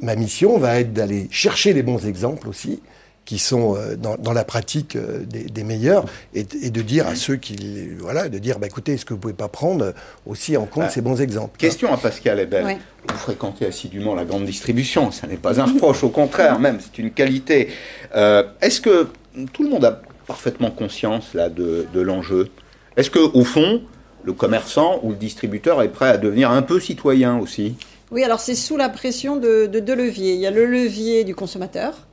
ma 0.00 0.14
mission 0.14 0.58
va 0.58 0.78
être 0.80 0.92
d'aller 0.92 1.28
chercher 1.30 1.72
les 1.72 1.82
bons 1.82 2.06
exemples 2.06 2.48
aussi 2.48 2.80
qui 3.29 3.38
sont 3.38 3.77
euh, 3.77 3.95
dans, 3.95 4.33
la 4.33 4.43
pratique 4.43 4.97
euh, 4.97 5.23
des, 5.27 5.62
meilleurs 5.62 6.07
et, 6.33 6.45
de 6.45 6.81
dire 6.81 7.07
à 7.07 7.14
ceux 7.14 7.37
qui 7.37 7.91
voilà 7.99 8.31
de 8.31 8.38
dire 8.38 8.59
bah, 8.59 8.67
écoutez 8.69 8.95
est-ce 8.95 9.05
que 9.05 9.12
vous 9.12 9.21
pouvez 9.21 9.35
pas 9.35 9.49
prendre 9.49 9.93
aussi 10.25 10.57
en 10.57 10.64
compte 10.64 10.85
bah, 10.85 10.88
ces 10.88 11.03
bons 11.03 11.21
exemples? 11.21 11.59
Question 11.59 11.93
à 11.93 11.99
Pascal 11.99 12.41
Ebel. 12.41 12.79
Vous 13.07 13.19
fréquentez 13.19 13.67
assidûment 13.67 14.14
la 14.14 14.25
grande 14.25 14.47
distribution 14.47 15.12
ça 15.12 15.27
n'est 15.27 15.37
pas 15.37 15.61
un 15.61 15.67
reproche 15.67 16.03
au 16.05 16.09
contraire 16.09 16.59
même 16.59 16.79
c'est 16.81 17.03
une 17.03 17.11
qualité. 17.11 17.69
Euh, 18.17 18.45
est-ce 18.62 18.81
que 18.81 19.09
tout 19.53 19.62
le 19.62 19.69
monde 19.69 19.85
a 19.85 20.01
parfaitement 20.27 20.71
conscience 20.71 21.35
là 21.35 21.51
de, 21.51 21.87
l'enjeu? 22.01 22.49
Est-ce 22.97 23.11
que 23.11 23.19
au 23.19 23.45
fond 23.45 23.83
le 24.25 24.33
commerçant 24.33 25.01
ou 25.03 25.11
le 25.11 25.17
distributeur 25.17 25.83
est 25.83 25.91
prêt 25.91 26.09
à 26.09 26.17
devenir 26.17 26.51
un 26.51 26.62
peu 26.62 26.81
citoyen 26.81 27.38
aussi? 27.38 27.75
Oui, 28.11 28.25
alors 28.25 28.41
c'est 28.41 28.55
sous 28.55 28.79
la 28.79 28.88
pression 28.88 29.37
de, 29.37 29.67
de, 29.67 29.81
deux 29.81 29.95
leviers. 29.95 30.33
Il 30.33 30.41
y 30.41 30.47
a 30.47 30.51
le 30.51 30.64
levier 30.64 31.25
du 31.25 31.35
consommateur, 31.35 32.08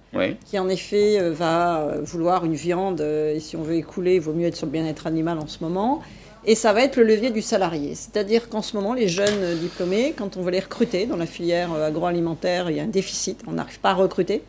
qui 0.45 0.59
en 0.59 0.69
effet 0.69 1.19
euh, 1.19 1.31
va 1.31 1.79
euh, 1.79 2.01
vouloir 2.01 2.45
une 2.45 2.53
viande, 2.53 3.01
euh, 3.01 3.35
et 3.35 3.39
si 3.39 3.55
on 3.55 3.63
veut 3.63 3.75
écouler, 3.75 4.15
il 4.15 4.21
vaut 4.21 4.33
mieux 4.33 4.47
être 4.47 4.55
sur 4.55 4.65
le 4.65 4.71
bien-être 4.71 5.07
animal 5.07 5.39
en 5.39 5.47
ce 5.47 5.63
moment. 5.63 6.01
Et 6.47 6.53
ça 6.53 6.73
va 6.73 6.83
être 6.83 6.97
le 6.97 7.03
levier 7.03 7.31
du 7.31 7.41
salarié. 7.41 7.95
C'est-à-dire 7.95 8.49
qu'en 8.49 8.61
ce 8.61 8.75
moment, 8.75 8.93
les 8.93 9.07
jeunes 9.07 9.57
diplômés, 9.59 10.13
quand 10.15 10.37
on 10.37 10.43
veut 10.43 10.51
les 10.51 10.59
recruter 10.59 11.07
dans 11.07 11.17
la 11.17 11.25
filière 11.25 11.73
agroalimentaire, 11.73 12.69
il 12.69 12.77
y 12.77 12.79
a 12.79 12.83
un 12.83 12.87
déficit, 12.87 13.41
on 13.47 13.53
n'arrive 13.53 13.79
pas 13.79 13.91
à 13.91 13.93
recruter, 13.95 14.43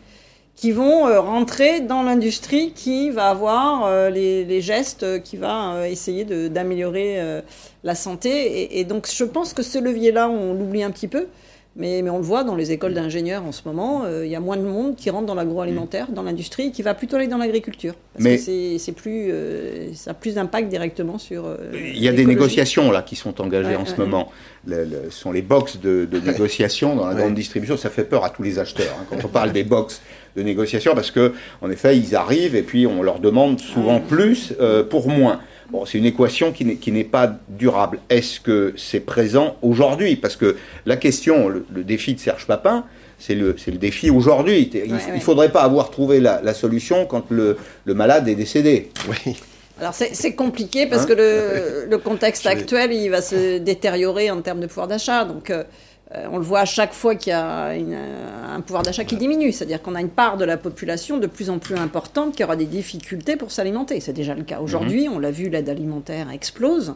qui 0.57 0.73
vont 0.73 1.05
rentrer 1.23 1.81
dans 1.81 2.03
l'industrie 2.03 2.73
qui 2.73 3.09
va 3.09 3.31
avoir 3.31 4.11
les, 4.11 4.61
gestes, 4.61 5.23
qui 5.23 5.39
va 5.39 5.89
essayer 5.89 6.27
d'améliorer 6.51 7.41
la 7.83 7.95
santé. 7.95 8.31
Et, 8.31 8.81
et, 8.81 8.85
donc 8.85 9.09
je 9.11 9.25
pense 9.25 9.55
que 9.55 9.63
ce 9.63 9.79
levier-là, 9.79 10.29
on 10.29 10.53
l'oublie 10.53 10.83
un 10.83 10.91
petit 10.91 11.09
peu. 11.09 11.29
Mais, 11.79 12.01
mais, 12.01 12.09
on 12.09 12.17
le 12.17 12.25
voit 12.25 12.43
dans 12.43 12.55
les 12.55 12.73
écoles 12.73 12.95
d'ingénieurs 12.95 13.45
en 13.45 13.53
ce 13.53 13.62
moment, 13.67 14.05
euh, 14.07 14.25
il 14.25 14.33
y 14.33 14.37
a 14.37 14.41
moins 14.41 14.57
de 14.57 14.62
monde 14.62 14.97
qui 14.97 15.11
rentre 15.11 15.27
dans 15.27 15.35
l'agroalimentaire, 15.35 16.11
dans 16.11 16.23
l'industrie, 16.23 16.73
qui 16.73 16.81
va 16.81 16.95
plutôt 16.95 17.17
aller 17.17 17.27
dans 17.27 17.37
l'agriculture. 17.37 17.95
Parce 18.15 18.25
mais 18.25 18.39
que 18.39 18.79
c'est 18.79 18.93
plus, 18.93 19.31
euh, 19.31 19.93
ça 19.95 20.12
a 20.12 20.15
plus 20.15 20.37
d'impact 20.37 20.71
directement 20.71 21.19
sur. 21.19 21.45
Euh, 21.45 21.57
il 21.75 22.03
y 22.03 22.09
a 22.09 22.12
des 22.12 22.25
négociations 22.25 22.91
là 22.91 23.03
qui 23.03 23.15
sont 23.15 23.43
engagées 23.43 23.77
en 23.77 23.85
ce 23.85 23.97
moment. 23.97 24.33
ce 24.67 25.11
sont 25.11 25.33
les 25.33 25.43
box 25.43 25.79
de, 25.79 26.09
de 26.11 26.19
négociation 26.19 26.97
dans 26.97 27.07
la 27.07 27.15
grande 27.15 27.35
distribution. 27.35 27.77
Ça 27.77 27.91
fait 27.91 28.05
peur 28.05 28.25
à 28.25 28.31
tous 28.31 28.43
les 28.43 28.59
acheteurs 28.59 28.97
hein, 28.99 29.05
quand 29.11 29.23
on 29.23 29.29
parle 29.29 29.53
des 29.53 29.65
box 29.65 30.01
de 30.35 30.43
négociation 30.43 30.95
parce 30.95 31.11
que 31.11 31.35
en 31.61 31.71
effet 31.71 31.97
ils 31.97 32.15
arrivent 32.15 32.57
et 32.57 32.62
puis 32.62 32.87
on 32.87 33.03
leur 33.03 33.21
demande 33.21 33.61
souvent 33.61 34.01
plus 34.01 34.55
pour 34.89 35.09
moins. 35.09 35.41
Bon, 35.71 35.85
c'est 35.85 35.99
une 35.99 36.07
équation 36.07 36.53
qui 36.53 36.93
n'est 36.93 37.05
pas 37.05 37.37
durable. 37.49 37.99
Est-ce 38.09 38.41
que 38.41 38.73
c'est 38.77 39.01
présent 39.01 39.57
aujourd'hui? 39.63 40.17
Parce 40.17 40.37
que 40.37 40.57
la 40.85 40.97
question, 40.97 41.49
le, 41.49 41.65
défi 41.83 42.15
de 42.15 42.21
Serge 42.21 42.47
Papin, 42.47 42.85
c'est 43.19 43.35
le, 43.35 43.57
le, 43.67 43.79
défi 43.79 44.11
aujourd'hui. 44.11 44.71
Il 44.73 44.93
ne 45.15 45.21
faudrait 45.21 45.51
pas 45.51 45.63
avoir 45.63 45.91
trouvé 45.91 46.21
la, 46.21 46.55
solution 46.55 47.07
quand 47.07 47.31
le, 47.31 47.57
le, 47.85 47.95
malade 47.95 48.29
est 48.29 48.35
décédé. 48.37 48.91
Oui. 49.09 49.37
Alors 49.79 49.93
c'est 49.93 50.35
compliqué 50.35 50.87
parce 50.87 51.03
hein 51.03 51.07
que 51.07 51.13
le, 51.13 51.87
le 51.91 51.99
contexte 51.99 52.47
actuel, 52.47 52.93
il 52.93 53.11
va 53.11 53.21
se 53.21 53.59
détériorer 53.59 54.31
en 54.31 54.41
termes 54.41 54.61
de 54.61 54.67
pouvoir 54.67 54.89
d'achat. 54.89 55.25
Donc 55.25 55.51
euh, 55.51 55.65
on 56.14 56.38
le 56.38 56.45
voit 56.45 56.61
à 56.61 56.64
chaque 56.64 56.92
fois 56.92 57.16
qu'il 57.16 57.31
y 57.31 57.35
a 57.35 57.71
un 57.71 58.61
pouvoir 58.61 58.83
d'achat 58.83 59.05
qui 59.05 59.16
diminue. 59.16 59.53
C'est-à-dire 59.53 59.83
qu'on 59.83 59.95
a 59.95 60.01
une 60.01 60.09
part 60.09 60.37
de 60.37 60.45
la 60.45 60.57
population 60.57 61.19
de 61.19 61.27
plus 61.27 61.51
en 61.51 61.59
plus 61.59 61.75
importante 61.75 62.37
qui 62.37 62.45
aura 62.45 62.55
des 62.55 62.66
difficultés 62.66 63.37
pour 63.37 63.51
s'alimenter. 63.51 63.99
C'est 64.01 64.12
déjà 64.12 64.35
le 64.35 64.45
cas 64.45 64.61
aujourd'hui. 64.61 65.09
Mhm. 65.09 65.14
On 65.14 65.19
l'a 65.19 65.33
vu, 65.33 65.49
l'aide 65.49 65.69
alimentaire 65.69 66.31
explose. 66.31 66.95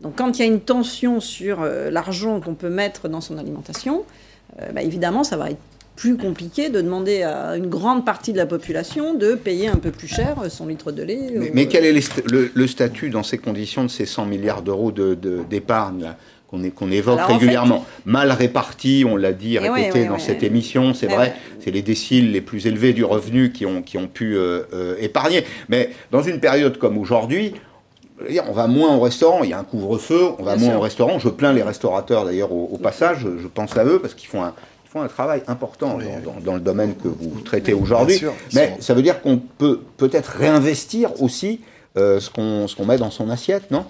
Donc 0.00 0.16
quand 0.16 0.38
il 0.38 0.42
y 0.42 0.44
a 0.44 0.48
une 0.48 0.60
tension 0.60 1.20
sur 1.20 1.62
euh, 1.62 1.90
l'argent 1.90 2.40
qu'on 2.40 2.54
peut 2.54 2.70
mettre 2.70 3.08
dans 3.08 3.20
son 3.20 3.36
alimentation, 3.38 4.04
bah, 4.74 4.82
évidemment, 4.82 5.24
ça 5.24 5.38
va 5.38 5.50
être 5.50 5.60
plus 5.96 6.16
compliqué 6.16 6.68
de 6.68 6.80
demander 6.80 7.22
à 7.22 7.56
une 7.56 7.68
grande 7.68 8.04
partie 8.04 8.32
de 8.32 8.38
la 8.38 8.46
population 8.46 9.14
de 9.14 9.34
payer 9.34 9.68
un 9.68 9.76
peu 9.76 9.90
plus 9.90 10.08
cher 10.08 10.36
son 10.48 10.66
litre 10.66 10.90
de 10.90 11.02
lait. 11.02 11.50
Mais, 11.52 11.66
quel 11.66 11.84
est 11.84 11.92
le, 12.26 12.66
statut 12.66 13.10
dans 13.10 13.22
ces 13.22 13.38
conditions 13.38 13.84
de 13.84 13.88
ces 13.88 14.06
100 14.06 14.26
milliards 14.26 14.62
d'euros 14.62 14.90
d'épargne 14.90 16.00
de, 16.00 16.06
qu'on 16.74 16.90
évoque 16.90 17.20
régulièrement. 17.20 17.84
Mal 18.04 18.30
répartis, 18.30 19.04
on 19.08 19.16
l'a 19.16 19.32
dit, 19.32 19.56
eh 19.56 19.58
répété 19.58 20.04
dans 20.06 20.18
cette 20.18 20.42
émission, 20.42 20.94
c'est 20.94 21.08
eh 21.10 21.14
vrai, 21.14 21.34
c'est 21.60 21.70
les 21.70 21.82
déciles 21.82 22.32
les 22.32 22.40
plus 22.40 22.66
élevés 22.66 22.92
du 22.92 23.04
revenu 23.04 23.52
qui 23.52 23.66
ont, 23.66 23.82
qui 23.82 23.98
ont 23.98 24.08
pu 24.08 24.36
euh, 24.36 24.62
euh, 24.72 24.96
épargner. 25.00 25.44
Mais 25.68 25.90
dans 26.10 26.22
une 26.22 26.40
période 26.40 26.78
comme 26.78 26.98
aujourd'hui, 26.98 27.54
on 28.46 28.52
va 28.52 28.66
moins 28.66 28.94
au 28.94 29.00
restaurant, 29.00 29.42
il 29.42 29.50
y 29.50 29.52
a 29.52 29.58
un 29.58 29.64
couvre-feu, 29.64 30.28
on 30.38 30.42
va 30.42 30.56
moins 30.56 30.76
au 30.76 30.80
restaurant. 30.80 31.18
Je 31.18 31.28
plains 31.28 31.52
les 31.52 31.62
restaurateurs 31.62 32.24
d'ailleurs 32.24 32.52
au, 32.52 32.78
passage, 32.78 33.20
je 33.20 33.48
pense 33.48 33.76
à 33.76 33.84
eux 33.84 33.98
parce 34.00 34.14
qu'ils 34.14 34.28
font 34.28 34.44
un, 34.44 34.54
font 34.84 35.02
un 35.02 35.08
travail 35.08 35.42
important 35.48 35.98
dans, 36.44 36.54
le 36.54 36.60
domaine 36.60 36.94
que 36.94 37.08
vous 37.08 37.40
traitez 37.40 37.72
aujourd'hui. 37.72 38.22
Mais 38.54 38.76
ça 38.80 38.94
veut 38.94 39.02
dire 39.02 39.22
qu'on 39.22 39.38
peut 39.38 39.80
peut-être 39.96 40.28
réinvestir 40.28 41.20
aussi 41.22 41.60
euh, 41.96 42.20
ce 42.20 42.30
qu'on 42.30 42.86
met 42.86 42.98
dans 42.98 43.10
son 43.10 43.30
assiette, 43.30 43.70
non? 43.70 43.84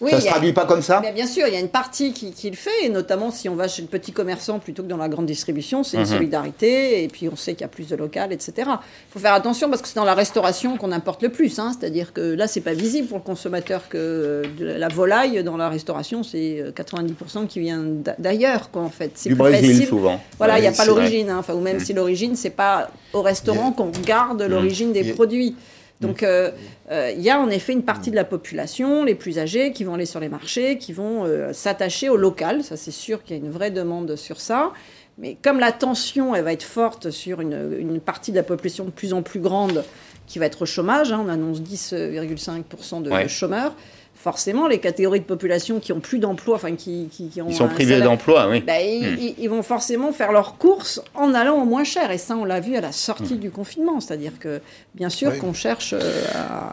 Ça 0.00 0.16
ne 0.16 0.20
se 0.20 0.26
traduit 0.26 0.52
pas 0.52 0.66
comme 0.66 0.82
ça 0.82 1.02
Bien 1.14 1.26
sûr, 1.26 1.46
il 1.46 1.54
y 1.54 1.56
a 1.56 1.60
une 1.60 1.68
partie 1.68 2.12
qui, 2.12 2.50
le 2.50 2.56
fait, 2.56 2.84
et 2.84 2.88
notamment 2.88 3.30
si 3.30 3.48
on 3.48 3.54
va 3.54 3.68
chez 3.68 3.82
le 3.82 3.88
petit 3.88 4.12
commerçant 4.12 4.58
plutôt 4.58 4.82
que 4.82 4.88
dans 4.88 4.96
la 4.96 5.08
grande 5.08 5.26
distribution, 5.26 5.84
c'est 5.84 5.96
une 5.96 6.02
mhm. 6.02 6.08
solidarité, 6.08 7.04
et 7.04 7.08
puis 7.08 7.28
on 7.28 7.36
sait 7.36 7.52
qu'il 7.52 7.62
y 7.62 7.64
a 7.64 7.68
plus 7.68 7.88
de 7.88 7.96
local, 7.96 8.32
etc. 8.32 8.52
Il 8.58 9.12
faut 9.12 9.18
faire 9.18 9.34
attention 9.34 9.70
parce 9.70 9.82
que 9.82 9.88
c'est 9.88 9.96
dans 9.96 10.04
la 10.04 10.14
restauration 10.14 10.76
qu'on 10.76 10.92
importe 10.92 11.22
le 11.22 11.28
plus. 11.28 11.58
Hein. 11.58 11.72
C'est-à-dire 11.78 12.12
que 12.12 12.20
là, 12.20 12.46
c'est 12.46 12.60
pas 12.60 12.74
visible 12.74 13.08
pour 13.08 13.18
le 13.18 13.24
consommateur 13.24 13.88
que 13.88 14.42
la 14.58 14.88
volaille 14.88 15.42
dans 15.44 15.56
la 15.56 15.68
restauration, 15.68 16.22
c'est 16.22 16.64
90% 16.74 17.12
euh, 17.14 17.46
qui 17.46 17.60
vient 17.60 17.84
d'ailleurs, 18.18 18.70
quoi, 18.70 18.82
en 18.82 18.90
fait. 18.90 19.12
Du 19.26 19.34
Brésil, 19.34 19.86
souvent. 19.86 20.20
Voilà, 20.38 20.58
il 20.58 20.62
n'y 20.62 20.68
a 20.68 20.72
pas 20.72 20.86
l'origine. 20.86 21.30
Hein. 21.30 21.42
Ou 21.54 21.60
même 21.60 21.78
mhm. 21.78 21.84
si 21.84 21.92
l'origine, 21.92 22.36
c'est 22.36 22.50
pas 22.50 22.90
au 23.12 23.22
restaurant 23.22 23.72
qu'on 23.72 23.92
garde 24.04 24.42
mhm. 24.42 24.48
l'origine 24.48 24.92
des 24.92 25.12
produits. 25.12 25.56
Donc 26.00 26.22
euh, 26.22 26.50
euh, 26.90 27.12
il 27.16 27.22
y 27.22 27.30
a 27.30 27.40
en 27.40 27.48
effet 27.50 27.72
une 27.72 27.84
partie 27.84 28.10
de 28.10 28.16
la 28.16 28.24
population, 28.24 29.04
les 29.04 29.14
plus 29.14 29.38
âgés, 29.38 29.72
qui 29.72 29.84
vont 29.84 29.94
aller 29.94 30.06
sur 30.06 30.20
les 30.20 30.28
marchés, 30.28 30.78
qui 30.78 30.92
vont 30.92 31.24
euh, 31.24 31.52
s'attacher 31.52 32.08
au 32.08 32.16
local. 32.16 32.64
Ça 32.64 32.76
c'est 32.76 32.90
sûr 32.90 33.22
qu'il 33.22 33.36
y 33.36 33.40
a 33.40 33.42
une 33.42 33.50
vraie 33.50 33.70
demande 33.70 34.16
sur 34.16 34.40
ça. 34.40 34.72
Mais 35.16 35.36
comme 35.40 35.60
la 35.60 35.70
tension, 35.70 36.34
elle 36.34 36.42
va 36.42 36.52
être 36.52 36.64
forte 36.64 37.10
sur 37.10 37.40
une, 37.40 38.00
partie 38.00 38.32
de 38.32 38.36
la 38.36 38.42
population 38.42 38.84
de 38.84 38.90
plus 38.90 39.12
en 39.12 39.22
plus 39.22 39.38
grande 39.38 39.84
qui 40.26 40.40
va 40.40 40.46
être 40.46 40.62
au 40.62 40.66
chômage, 40.66 41.12
hein, 41.12 41.22
on 41.24 41.28
annonce 41.28 41.60
10,5% 41.60 43.02
de 43.02 43.28
chômeurs, 43.28 43.76
forcément, 44.14 44.68
les 44.68 44.78
catégories 44.78 45.20
de 45.20 45.24
population 45.24 45.80
qui 45.80 45.92
ont 45.92 46.00
plus 46.00 46.18
d'emploi, 46.18 46.56
enfin 46.56 46.74
qui, 46.76 47.08
qui, 47.10 47.42
ont 47.42 47.48
ils 47.48 47.54
sont 47.54 47.68
privés 47.68 48.00
d'emploi, 48.00 48.48
oui. 48.48 48.60
Bah, 48.60 48.74
hmm. 48.78 49.18
ils, 49.38 49.48
vont 49.48 49.62
forcément 49.62 50.12
faire 50.12 50.32
leurs 50.32 50.56
courses 50.56 51.02
en 51.14 51.34
allant 51.34 51.60
au 51.60 51.64
moins 51.64 51.84
cher, 51.84 52.10
et 52.10 52.18
ça, 52.18 52.36
on 52.36 52.44
l'a 52.44 52.60
vu 52.60 52.76
à 52.76 52.80
la 52.80 52.92
sortie 52.92 53.34
hmm. 53.34 53.38
du 53.38 53.50
confinement, 53.50 54.00
c'est-à-dire 54.00 54.38
que 54.38 54.60
bien 54.94 55.10
sûr 55.10 55.36
qu'on 55.38 55.52
cherche 55.52 55.94
euh, 55.94 56.24
à, 56.34 56.72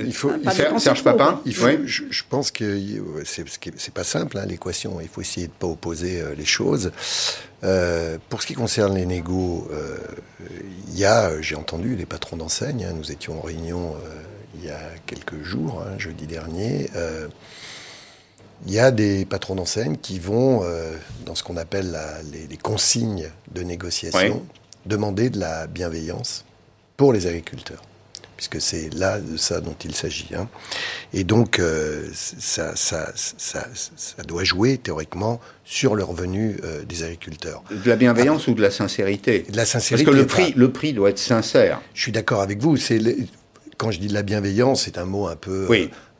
il, 0.00 0.12
faut, 0.12 0.32
Serge 0.78 1.04
Papin, 1.04 1.40
il 1.44 1.54
faut, 1.54 1.68
je, 1.84 2.22
pense 2.28 2.50
que 2.50 2.78
c'est 3.24 3.94
pas 3.94 4.04
simple 4.04 4.38
hein, 4.38 4.46
l'équation. 4.46 5.00
Il 5.00 5.08
faut 5.08 5.20
essayer 5.20 5.46
de 5.46 5.52
pas 5.52 5.66
opposer 5.66 6.20
euh, 6.20 6.34
les 6.36 6.44
choses. 6.44 6.90
Euh, 7.62 8.16
pour 8.30 8.40
ce 8.42 8.46
qui 8.46 8.54
concerne 8.54 8.94
les 8.94 9.06
négos, 9.06 9.68
il 10.88 10.98
y 10.98 11.04
a, 11.04 11.40
j'ai 11.40 11.56
entendu 11.56 11.94
les 11.94 12.06
patrons 12.06 12.36
d'enseigne, 12.36 12.86
hein, 12.88 12.94
nous 12.96 13.12
étions 13.12 13.38
en 13.38 13.42
réunion 13.42 13.94
il 14.60 14.68
y 14.68 14.70
a 14.70 14.80
quelques 15.06 15.42
jours, 15.42 15.82
hein, 15.82 15.98
jeudi 15.98 16.26
dernier, 16.26 16.90
euh, 16.94 17.28
il 18.66 18.72
y 18.72 18.78
a 18.78 18.90
des 18.90 19.24
patrons 19.24 19.54
d'enseigne 19.54 19.96
qui 19.96 20.18
vont, 20.18 20.62
euh, 20.64 20.92
dans 21.24 21.34
ce 21.34 21.42
qu'on 21.42 21.56
appelle 21.56 21.98
les, 22.30 22.56
consignes 22.58 23.30
de 23.54 23.62
négociation, 23.62 24.44
demander 24.84 25.30
de 25.30 25.38
la 25.38 25.66
bienveillance 25.66 26.44
pour 26.96 27.12
les 27.12 27.26
agriculteurs 27.26 27.82
puisque 28.36 28.58
c'est 28.62 28.88
là 28.94 29.20
de 29.20 29.36
ça 29.36 29.60
dont 29.60 29.76
il 29.84 29.94
s'agit. 29.94 30.30
Hein. 30.34 30.48
Et 31.12 31.24
donc, 31.24 31.58
euh, 31.58 32.08
ça, 32.14 32.74
ça, 32.74 33.12
ça, 33.14 33.68
ça, 33.74 34.22
doit 34.22 34.44
jouer 34.44 34.78
théoriquement 34.78 35.42
sur 35.62 35.94
le 35.94 36.02
revenu 36.02 36.56
des 36.88 37.02
agriculteurs. 37.02 37.62
De 37.70 37.86
la 37.86 37.96
bienveillance 37.96 38.46
ou 38.46 38.54
de 38.54 38.62
la 38.62 38.70
sincérité? 38.70 39.44
De 39.50 39.58
la 39.58 39.66
sincérité. 39.66 40.06
Parce 40.06 40.16
que 40.16 40.22
le 40.22 40.26
prix, 40.26 40.54
le 40.56 40.72
prix 40.72 40.94
doit 40.94 41.10
être 41.10 41.18
sincère. 41.18 41.82
Je 41.92 42.00
suis 42.00 42.12
d'accord 42.12 42.40
avec 42.40 42.62
vous. 42.62 42.78
C'est 42.78 42.98
quand 43.80 43.90
je 43.90 43.98
dis 43.98 44.08
de 44.08 44.14
la 44.14 44.22
bienveillance, 44.22 44.82
c'est 44.82 44.98
un 44.98 45.06
mot 45.06 45.26
un 45.26 45.36
peu, 45.36 45.66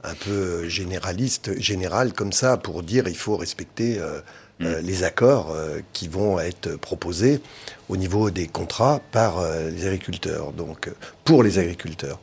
un 0.02 0.14
peu 0.14 0.66
généraliste, 0.66 1.60
général 1.60 2.14
comme 2.14 2.32
ça, 2.32 2.56
pour 2.56 2.82
dire 2.82 3.06
il 3.06 3.14
faut 3.14 3.36
respecter 3.36 3.98
euh, 3.98 4.20
mm. 4.60 4.64
euh, 4.64 4.80
les 4.80 5.04
accords 5.04 5.50
euh, 5.50 5.80
qui 5.92 6.08
vont 6.08 6.40
être 6.40 6.76
proposés 6.76 7.42
au 7.90 7.98
niveau 7.98 8.30
des 8.30 8.46
contrats 8.46 9.02
par 9.12 9.44
les 9.44 9.84
agriculteurs, 9.84 10.52
donc 10.52 10.90
pour 11.24 11.42
les 11.42 11.58
agriculteurs. 11.58 12.18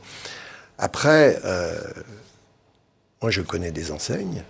Après, 0.76 1.40
moi 3.22 3.30
je 3.30 3.42
connais 3.42 3.70
des 3.70 3.92
enseignes 3.92 4.42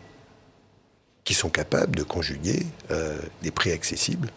qui 1.25 1.35
sont 1.35 1.51
capables 1.51 1.97
de 1.97 2.03
conjuguer 2.03 2.65
des 3.43 3.51
prix 3.51 3.73
accessibles 3.73 4.31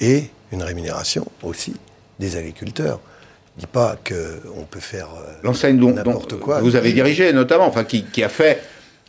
et 0.00 0.30
une 0.52 0.62
rémunération 0.62 1.26
aussi 1.42 1.74
des 2.20 2.36
agriculteurs 2.36 3.00
dis 3.56 3.66
pas 3.66 3.96
qu'on 4.06 4.64
peut 4.64 4.80
faire 4.80 5.08
euh, 5.16 5.32
l'enseigne 5.42 5.78
dont, 5.78 5.92
n'importe 5.92 6.38
quoi. 6.38 6.60
Vous 6.60 6.76
avez 6.76 6.92
dirigé 6.92 7.32
notamment, 7.32 7.66
enfin 7.66 7.84
qui, 7.84 8.04
qui, 8.04 8.22
a 8.22 8.28
fait 8.28 8.62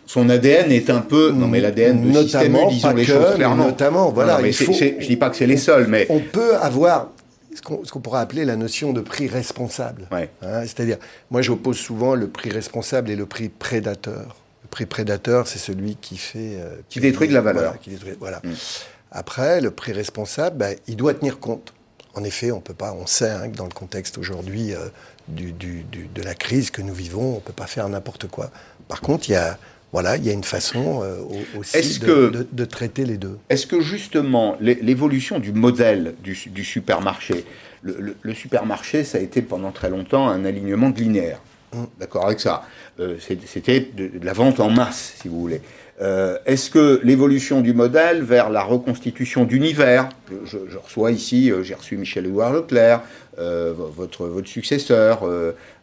son 0.05 0.29
ADN 0.29 0.71
est 0.71 0.89
un 0.89 1.01
peu 1.01 1.31
non 1.31 1.47
mais 1.47 1.59
l'ADN 1.59 2.11
de 2.11 2.21
système 2.21 2.57
disons 2.69 2.93
les 2.93 3.03
choses 3.03 3.35
clairement. 3.35 3.65
Notamment, 3.65 4.11
voilà. 4.11 4.39
mais 4.41 4.51
je 4.51 5.05
dis 5.05 5.17
pas 5.17 5.29
que 5.29 5.35
c'est 5.35 5.47
les 5.47 5.57
seuls, 5.57 5.87
mais 5.87 6.05
on 6.09 6.19
peut 6.19 6.55
avoir 6.55 7.09
ce 7.53 7.91
qu'on 7.91 7.99
pourrait 7.99 8.21
appeler 8.21 8.45
la 8.45 8.55
notion 8.55 8.93
de 8.93 9.01
prix 9.01 9.27
responsable. 9.27 10.07
Ouais. 10.11 10.29
Hein, 10.41 10.61
c'est-à-dire, 10.61 10.97
moi 11.31 11.41
j'oppose 11.41 11.77
souvent 11.77 12.15
le 12.15 12.27
prix 12.27 12.49
responsable 12.49 13.09
et 13.09 13.15
le 13.15 13.25
prix 13.25 13.49
prédateur. 13.49 14.35
Le 14.63 14.69
prix 14.69 14.85
prédateur, 14.85 15.47
c'est 15.47 15.59
celui 15.59 15.95
qui 15.95 16.17
fait 16.17 16.57
euh, 16.57 16.75
qui, 16.89 16.99
détruit 16.99 17.27
de 17.27 17.33
la 17.33 17.41
valeur. 17.41 17.63
Voilà. 17.63 17.77
Qui 17.77 17.89
détruit, 17.89 18.13
voilà. 18.19 18.41
Mm. 18.43 18.51
Après, 19.11 19.61
le 19.61 19.71
prix 19.71 19.93
responsable, 19.93 20.57
ben, 20.57 20.75
il 20.87 20.97
doit 20.97 21.13
tenir 21.13 21.39
compte 21.39 21.73
en 22.17 22.23
effet, 22.23 22.51
on 22.51 22.59
peut 22.59 22.73
pas, 22.73 22.93
on 22.93 23.05
sait 23.05 23.29
hein, 23.29 23.49
que 23.49 23.55
dans 23.55 23.65
le 23.65 23.73
contexte 23.73 24.17
aujourd'hui 24.17 24.73
euh, 24.73 24.89
de 25.29 26.21
la 26.23 26.33
crise 26.33 26.71
que 26.71 26.81
nous 26.81 26.93
vivons, 26.93 27.33
on 27.33 27.35
ne 27.35 27.39
peut 27.39 27.53
pas 27.53 27.67
faire 27.67 27.87
n'importe 27.89 28.27
quoi. 28.27 28.49
Par 28.87 29.01
contre, 29.01 29.29
il 29.29 29.33
y 29.33 29.35
a, 29.35 29.59
voilà, 29.93 30.17
il 30.17 30.25
y 30.25 30.29
a 30.29 30.33
une 30.33 30.43
façon 30.43 31.03
euh, 31.03 31.19
aussi 31.57 31.99
de, 31.99 32.65
traiter 32.65 33.05
les 33.05 33.17
deux. 33.17 33.37
Est-ce 33.49 33.67
que 33.67 33.81
justement 33.81 34.57
l'évolution 34.59 35.39
du 35.39 35.51
modèle 35.51 36.15
du, 36.23 36.63
supermarché, 36.65 37.45
le, 37.83 38.33
supermarché, 38.33 39.03
ça 39.03 39.19
a 39.19 39.21
été 39.21 39.41
pendant 39.43 39.71
très 39.71 39.89
longtemps 39.89 40.27
un 40.27 40.43
alignement 40.43 40.89
de 40.89 40.99
linéaire. 40.99 41.41
Hum. 41.73 41.87
D'accord 41.99 42.25
avec 42.25 42.39
ça? 42.39 42.63
Euh, 42.99 43.17
c'était 43.19 43.91
de, 43.95 44.09
la 44.23 44.33
vente 44.33 44.59
en 44.59 44.71
masse, 44.71 45.15
si 45.21 45.27
vous 45.27 45.39
voulez. 45.39 45.61
Euh, 45.99 46.37
est-ce 46.45 46.69
que 46.69 47.01
l'évolution 47.03 47.61
du 47.61 47.73
modèle 47.73 48.21
vers 48.21 48.51
la 48.51 48.61
reconstitution 48.61 49.45
d'univers, 49.45 50.09
je, 50.45 50.57
reçois 50.77 51.11
ici, 51.11 51.51
euh, 51.51 51.63
j'ai 51.63 51.73
reçu 51.73 51.97
Michel-Édouard 51.97 52.53
Leclerc, 52.53 53.01
euh, 53.39 53.73
votre, 53.75 54.27
votre 54.27 54.47
successeur, 54.47 55.27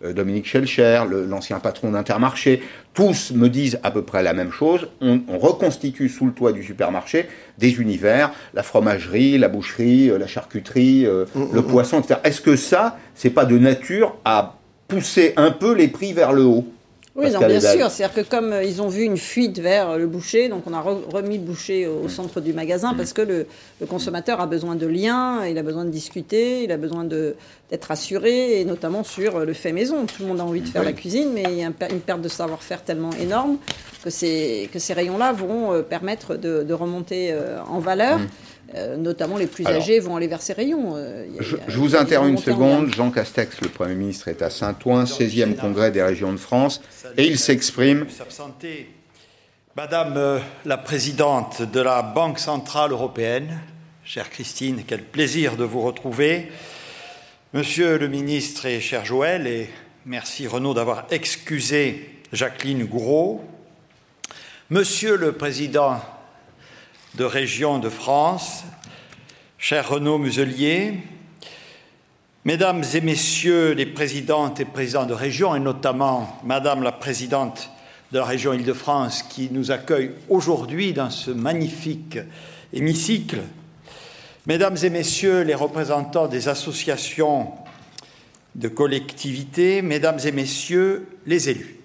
Dominique 0.05 0.46
Schelcher, 0.46 1.03
l'ancien 1.29 1.59
patron 1.59 1.90
d'Intermarché, 1.90 2.62
tous 2.94 3.33
me 3.33 3.48
disent 3.48 3.81
à 3.83 3.90
peu 3.90 4.03
près 4.03 4.22
la 4.22 4.35
même 4.35 4.53
chose. 4.53 4.88
On, 5.00 5.20
reconstitue 5.38 6.09
sous 6.09 6.27
le 6.27 6.33
toit 6.33 6.53
du 6.53 6.62
supermarché 6.62 7.29
des 7.59 7.81
univers, 7.81 8.33
la 8.55 8.62
fromagerie, 8.62 9.37
la 9.38 9.48
boucherie, 9.48 10.11
la 10.16 10.27
charcuterie, 10.27 11.07
mmh, 11.07 11.07
le 11.07 11.27
mmh, 11.35 11.57
mmh. 11.57 11.62
poisson, 11.64 12.00
etc. 12.00 12.20
Est-ce 12.24 12.40
que 12.40 12.57
ça, 12.57 12.98
c'est 13.14 13.31
pas 13.31 13.44
de 13.44 13.59
nature 13.59 14.16
à 14.24 14.59
pousser 14.88 15.33
un 15.37 15.50
peu 15.50 15.74
les 15.74 15.88
prix 15.88 16.12
vers 16.12 16.33
le 16.33 16.42
haut? 16.42 16.64
Oui, 17.16 17.31
bien 17.31 17.61
sûr. 17.61 17.90
C'est-à-dire 17.90 18.24
que 18.24 18.29
comme 18.29 18.53
euh, 18.53 18.64
ils 18.64 18.83
ont 18.83 18.88
vu 18.88 19.03
une 19.03 19.16
fuite 19.16 19.61
vers 19.61 19.96
le 19.98 20.07
boucher, 20.07 20.48
donc 20.48 20.64
on 20.66 20.72
a 20.72 20.81
remis 20.81 21.38
le 21.38 21.44
boucher 21.44 21.87
au, 21.87 22.05
mm. 22.05 22.09
centre 22.09 22.40
du 22.40 22.53
magasin 22.53 22.92
mm. 22.92 22.96
parce 22.96 23.12
que 23.12 23.22
le, 23.22 23.46
consommateur 23.88 24.40
a 24.40 24.46
besoin 24.46 24.74
de 24.74 24.87
liens, 24.87 25.46
il 25.46 25.57
a 25.59 25.62
besoin 25.62 25.85
de 25.85 25.90
discuter, 25.90 26.64
il 26.64 26.72
a 26.72 26.77
besoin 26.77 27.05
d'être 27.05 27.90
assuré, 27.90 28.61
et 28.61 28.64
notamment 28.64 29.05
sur 29.05 29.40
le 29.44 29.53
fait 29.53 29.72
maison. 29.72 30.07
Tout 30.07 30.22
le 30.22 30.29
monde 30.29 30.40
a 30.40 30.44
envie 30.44 30.62
de 30.62 30.68
faire 30.68 30.83
la 30.83 30.92
cuisine, 30.92 31.31
mais 31.33 31.44
il 31.48 31.59
y 31.59 31.62
a 31.62 31.66
une 31.66 32.00
perte 32.00 32.20
de 32.20 32.29
savoir-faire 32.29 32.83
tellement 32.83 33.12
énorme 33.20 33.59
que 34.03 34.11
ces, 34.11 34.68
que 34.72 34.79
ces 34.79 34.92
rayons-là 34.92 35.33
vont 35.33 35.72
euh, 35.72 35.83
permettre 35.83 36.37
de, 36.37 36.72
remonter 36.74 37.29
euh, 37.31 37.59
en 37.68 37.79
valeur. 37.79 38.18
Mm. 38.74 39.02
notamment 39.02 39.37
les 39.37 39.46
plus 39.46 39.66
âgés 39.66 40.00
vont 40.00 40.16
aller 40.16 40.26
vers 40.26 40.42
ces 40.42 40.52
rayons. 40.52 40.96
je, 41.38 41.76
vous 41.76 41.94
interromps 41.94 42.30
une 42.30 42.38
seconde. 42.38 42.92
Jean 42.94 43.10
Castex, 43.10 43.60
le 43.60 43.68
Premier 43.68 43.94
ministre, 43.94 44.28
est 44.28 44.42
à 44.42 44.50
Saint-Ouen, 44.50 45.04
16e 45.04 45.54
congrès 45.54 45.90
des 45.90 46.02
régions 46.02 46.32
de 46.32 46.38
France, 46.38 46.80
et 47.16 47.26
il 47.26 47.38
s'exprime. 47.38 48.06
Madame 49.76 50.40
la 50.64 50.76
présidente 50.76 51.62
de 51.62 51.80
la 51.80 52.02
Banque 52.02 52.38
centrale 52.38 52.92
européenne, 52.92 53.58
chère 54.04 54.30
Christine, 54.30 54.82
quel 54.87 55.02
plaisir 55.02 55.56
de 55.56 55.64
vous 55.64 55.80
retrouver. 55.80 56.52
Monsieur 57.54 57.98
le 57.98 58.08
ministre 58.08 58.66
et 58.66 58.80
cher 58.80 59.04
Joël, 59.04 59.46
et 59.46 59.68
merci 60.06 60.46
Renaud 60.46 60.74
d'avoir 60.74 61.06
excusé 61.10 62.20
Jacqueline 62.32 62.84
Gouraud. 62.84 63.44
Monsieur 64.70 65.16
le 65.16 65.32
président 65.32 66.00
de 67.16 67.24
Région 67.24 67.79
de 67.79 67.88
France, 67.88 68.64
cher 69.57 69.88
Renaud 69.88 70.18
Muselier, 70.18 70.94
Mesdames 72.44 72.83
et 72.92 73.00
Messieurs 73.00 73.72
les 73.72 73.87
présidentes 73.87 74.59
et 74.59 74.64
présidents 74.64 75.07
de 75.07 75.14
région, 75.14 75.55
et 75.55 75.61
notamment 75.61 76.38
Madame 76.44 76.83
la 76.83 76.92
présidente 76.92 77.70
de 78.11 78.18
la 78.18 78.24
région 78.24 78.53
Île-de-France 78.53 79.22
qui 79.22 79.48
nous 79.50 79.70
accueille 79.70 80.11
aujourd'hui 80.29 80.92
dans 80.92 81.09
ce 81.09 81.31
magnifique 81.31 82.18
hémicycle, 82.72 83.42
Mesdames 84.46 84.77
et 84.83 84.90
Messieurs 84.90 85.42
les 85.42 85.55
représentants 85.55 86.27
des 86.27 86.48
associations 86.48 87.53
de 88.57 88.68
collectivités, 88.68 89.83
Mesdames 89.83 90.18
et 90.24 90.33
Messieurs 90.33 91.07
les 91.27 91.48
élus, 91.48 91.79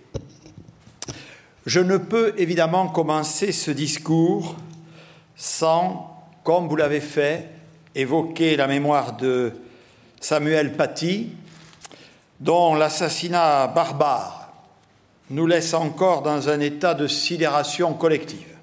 je 1.67 1.79
ne 1.79 1.97
peux 1.97 2.33
évidemment 2.37 2.87
commencer 2.87 3.51
ce 3.51 3.69
discours 3.69 4.55
sans, 5.39 6.21
comme 6.43 6.67
vous 6.67 6.75
l'avez 6.75 6.99
fait, 6.99 7.49
évoquer 7.95 8.57
la 8.57 8.67
mémoire 8.67 9.15
de 9.15 9.53
Samuel 10.19 10.75
Paty, 10.75 11.29
dont 12.41 12.75
l'assassinat 12.75 13.67
barbare 13.67 14.51
nous 15.29 15.47
laisse 15.47 15.73
encore 15.73 16.23
dans 16.23 16.49
un 16.49 16.59
état 16.59 16.93
de 16.93 17.07
sidération 17.07 17.93
collective. 17.93 18.57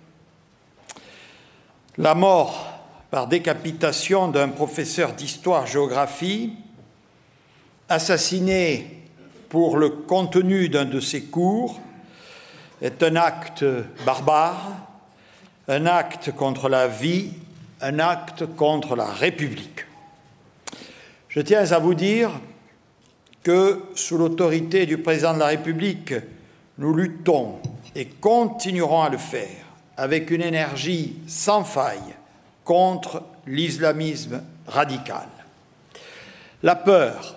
La 1.96 2.14
mort 2.14 2.68
par 3.10 3.26
décapitation 3.26 4.28
d'un 4.28 4.48
professeur 4.48 5.14
d'histoire-géographie, 5.14 6.52
assassiné 7.88 9.02
pour 9.48 9.78
le 9.78 9.88
contenu 9.88 10.68
d'un 10.68 10.84
de 10.84 11.00
ses 11.00 11.22
cours, 11.22 11.80
est 12.82 13.02
un 13.02 13.16
acte 13.16 13.64
barbare, 14.04 14.85
un 15.68 15.86
acte 15.86 16.32
contre 16.32 16.68
la 16.68 16.86
vie, 16.86 17.30
un 17.80 17.98
acte 17.98 18.46
contre 18.56 18.96
la 18.96 19.06
République. 19.06 19.84
Je 21.28 21.40
tiens 21.40 21.70
à 21.72 21.78
vous 21.78 21.94
dire 21.94 22.30
que, 23.42 23.82
sous 23.94 24.16
l'autorité 24.16 24.86
du 24.86 24.98
président 24.98 25.34
de 25.34 25.38
la 25.38 25.46
République, 25.46 26.14
nous 26.78 26.94
luttons 26.94 27.58
et 27.94 28.06
continuerons 28.06 29.02
à 29.02 29.08
le 29.08 29.18
faire 29.18 29.64
avec 29.96 30.30
une 30.30 30.42
énergie 30.42 31.16
sans 31.26 31.64
faille 31.64 32.14
contre 32.64 33.22
l'islamisme 33.46 34.42
radical. 34.66 35.28
La 36.62 36.74
peur 36.74 37.36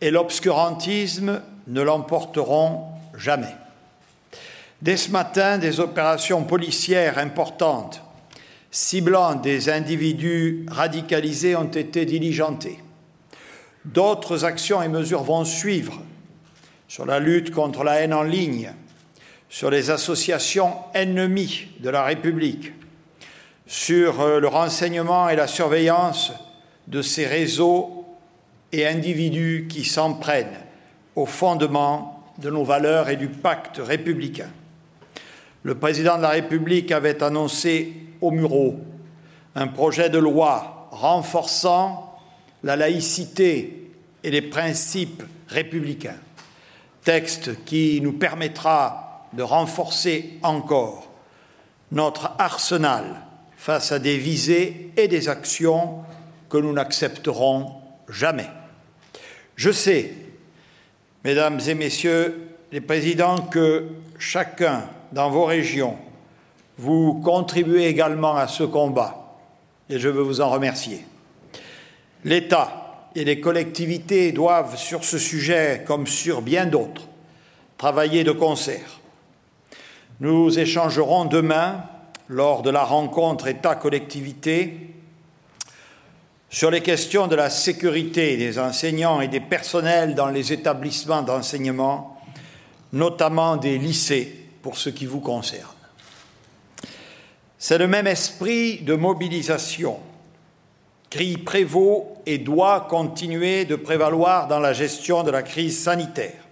et 0.00 0.10
l'obscurantisme 0.10 1.40
ne 1.66 1.80
l'emporteront 1.82 2.84
jamais. 3.16 3.54
Dès 4.82 4.96
ce 4.96 5.10
matin, 5.10 5.58
des 5.58 5.80
opérations 5.80 6.44
policières 6.44 7.18
importantes 7.18 8.02
ciblant 8.70 9.36
des 9.36 9.70
individus 9.70 10.66
radicalisés 10.68 11.56
ont 11.56 11.64
été 11.64 12.04
diligentées. 12.04 12.78
D'autres 13.86 14.44
actions 14.44 14.82
et 14.82 14.88
mesures 14.88 15.22
vont 15.22 15.46
suivre 15.46 16.02
sur 16.88 17.06
la 17.06 17.18
lutte 17.18 17.52
contre 17.52 17.84
la 17.84 18.00
haine 18.00 18.12
en 18.12 18.22
ligne, 18.22 18.72
sur 19.48 19.70
les 19.70 19.90
associations 19.90 20.74
ennemies 20.92 21.68
de 21.80 21.88
la 21.88 22.04
République, 22.04 22.72
sur 23.66 24.20
euh, 24.20 24.40
le 24.40 24.48
renseignement 24.48 25.28
et 25.28 25.36
la 25.36 25.46
surveillance 25.46 26.32
de 26.86 27.00
ces 27.00 27.26
réseaux 27.26 28.04
et 28.72 28.86
individus 28.86 29.66
qui 29.70 29.84
s'en 29.84 30.14
prennent 30.14 30.58
au 31.14 31.24
fondement 31.24 32.24
de 32.38 32.50
nos 32.50 32.64
valeurs 32.64 33.08
et 33.08 33.16
du 33.16 33.28
pacte 33.28 33.78
républicain. 33.78 34.50
Le 35.66 35.74
président 35.74 36.16
de 36.16 36.22
la 36.22 36.28
République 36.28 36.92
avait 36.92 37.24
annoncé 37.24 37.92
au 38.20 38.30
Murau 38.30 38.76
un 39.56 39.66
projet 39.66 40.08
de 40.08 40.18
loi 40.18 40.88
renforçant 40.92 42.20
la 42.62 42.76
laïcité 42.76 43.90
et 44.22 44.30
les 44.30 44.42
principes 44.42 45.24
républicains, 45.48 46.20
texte 47.02 47.64
qui 47.64 48.00
nous 48.00 48.12
permettra 48.12 49.26
de 49.32 49.42
renforcer 49.42 50.38
encore 50.44 51.10
notre 51.90 52.30
arsenal 52.38 53.22
face 53.56 53.90
à 53.90 53.98
des 53.98 54.18
visées 54.18 54.92
et 54.96 55.08
des 55.08 55.28
actions 55.28 56.04
que 56.48 56.58
nous 56.58 56.72
n'accepterons 56.72 57.72
jamais. 58.08 58.50
Je 59.56 59.72
sais, 59.72 60.14
mesdames 61.24 61.58
et 61.66 61.74
messieurs 61.74 62.45
les 62.76 62.82
présidents, 62.82 63.38
que 63.38 63.86
chacun 64.18 64.84
dans 65.10 65.30
vos 65.30 65.46
régions, 65.46 65.96
vous 66.76 67.14
contribuez 67.24 67.86
également 67.86 68.36
à 68.36 68.48
ce 68.48 68.64
combat 68.64 69.38
et 69.88 69.98
je 69.98 70.10
veux 70.10 70.20
vous 70.20 70.42
en 70.42 70.50
remercier. 70.50 71.02
L'État 72.24 73.08
et 73.14 73.24
les 73.24 73.40
collectivités 73.40 74.30
doivent, 74.30 74.76
sur 74.76 75.04
ce 75.04 75.16
sujet 75.16 75.84
comme 75.86 76.06
sur 76.06 76.42
bien 76.42 76.66
d'autres, 76.66 77.08
travailler 77.78 78.24
de 78.24 78.32
concert. 78.32 79.00
Nous 80.20 80.58
échangerons 80.58 81.24
demain 81.24 81.82
lors 82.28 82.60
de 82.60 82.68
la 82.68 82.84
rencontre 82.84 83.46
État-collectivité 83.46 84.90
sur 86.50 86.70
les 86.70 86.82
questions 86.82 87.26
de 87.26 87.36
la 87.36 87.48
sécurité 87.48 88.36
des 88.36 88.58
enseignants 88.58 89.22
et 89.22 89.28
des 89.28 89.40
personnels 89.40 90.14
dans 90.14 90.28
les 90.28 90.52
établissements 90.52 91.22
d'enseignement, 91.22 92.15
notamment 92.92 93.56
des 93.56 93.78
lycées, 93.78 94.46
pour 94.66 94.78
ce 94.78 94.90
qui 94.90 95.06
vous 95.06 95.20
concerne. 95.20 95.70
C'est 97.56 97.78
le 97.78 97.86
même 97.86 98.08
esprit 98.08 98.78
de 98.78 98.94
mobilisation 98.94 100.00
qui 101.08 101.36
prévaut 101.36 102.16
et 102.26 102.38
doit 102.38 102.88
continuer 102.90 103.64
de 103.64 103.76
prévaloir 103.76 104.48
dans 104.48 104.58
la 104.58 104.72
gestion 104.72 105.22
de 105.22 105.30
la 105.30 105.44
crise 105.44 105.80
sanitaire. 105.80 106.42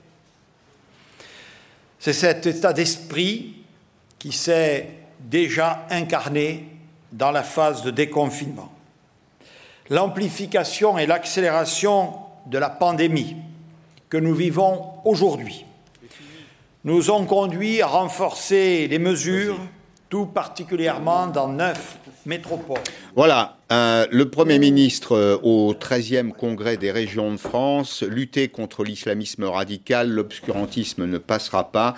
C'est 1.99 2.13
cet 2.13 2.47
état 2.47 2.73
d'esprit 2.73 3.65
qui 4.21 4.31
s'est 4.31 4.91
déjà 5.19 5.85
incarné 5.91 6.69
dans 7.11 7.33
la 7.33 7.43
phase 7.43 7.83
de 7.83 7.91
déconfinement. 7.91 8.73
L'amplification 9.91 10.99
et 10.99 11.07
l'accélération 11.07 12.15
de 12.47 12.59
la 12.59 12.71
pandémie 12.71 13.35
que 14.09 14.19
nous 14.19 14.37
vivons 14.37 14.93
aujourd'hui 15.05 15.65
nous 16.85 17.11
ont 17.11 17.25
conduit 17.25 17.81
à 17.81 17.87
renforcer 17.87 18.87
les 18.89 18.99
mesures, 18.99 19.59
tout 20.11 20.27
particulièrement 20.27 21.27
dans 21.27 21.49
neuf 21.49 21.99
métropoles. 22.27 22.83
Voilà, 23.17 23.57
euh, 23.73 24.07
le 24.11 24.29
Premier 24.29 24.59
ministre 24.59 25.13
euh, 25.17 25.39
au 25.43 25.73
13e 25.73 26.33
congrès 26.33 26.77
des 26.77 26.91
régions 26.91 27.33
de 27.33 27.39
France, 27.39 28.03
lutter 28.03 28.49
contre 28.49 28.85
l'islamisme 28.85 29.45
radical, 29.45 30.11
l'obscurantisme 30.11 31.07
ne 31.07 31.17
passera 31.17 31.73
pas. 31.73 31.95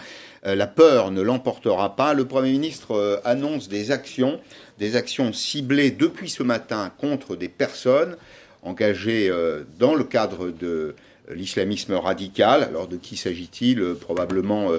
Euh, 0.46 0.54
la 0.54 0.68
peur 0.68 1.10
ne 1.10 1.20
l'emportera 1.20 1.96
pas. 1.96 2.14
Le 2.14 2.24
Premier 2.24 2.52
ministre 2.52 3.20
annonce 3.24 3.68
des 3.68 3.90
actions, 3.90 4.38
des 4.78 4.94
actions 4.94 5.32
ciblées 5.32 5.90
depuis 5.90 6.30
ce 6.30 6.44
matin 6.44 6.92
contre 6.96 7.34
des 7.34 7.48
personnes 7.48 8.16
engagées 8.62 9.32
dans 9.78 9.94
le 9.94 10.02
cadre 10.02 10.50
de 10.50 10.96
l'islamisme 11.34 11.94
radical. 11.94 12.62
Alors 12.62 12.88
de 12.88 12.96
qui 12.96 13.16
s'agit-il? 13.16 13.82
Probablement 13.94 14.70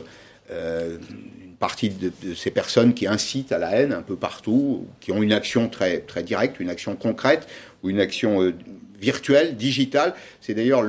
une 0.49 1.55
partie 1.59 1.89
de, 1.89 2.11
ces 2.35 2.51
personnes 2.51 2.93
qui 2.93 3.07
incitent 3.07 3.51
à 3.51 3.57
la 3.57 3.71
haine 3.71 3.93
un 3.93 4.01
peu 4.01 4.15
partout, 4.15 4.87
qui 5.01 5.11
ont 5.11 5.21
une 5.21 5.33
action 5.33 5.69
très, 5.69 5.99
très 5.99 6.23
directe, 6.23 6.59
une 6.59 6.69
action 6.69 6.95
concrète 6.95 7.47
ou 7.83 7.89
une 7.89 7.99
action 7.99 8.53
virtuel, 8.99 9.55
digital. 9.55 10.13
C'est 10.41 10.53
d'ailleurs 10.53 10.83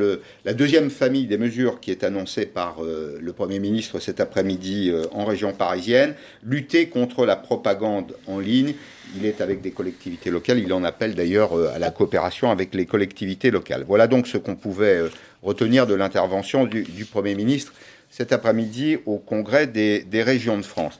la 0.44 0.54
deuxième 0.54 0.90
famille 0.90 1.26
des 1.26 1.38
mesures 1.38 1.80
qui 1.80 1.90
est 1.90 2.04
annoncée 2.04 2.46
par 2.46 2.82
euh, 2.82 3.18
le 3.20 3.32
Premier 3.32 3.58
ministre 3.58 4.00
cet 4.00 4.20
après-midi 4.20 4.90
euh, 4.90 5.04
en 5.12 5.24
région 5.24 5.52
parisienne. 5.52 6.14
Lutter 6.42 6.88
contre 6.88 7.26
la 7.26 7.36
propagande 7.36 8.16
en 8.26 8.38
ligne. 8.38 8.74
Il 9.16 9.24
est 9.24 9.40
avec 9.40 9.60
des 9.62 9.70
collectivités 9.70 10.30
locales. 10.30 10.58
Il 10.58 10.72
en 10.72 10.84
appelle 10.84 11.14
d'ailleurs 11.14 11.58
euh, 11.58 11.74
à 11.74 11.78
la 11.78 11.90
coopération 11.90 12.50
avec 12.50 12.74
les 12.74 12.86
collectivités 12.86 13.50
locales. 13.50 13.84
Voilà 13.86 14.06
donc 14.06 14.26
ce 14.26 14.38
qu'on 14.38 14.56
pouvait 14.56 15.02
retenir 15.42 15.86
de 15.86 15.94
l'intervention 15.94 16.66
du, 16.66 17.04
Premier 17.10 17.34
ministre 17.34 17.72
cet 18.10 18.32
après-midi 18.32 18.98
au 19.06 19.18
Congrès 19.18 19.66
des, 19.66 20.02
des 20.02 20.22
régions 20.22 20.56
de 20.56 20.62
France. 20.62 20.98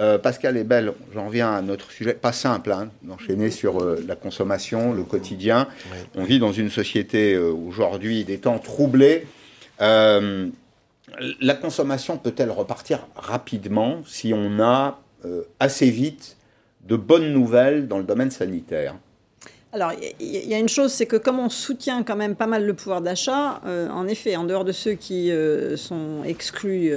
Euh, 0.00 0.18
Pascal 0.18 0.56
est 0.56 0.64
belle, 0.64 0.92
j'en 1.14 1.28
viens 1.28 1.54
à 1.54 1.62
notre 1.62 1.92
sujet, 1.92 2.14
pas 2.14 2.32
simple, 2.32 2.72
hein, 2.72 2.90
d'enchaîner 3.02 3.50
sur 3.50 3.80
euh, 3.80 4.04
la 4.08 4.16
consommation, 4.16 4.92
le 4.92 5.04
quotidien. 5.04 5.68
On 6.16 6.24
vit 6.24 6.40
dans 6.40 6.50
une 6.50 6.68
société 6.68 7.34
euh, 7.34 7.52
aujourd'hui 7.52 8.24
des 8.24 8.38
temps 8.38 8.58
troublés. 8.58 9.26
la 9.78 10.50
consommation 11.60 12.18
peut-elle 12.18 12.50
repartir 12.50 13.06
rapidement 13.14 14.02
si 14.04 14.32
on 14.34 14.60
a 14.60 15.00
assez 15.60 15.90
vite 15.90 16.36
de 16.82 16.96
bonnes 16.96 17.32
nouvelles 17.32 17.86
dans 17.86 17.98
le 17.98 18.04
domaine 18.04 18.30
sanitaire? 18.32 18.96
Alors, 19.74 19.90
il 20.20 20.48
y 20.48 20.54
a 20.54 20.58
une 20.60 20.68
chose, 20.68 20.92
c'est 20.92 21.06
que 21.06 21.16
comme 21.16 21.40
on 21.40 21.48
soutient 21.48 22.04
quand 22.04 22.14
même 22.14 22.36
pas 22.36 22.46
mal 22.46 22.64
le 22.64 22.74
pouvoir 22.74 23.00
d'achat, 23.00 23.60
en 23.64 24.06
effet, 24.06 24.36
en 24.36 24.44
dehors 24.44 24.64
de 24.64 24.70
ceux 24.70 24.92
qui 24.92 25.32
sont 25.76 26.22
exclus 26.24 26.92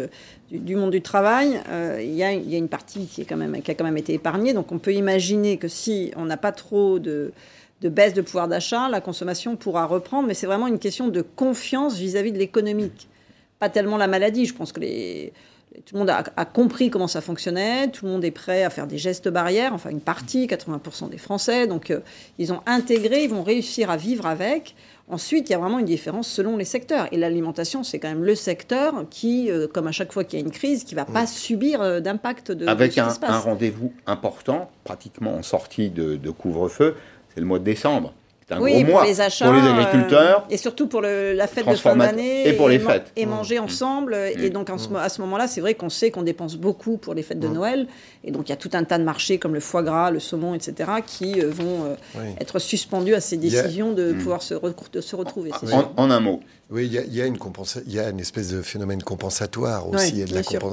du, 0.51 0.75
monde 0.75 0.91
du 0.91 1.01
travail, 1.01 1.61
euh, 1.69 1.99
il 2.01 2.13
y, 2.13 2.23
a 2.23 2.31
une 2.31 2.69
partie 2.69 3.05
qui 3.05 3.21
a 3.21 3.25
quand 3.25 3.37
même 3.37 3.97
été 3.97 4.13
épargnée. 4.13 4.53
Donc 4.53 4.71
on 4.71 4.79
peut 4.79 4.93
imaginer 4.93 5.57
que 5.57 5.67
si 5.67 6.11
on 6.15 6.25
n'a 6.25 6.37
pas 6.37 6.51
trop 6.51 6.99
de, 6.99 7.33
baisse 7.81 8.13
de 8.13 8.21
pouvoir 8.21 8.47
d'achat, 8.47 8.87
la 8.89 9.01
consommation 9.01 9.55
pourra 9.55 9.85
reprendre. 9.85 10.27
Mais 10.27 10.33
c'est 10.33 10.47
vraiment 10.47 10.67
une 10.67 10.79
question 10.79 11.07
de 11.09 11.21
confiance 11.21 11.97
vis-à-vis 11.97 12.31
de 12.31 12.37
l'économique. 12.37 13.07
Pas 13.59 13.69
tellement 13.69 13.97
la 13.97 14.07
maladie. 14.07 14.45
Je 14.45 14.53
pense 14.53 14.71
que 14.71 14.79
les, 14.79 15.33
tout 15.85 15.95
le 15.95 15.99
monde 15.99 16.09
a, 16.09 16.45
compris 16.45 16.89
comment 16.89 17.07
ça 17.07 17.21
fonctionnait. 17.21 17.89
Tout 17.89 18.05
le 18.05 18.11
monde 18.11 18.25
est 18.25 18.31
prêt 18.31 18.63
à 18.63 18.69
faire 18.69 18.87
des 18.87 18.97
gestes 18.97 19.29
barrières. 19.29 19.73
Enfin, 19.73 19.89
une 19.89 20.01
partie, 20.01 20.47
80% 20.47 21.09
des 21.09 21.17
Français. 21.17 21.67
Donc 21.67 21.91
euh, 21.91 21.99
ils 22.37 22.51
ont 22.51 22.61
intégré, 22.65 23.23
ils 23.23 23.29
vont 23.29 23.43
réussir 23.43 23.89
à 23.89 23.97
vivre 23.97 24.25
avec. 24.25 24.75
Ensuite, 25.09 25.49
il 25.49 25.53
y 25.53 25.55
a 25.55 25.57
vraiment 25.57 25.79
une 25.79 25.85
différence 25.85 26.27
selon 26.27 26.57
les 26.57 26.65
secteurs. 26.65 27.07
Et 27.13 27.17
l'alimentation, 27.17 27.83
c'est 27.83 27.99
quand 27.99 28.09
même 28.09 28.25
le 28.25 28.35
secteur 28.35 29.05
qui, 29.09 29.49
euh, 29.49 29.67
comme 29.67 29.87
à 29.87 29.93
chaque 29.93 30.11
fois 30.11 30.23
qu'il 30.23 30.39
y 30.39 30.41
a 30.41 30.45
une 30.45 30.51
crise, 30.51 30.83
qui 30.83 30.95
ne 30.95 30.99
va 30.99 31.05
pas 31.05 31.25
subir 31.25 31.81
euh, 31.81 31.99
d'impact 32.01 32.51
de, 32.51 32.67
Avec 32.67 32.93
ce 32.93 32.99
un, 32.99 33.15
un 33.21 33.39
rendez-vous 33.39 33.93
important, 34.05 34.69
pratiquement 34.83 35.35
en 35.35 35.43
sortie 35.43 35.89
de 35.89 36.29
couvre-feu, 36.31 36.95
c'est 37.33 37.39
le 37.39 37.45
mois 37.45 37.59
de 37.59 37.63
décembre 37.63 38.13
oui, 38.59 38.85
pour 38.85 39.01
les 39.01 39.19
achats, 39.19 39.45
pour 39.45 39.53
les 39.53 39.67
agriculteurs. 39.67 40.43
Euh, 40.43 40.53
et 40.53 40.57
surtout 40.57 40.87
pour 40.87 41.01
la 41.01 41.47
fête 41.47 41.67
de 41.67 41.75
fin 41.75 41.95
d'année. 41.95 42.47
Et 42.47 42.53
pour 42.53 42.69
les 42.69 42.79
fêtes. 42.79 43.11
Et 43.15 43.25
manger 43.25 43.59
mmh. 43.59 43.63
ensemble. 43.63 44.15
Et 44.15 44.49
mmh. 44.49 44.53
donc 44.53 44.69
à 44.69 45.09
ce 45.09 45.21
moment-là, 45.21 45.47
c'est 45.47 45.61
vrai 45.61 45.73
qu'on 45.73 45.89
sait 45.89 46.11
qu'on 46.11 46.21
dépense 46.21 46.55
beaucoup 46.55 46.97
pour 46.97 47.13
les 47.13 47.23
fêtes 47.23 47.39
de 47.39 47.47
mmh. 47.47 47.53
Noël. 47.53 47.87
Et 48.23 48.31
donc 48.31 48.47
il 48.47 48.51
y 48.51 48.53
a 48.53 48.57
tout 48.57 48.69
un 48.73 48.83
tas 48.83 48.97
de 48.97 49.03
marchés 49.03 49.37
comme 49.37 49.53
le 49.53 49.59
foie 49.59 49.83
gras, 49.83 50.11
le 50.11 50.19
saumon, 50.19 50.53
etc., 50.53 50.91
qui 51.05 51.41
euh, 51.41 51.49
vont 51.49 51.85
euh, 52.15 52.21
être 52.39 52.59
suspendus 52.59 53.15
à 53.15 53.21
ces 53.21 53.37
décisions 53.37 53.91
de 53.91 54.13
pouvoir 54.13 54.41
se, 54.41 54.55
se 55.01 55.15
retrouver. 55.15 55.51
En, 55.97 56.09
un 56.09 56.19
mot. 56.19 56.41
Oui, 56.69 56.85
il 56.85 56.93
y, 56.93 57.21
a, 57.21 57.25
une 57.25 57.37
il 57.85 57.93
y 57.93 57.99
a 57.99 58.09
une 58.09 58.19
espèce 58.19 58.49
de 58.49 58.61
phénomène 58.61 59.01
compensatoire 59.01 59.87
aussi. 59.87 60.25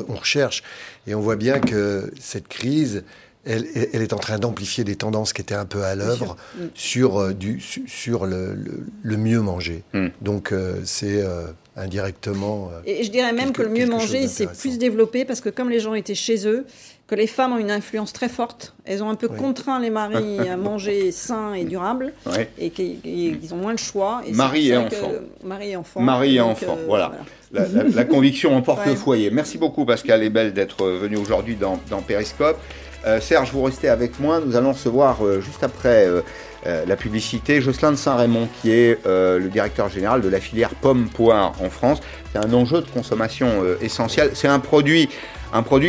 on 0.08 0.14
recherche. 0.14 0.62
Et 1.06 1.14
on 1.14 1.20
voit 1.20 1.36
bien 1.36 1.60
que 1.60 2.10
cette 2.18 2.48
crise 2.48 3.04
elle, 3.46 4.02
est 4.02 4.12
en 4.12 4.18
train 4.18 4.38
d'amplifier 4.38 4.84
des 4.84 4.96
tendances 4.96 5.32
qui 5.32 5.42
étaient 5.42 5.54
un 5.54 5.66
peu 5.66 5.84
à 5.84 5.94
l'œuvre 5.94 6.36
mm. 6.56 6.64
sur, 6.74 7.18
euh, 7.18 7.32
du, 7.32 7.60
sur 7.60 8.26
le, 8.26 8.56
mieux 9.04 9.40
manger. 9.40 9.82
Mm. 9.92 10.08
Donc 10.22 10.52
euh, 10.52 10.80
c'est 10.84 11.22
euh, 11.22 11.46
indirectement... 11.76 12.70
Et 12.86 13.04
je 13.04 13.10
dirais 13.10 13.32
même 13.32 13.52
que 13.52 13.62
le 13.62 13.68
mieux 13.68 13.86
manger 13.86 14.28
s'est 14.28 14.46
plus 14.46 14.78
développé 14.78 15.24
parce 15.24 15.40
que 15.40 15.48
comme 15.48 15.70
les 15.70 15.80
gens 15.80 15.94
étaient 15.94 16.14
chez 16.14 16.46
eux, 16.46 16.66
que 17.06 17.14
les 17.14 17.26
femmes 17.26 17.52
ont 17.52 17.58
une 17.58 17.70
influence 17.70 18.14
très 18.14 18.30
forte. 18.30 18.74
Elles 18.86 19.02
ont 19.02 19.10
un 19.10 19.14
peu 19.14 19.28
contraint 19.28 19.78
les 19.78 19.90
maris 19.90 20.38
à 20.48 20.56
manger 20.56 21.12
sain 21.12 21.52
et 21.52 21.64
durable 21.64 22.14
et 22.58 22.70
qu'ils 22.70 23.52
ont 23.52 23.58
moins 23.58 23.72
le 23.72 23.78
choix. 23.78 24.22
Et 24.26 24.32
Marie, 24.32 24.68
et 24.68 24.76
enfant. 24.76 25.12
Marie 25.42 25.70
et 25.70 25.76
enfant. 25.76 26.00
Marie 26.00 26.36
et 26.36 26.40
enfant, 26.40 26.78
voilà. 26.86 27.12
La, 27.52 28.04
conviction 28.06 28.56
emporte 28.56 28.86
le 28.86 28.94
foyer. 28.94 29.30
Merci 29.30 29.58
beaucoup 29.58 29.84
Pascal 29.84 30.22
et 30.22 30.30
Belle 30.30 30.54
d'être 30.54 30.86
venu 30.86 31.18
aujourd'hui 31.18 31.56
dans, 31.56 31.78
dans 31.90 32.00
Périscope. 32.00 32.58
Euh, 33.06 33.20
Serge, 33.20 33.52
vous 33.52 33.62
restez 33.62 33.88
avec 33.88 34.18
moi. 34.18 34.40
Nous 34.44 34.56
allons 34.56 34.72
recevoir 34.72 35.24
euh, 35.24 35.40
juste 35.40 35.62
après 35.62 36.06
euh, 36.06 36.22
la 36.86 36.96
publicité 36.96 37.60
Jocelyn 37.60 37.92
de 37.92 37.96
Saint-Raymond, 37.96 38.48
qui 38.60 38.70
est 38.70 38.98
le 39.04 39.48
directeur 39.48 39.90
général 39.90 40.22
de 40.22 40.28
la 40.30 40.40
filière 40.40 40.70
pomme-poire 40.70 41.52
en 41.60 41.68
France. 41.68 42.00
C'est 42.32 42.38
un 42.38 42.52
enjeu 42.54 42.80
de 42.80 42.88
consommation 42.88 43.62
essentiel. 43.82 44.30
C'est 44.32 44.48
un 44.48 44.60
produit, 44.60 45.10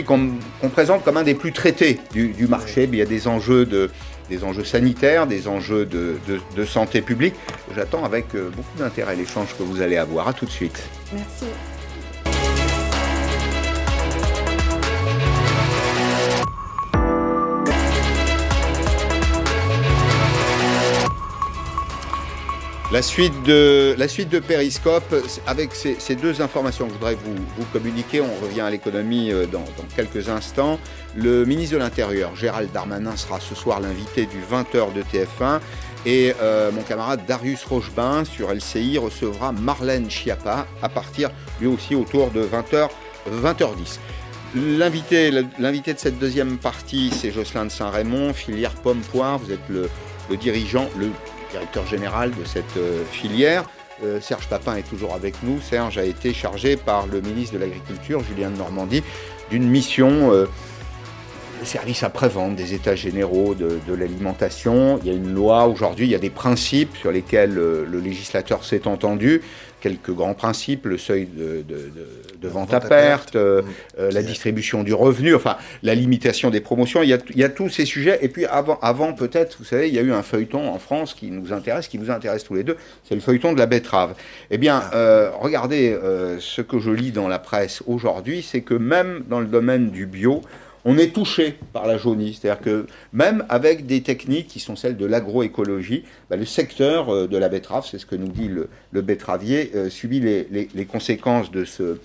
qu'on 0.03 0.69
présente 0.73 1.05
comme 1.05 1.15
un 1.15 1.23
des 1.23 1.33
plus 1.33 1.53
traités 1.53 2.01
du, 2.11 2.47
marché. 2.49 2.89
il 2.91 2.95
y 2.97 3.01
a 3.01 3.05
des 3.05 3.29
enjeux 3.29 3.65
de, 3.65 3.89
des 4.29 4.43
enjeux 4.43 4.65
sanitaires, 4.65 5.27
des 5.27 5.47
enjeux 5.47 5.85
de, 5.85 6.17
de 6.27 6.65
santé 6.65 7.01
publique. 7.01 7.35
J'attends 7.73 8.03
avec 8.03 8.35
beaucoup 8.35 8.77
d'intérêt 8.77 9.15
l'échange 9.15 9.55
que 9.57 9.63
vous 9.63 9.81
allez 9.81 9.95
avoir. 9.95 10.27
À 10.27 10.33
tout 10.33 10.45
de 10.45 10.51
suite. 10.51 10.83
Merci. 11.13 11.45
La 22.91 23.01
suite 23.01 23.33
de, 23.43 23.95
la 23.97 24.07
suite 24.07 24.29
de 24.29 24.37
Periscope, 24.37 25.15
avec 25.47 25.71
ces, 25.73 26.15
deux 26.15 26.41
informations 26.41 26.85
que 26.85 26.91
je 26.91 26.97
voudrais 26.97 27.15
vous, 27.15 27.65
communiquer, 27.73 28.21
on 28.21 28.45
revient 28.45 28.61
à 28.61 28.69
l'économie 28.69 29.31
euh, 29.31 29.47
dans, 29.47 29.65
quelques 29.95 30.29
instants. 30.29 30.79
Le 31.15 31.45
ministre 31.45 31.73
de 31.73 31.79
l'Intérieur, 31.79 32.35
Gérald 32.35 32.71
Darmanin, 32.71 33.15
sera 33.15 33.39
ce 33.39 33.55
soir 33.55 33.79
l'invité 33.79 34.27
du 34.27 34.37
20h 34.37 34.93
de 34.93 35.01
TF1. 35.01 35.61
Et 36.05 36.35
euh, 36.39 36.71
mon 36.71 36.83
camarade 36.83 37.25
Darius 37.27 37.65
Rochebain 37.65 38.23
sur 38.23 38.53
LCI 38.53 38.99
recevra 38.99 39.51
Marlène 39.51 40.11
Schiappa 40.11 40.67
à 40.83 40.89
partir 40.89 41.31
lui 41.59 41.65
aussi 41.65 41.95
autour 41.95 42.29
de 42.29 42.43
20h, 42.43 42.89
20h10. 43.31 43.97
L'invité, 44.55 45.31
l'invité 45.57 45.95
de 45.95 45.99
cette 45.99 46.19
deuxième 46.19 46.59
partie, 46.59 47.09
c'est 47.11 47.31
Jocelyn 47.31 47.65
de 47.65 47.71
Saint-Raymond, 47.71 48.33
filière 48.33 48.75
pomme-poire. 48.75 49.39
Vous 49.39 49.51
êtes 49.51 49.67
le, 49.69 49.89
le 50.29 50.37
dirigeant, 50.37 50.87
le 50.97 51.09
directeur 51.55 51.87
général 51.87 52.31
de 52.31 52.43
cette 52.43 52.75
euh, 52.77 53.05
filière. 53.09 53.63
Euh, 54.03 54.19
Serge 54.19 54.47
Papin 54.49 54.75
est 54.75 54.87
toujours 54.87 55.13
avec 55.13 55.35
nous. 55.41 55.61
Serge 55.61 55.97
a 55.97 56.03
été 56.03 56.33
chargé 56.33 56.75
par 56.75 57.07
le 57.07 57.21
ministre 57.21 57.53
de 57.53 57.59
l'Agriculture, 57.59 58.21
Julien 58.21 58.49
de 58.49 58.57
Normandie, 58.57 59.03
d'une 59.49 59.65
mission 59.65 60.33
euh, 60.33 60.47
le 61.61 61.65
service 61.65 62.03
après-vente 62.03 62.57
des 62.57 62.73
états 62.73 62.95
généraux 62.95 63.55
de, 63.55 63.93
l'alimentation. 63.93 64.99
Il 65.01 65.07
y 65.07 65.11
a 65.11 65.13
une 65.13 65.33
loi 65.33 65.67
aujourd'hui, 65.67 66.05
il 66.05 66.11
y 66.11 66.15
a 66.15 66.19
des 66.19 66.29
principes 66.29 66.97
sur 66.97 67.13
lesquels 67.13 67.53
le 67.53 67.99
législateur 67.99 68.65
s'est 68.65 68.85
entendu 68.87 69.41
quelques 69.85 70.15
grands 70.15 70.33
principes, 70.33 70.87
le 70.87 70.97
seuil 70.97 71.27
de, 71.27 72.47
vente, 72.47 72.73
à, 72.73 72.79
perte, 72.79 73.35
euh, 73.35 73.61
mmh. 73.61 73.65
euh, 73.99 74.11
la 74.11 74.23
distribution 74.23 74.81
du 74.81 74.95
revenu, 74.95 75.35
enfin 75.35 75.57
la 75.83 75.93
limitation 75.93 76.49
des 76.49 76.59
promotions, 76.59 77.03
il 77.03 77.09
y 77.09 77.43
a, 77.43 77.49
tous 77.49 77.69
ces 77.69 77.85
sujets. 77.85 78.17
Et 78.23 78.29
puis 78.29 78.47
avant, 78.47 78.79
avant 78.81 79.13
peut-être, 79.13 79.57
vous 79.59 79.63
savez, 79.63 79.87
il 79.87 79.93
y 79.93 79.99
a 79.99 80.01
eu 80.01 80.11
un 80.11 80.23
feuilleton 80.23 80.69
en 80.69 80.79
France 80.79 81.13
qui 81.13 81.29
nous 81.29 81.53
intéresse, 81.53 81.87
qui 81.87 81.99
vous 81.99 82.09
intéresse 82.09 82.43
tous 82.43 82.55
les 82.55 82.63
deux, 82.63 82.77
c'est 83.07 83.13
le 83.13 83.21
feuilleton 83.21 83.53
de 83.53 83.59
la 83.59 83.67
betterave. 83.67 84.15
Eh 84.49 84.57
bien, 84.57 84.81
ah. 84.83 84.95
euh, 84.95 85.29
regardez 85.39 85.95
ce 86.39 86.63
que 86.63 86.79
je 86.79 86.89
lis 86.89 87.11
dans 87.11 87.27
la 87.27 87.37
presse 87.37 87.83
aujourd'hui, 87.85 88.41
c'est 88.41 88.61
que 88.61 88.73
même 88.73 89.23
dans 89.29 89.39
le 89.39 89.45
domaine 89.45 89.91
du 89.91 90.07
bio, 90.07 90.41
on 90.85 90.97
est 90.99 91.13
touché 91.13 91.57
par 91.73 91.87
la 91.87 91.97
jaunisse. 91.97 92.39
C'est-à-dire 92.39 92.63
que 92.63 92.85
même 93.11 93.43
avec 93.49 93.87
des 93.87 94.01
techniques 94.01 94.47
qui 94.47 94.59
sont 94.59 94.75
celles 94.75 94.95
de 94.95 95.05
l'agroécologie, 95.05 96.03
bah, 96.29 96.37
le 96.37 96.45
secteur 96.45 97.09
euh, 97.09 97.27
de 97.27 97.37
la 97.37 97.49
betterave, 97.49 97.87
c'est 97.89 97.97
ce 97.97 98.05
que 98.05 98.15
nous 98.15 98.29
dit 98.29 98.47
le, 98.47 98.69
le 98.91 99.01
betteravier, 99.01 99.71
euh, 99.75 99.89
subit 99.89 100.19
les, 100.19 100.85
conséquences 100.85 101.51
de 101.51 101.65
ce, 101.65 101.97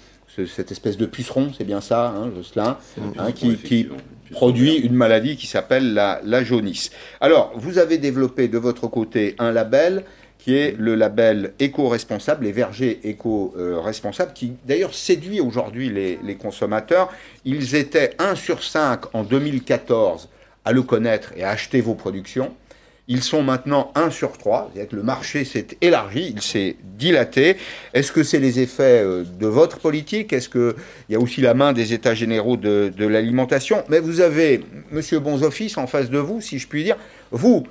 cette 0.46 0.72
espèce 0.72 0.96
de 0.96 1.06
puceron, 1.06 1.52
c'est 1.56 1.64
bien 1.64 1.82
ça, 1.82 2.08
hein, 2.08 2.30
Jocelyn, 2.34 2.78
hein, 3.18 3.32
qui, 3.32 3.88
produit 4.30 4.76
une 4.76 4.94
maladie 4.94 5.36
qui 5.36 5.48
s'appelle 5.48 5.92
la, 5.92 6.20
la 6.24 6.44
jaunisse. 6.44 6.90
Alors, 7.20 7.52
vous 7.56 7.78
avez 7.78 7.98
développé 7.98 8.46
de 8.46 8.58
votre 8.58 8.86
côté 8.86 9.34
un 9.40 9.50
label 9.50 10.04
qui 10.42 10.56
est 10.56 10.74
le 10.78 10.94
label 10.94 11.52
éco-responsable, 11.58 12.44
les 12.44 12.52
vergers 12.52 13.00
éco-responsables, 13.04 14.32
qui 14.32 14.54
d'ailleurs 14.64 14.94
séduit 14.94 15.40
aujourd'hui 15.40 15.90
les, 15.90 16.36
consommateurs. 16.36 17.10
Ils 17.44 17.74
étaient 17.74 18.14
1 18.18 18.34
sur 18.34 18.62
5 18.62 19.14
en 19.14 19.22
2014 19.22 20.28
à 20.64 20.72
le 20.72 20.82
connaître 20.82 21.32
et 21.36 21.44
à 21.44 21.50
acheter 21.50 21.80
vos 21.80 21.94
productions. 21.94 22.52
Ils 23.08 23.22
sont 23.22 23.42
maintenant 23.42 23.90
1 23.96 24.10
sur 24.10 24.38
3, 24.38 24.70
c'est-à-dire 24.72 24.90
que 24.90 24.96
le 24.96 25.02
marché 25.02 25.44
s'est 25.44 25.66
élargi, 25.80 26.32
il 26.34 26.40
s'est 26.40 26.76
dilaté. 26.96 27.56
Est-ce 27.92 28.12
que 28.12 28.22
c'est 28.22 28.38
les 28.38 28.60
effets 28.60 29.02
euh, 29.04 29.24
de 29.24 29.46
votre 29.48 29.78
politique? 29.78 30.32
Est-ce 30.32 30.48
qu'il 30.48 30.74
y 31.08 31.16
a 31.16 31.18
aussi 31.18 31.40
la 31.40 31.52
main 31.54 31.72
des 31.72 31.92
États 31.92 32.14
généraux 32.14 32.56
de, 32.56 32.92
l'alimentation? 32.98 33.82
Mais 33.88 33.98
vous 33.98 34.20
avez 34.20 34.60
M. 34.92 35.00
Bonzoffice 35.18 35.76
en 35.76 35.88
face 35.88 36.08
de 36.08 36.18
vous, 36.18 36.40
si 36.40 36.60
je 36.60 36.68
puis 36.68 36.84
dire. 36.84 36.96
Vous, 37.32 37.64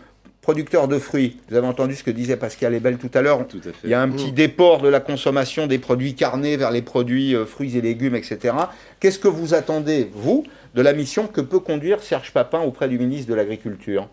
producteurs 0.49 0.87
de 0.87 0.97
fruits, 0.97 1.37
vous 1.47 1.55
avez 1.55 1.67
entendu 1.67 1.93
ce 1.93 2.03
que 2.03 2.09
disait 2.09 2.35
Pascal 2.35 2.73
Ebel 2.73 2.97
tout 2.97 3.11
à 3.13 3.21
l'heure. 3.21 3.45
Il 3.83 3.89
y 3.91 3.93
a 3.93 4.01
un 4.01 4.09
petit 4.09 4.31
mmh. 4.31 4.35
déport 4.35 4.81
de 4.81 4.89
la 4.89 4.99
consommation 4.99 5.67
des 5.67 5.77
produits 5.77 6.15
carnés 6.15 6.57
vers 6.57 6.71
les 6.71 6.81
produits 6.81 7.35
euh, 7.35 7.45
fruits 7.45 7.77
et 7.77 7.81
légumes, 7.81 8.15
etc. 8.15 8.55
Qu'est-ce 8.99 9.19
que 9.19 9.27
vous 9.27 9.53
attendez, 9.53 10.09
vous, 10.11 10.43
de 10.73 10.81
la 10.81 10.93
mission 10.93 11.27
que 11.27 11.39
peut 11.39 11.59
conduire 11.59 12.01
Serge 12.01 12.33
Papin 12.33 12.61
auprès 12.61 12.89
du 12.89 12.97
ministre 12.97 13.29
de 13.29 13.35
l'Agriculture? 13.35 14.09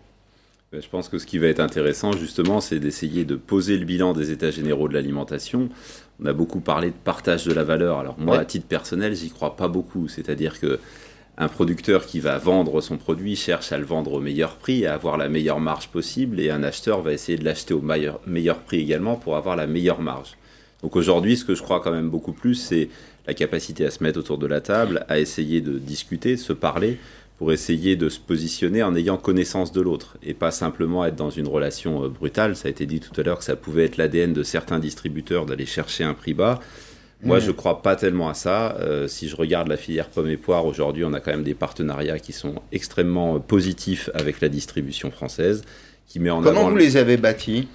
Ben, 0.71 0.79
je 0.79 0.87
pense 0.87 1.09
que 1.09 1.17
ce 1.17 1.25
qui 1.25 1.39
va 1.39 1.47
être 1.47 1.59
intéressant, 1.59 2.11
justement, 2.11 2.61
c'est 2.61 2.77
d'essayer 2.77 3.25
de 3.25 3.35
poser 3.35 3.75
le 3.75 3.85
bilan 3.85 4.13
des 4.13 4.29
États 4.29 4.51
généraux 4.51 4.87
de 4.87 4.93
l'alimentation. 4.93 5.69
On 6.21 6.27
a 6.27 6.33
beaucoup 6.33 6.59
parlé 6.59 6.89
de 6.89 6.95
partage 7.03 7.45
de 7.45 7.53
la 7.53 7.63
valeur. 7.63 7.97
Alors 7.97 8.19
moi, 8.19 8.37
à 8.37 8.45
titre 8.45 8.67
personnel, 8.67 9.15
j'y 9.15 9.31
crois 9.31 9.55
pas 9.55 9.69
beaucoup. 9.69 10.07
C'est-à-dire 10.07 10.59
que 10.59 10.79
Un 11.39 11.49
producteur 11.49 12.07
qui 12.07 12.19
va 12.19 12.39
vendre 12.39 12.81
son 12.81 12.97
produit 12.97 13.35
cherche 13.35 13.71
à 13.71 13.77
le 13.77 13.85
vendre 13.85 14.13
au 14.13 14.19
meilleur 14.19 14.55
prix, 14.55 14.87
à 14.87 14.95
avoir 14.95 15.17
la 15.17 15.29
meilleure 15.29 15.59
marge 15.59 15.89
possible, 15.89 16.39
et 16.39 16.49
un 16.49 16.63
acheteur 16.63 17.01
va 17.01 17.13
essayer 17.13 17.37
de 17.37 17.45
l'acheter 17.45 17.75
au 17.75 17.81
meilleur, 17.81 18.19
meilleur 18.25 18.57
prix 18.57 18.79
également 18.79 19.17
pour 19.17 19.35
avoir 19.37 19.55
la 19.55 19.67
meilleure 19.67 20.01
marge. 20.01 20.35
Donc 20.81 20.95
aujourd'hui, 20.95 21.37
ce 21.37 21.45
que 21.45 21.53
je 21.53 21.61
crois 21.61 21.79
quand 21.79 21.91
même 21.91 22.09
beaucoup 22.09 22.33
plus, 22.33 22.55
c'est 22.55 22.89
la 23.27 23.35
capacité 23.35 23.85
à 23.85 23.91
se 23.91 24.03
mettre 24.03 24.17
autour 24.17 24.39
de 24.39 24.47
la 24.47 24.61
table, 24.61 25.05
à 25.09 25.19
essayer 25.19 25.61
de 25.61 25.77
discuter, 25.77 26.35
de 26.35 26.39
se 26.39 26.53
parler, 26.53 26.97
pour 27.37 27.51
essayer 27.51 27.95
de 27.95 28.09
se 28.09 28.19
positionner 28.19 28.81
en 28.81 28.95
ayant 28.95 29.17
connaissance 29.17 29.71
de 29.71 29.81
l'autre 29.81 30.17
et 30.23 30.33
pas 30.33 30.49
simplement 30.49 31.05
être 31.05 31.15
dans 31.15 31.29
une 31.29 31.47
relation 31.47 32.03
euh, 32.03 32.09
brutale. 32.09 32.55
Ça 32.55 32.67
a 32.67 32.71
été 32.71 32.87
dit 32.87 32.99
tout 32.99 33.19
à 33.19 33.23
l'heure 33.23 33.37
que 33.37 33.43
ça 33.43 33.55
pouvait 33.55 33.85
être 33.85 33.97
l'ADN 33.97 34.33
de 34.33 34.41
certains 34.41 34.79
distributeurs 34.79 35.45
d'aller 35.45 35.67
chercher 35.67 36.03
un 36.03 36.15
prix 36.15 36.33
bas. 36.33 36.59
Moi, 37.23 37.39
je 37.39 37.47
ne 37.47 37.51
crois 37.51 37.81
pas 37.81 37.95
tellement 37.95 38.29
à 38.29 38.33
ça. 38.33 38.77
Euh, 38.79 39.07
si 39.07 39.27
je 39.27 39.35
regarde 39.35 39.67
la 39.67 39.77
filière 39.77 40.09
pommes 40.09 40.29
et 40.29 40.37
poires, 40.37 40.65
aujourd'hui, 40.65 41.03
on 41.03 41.13
a 41.13 41.19
quand 41.19 41.31
même 41.31 41.43
des 41.43 41.55
partenariats 41.55 42.19
qui 42.19 42.31
sont 42.31 42.55
extrêmement 42.71 43.39
positifs 43.39 44.09
avec 44.13 44.39
la 44.39 44.49
distribution 44.49 45.09
française, 45.09 45.63
qui 46.07 46.19
met 46.19 46.29
en 46.29 46.41
Comment 46.41 46.69
vous 46.69 46.75
les 46.75 46.97
avez 46.97 47.17
bâtis? 47.17 47.67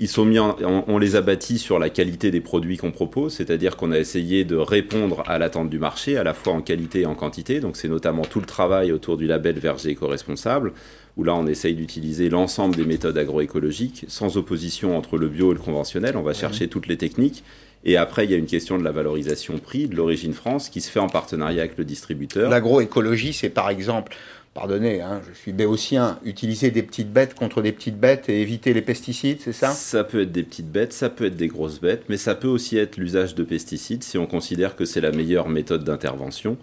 Ils 0.00 0.08
sont 0.08 0.24
mis 0.24 0.38
on, 0.38 0.98
les 0.98 1.16
a 1.16 1.22
bâtis 1.22 1.58
sur 1.58 1.80
la 1.80 1.90
qualité 1.90 2.30
des 2.30 2.40
produits 2.40 2.76
qu'on 2.76 2.92
propose, 2.92 3.34
c'est-à-dire 3.34 3.76
qu'on 3.76 3.90
a 3.90 3.98
essayé 3.98 4.44
de 4.44 4.54
répondre 4.54 5.24
à 5.26 5.38
l'attente 5.38 5.68
du 5.70 5.80
marché, 5.80 6.16
à 6.16 6.22
la 6.22 6.34
fois 6.34 6.52
en 6.52 6.60
qualité 6.60 7.00
et 7.00 7.06
en 7.06 7.16
quantité. 7.16 7.58
Donc 7.58 7.76
c'est 7.76 7.88
notamment 7.88 8.22
tout 8.22 8.38
le 8.38 8.46
travail 8.46 8.92
autour 8.92 9.16
du 9.16 9.26
label 9.26 9.58
verger 9.58 9.90
éco-responsable, 9.90 10.72
où 11.16 11.24
là 11.24 11.34
on 11.34 11.48
essaye 11.48 11.74
d'utiliser 11.74 12.30
l'ensemble 12.30 12.76
des 12.76 12.84
méthodes 12.84 13.18
agroécologiques, 13.18 14.04
sans 14.06 14.36
opposition 14.36 14.96
entre 14.96 15.18
le 15.18 15.28
bio 15.28 15.50
et 15.50 15.54
le 15.54 15.60
conventionnel. 15.60 16.16
On 16.16 16.22
va 16.22 16.32
chercher 16.32 16.68
toutes 16.68 16.86
les 16.86 16.96
techniques. 16.96 17.42
Et 17.84 17.96
après, 17.96 18.24
il 18.24 18.30
y 18.30 18.34
a 18.34 18.36
une 18.36 18.46
question 18.46 18.76
de 18.76 18.84
la 18.84 18.90
valorisation 18.90 19.58
prix, 19.58 19.86
de 19.86 19.96
l'origine 19.96 20.32
France, 20.32 20.68
qui 20.68 20.80
se 20.80 20.90
fait 20.90 20.98
en 20.98 21.08
partenariat 21.08 21.62
avec 21.62 21.78
le 21.78 21.84
distributeur. 21.84 22.50
L'agroécologie, 22.50 23.32
c'est 23.32 23.50
par 23.50 23.70
exemple 23.70 24.16
pardonnez, 24.58 25.00
hein, 25.00 25.20
je 25.28 25.38
suis 25.38 25.52
béotien, 25.52 26.18
utiliser 26.24 26.72
des 26.72 26.82
petites 26.82 27.12
bêtes 27.12 27.34
contre 27.34 27.62
des 27.62 27.70
petites 27.70 27.98
bêtes 27.98 28.28
et 28.28 28.40
éviter 28.40 28.72
les 28.72 28.82
pesticides, 28.82 29.38
c'est 29.40 29.52
ça? 29.52 29.70
Ça 29.70 30.02
peut 30.02 30.22
être 30.22 30.32
des 30.32 30.42
petites 30.42 30.72
bêtes, 30.72 30.92
ça 30.92 31.10
peut 31.10 31.26
être 31.26 31.36
des 31.36 31.46
grosses 31.46 31.80
bêtes, 31.80 32.02
mais 32.08 32.16
ça 32.16 32.34
peut 32.34 32.48
aussi 32.48 32.76
être 32.76 32.96
l'usage 32.96 33.36
de 33.36 33.44
pesticides 33.44 34.02
si 34.02 34.18
on 34.18 34.26
considère 34.26 34.74
que 34.74 34.84
c'est 34.84 35.00
la 35.00 35.12
meilleure 35.12 35.48
méthode 35.48 35.84
d'intervention. 35.84 36.56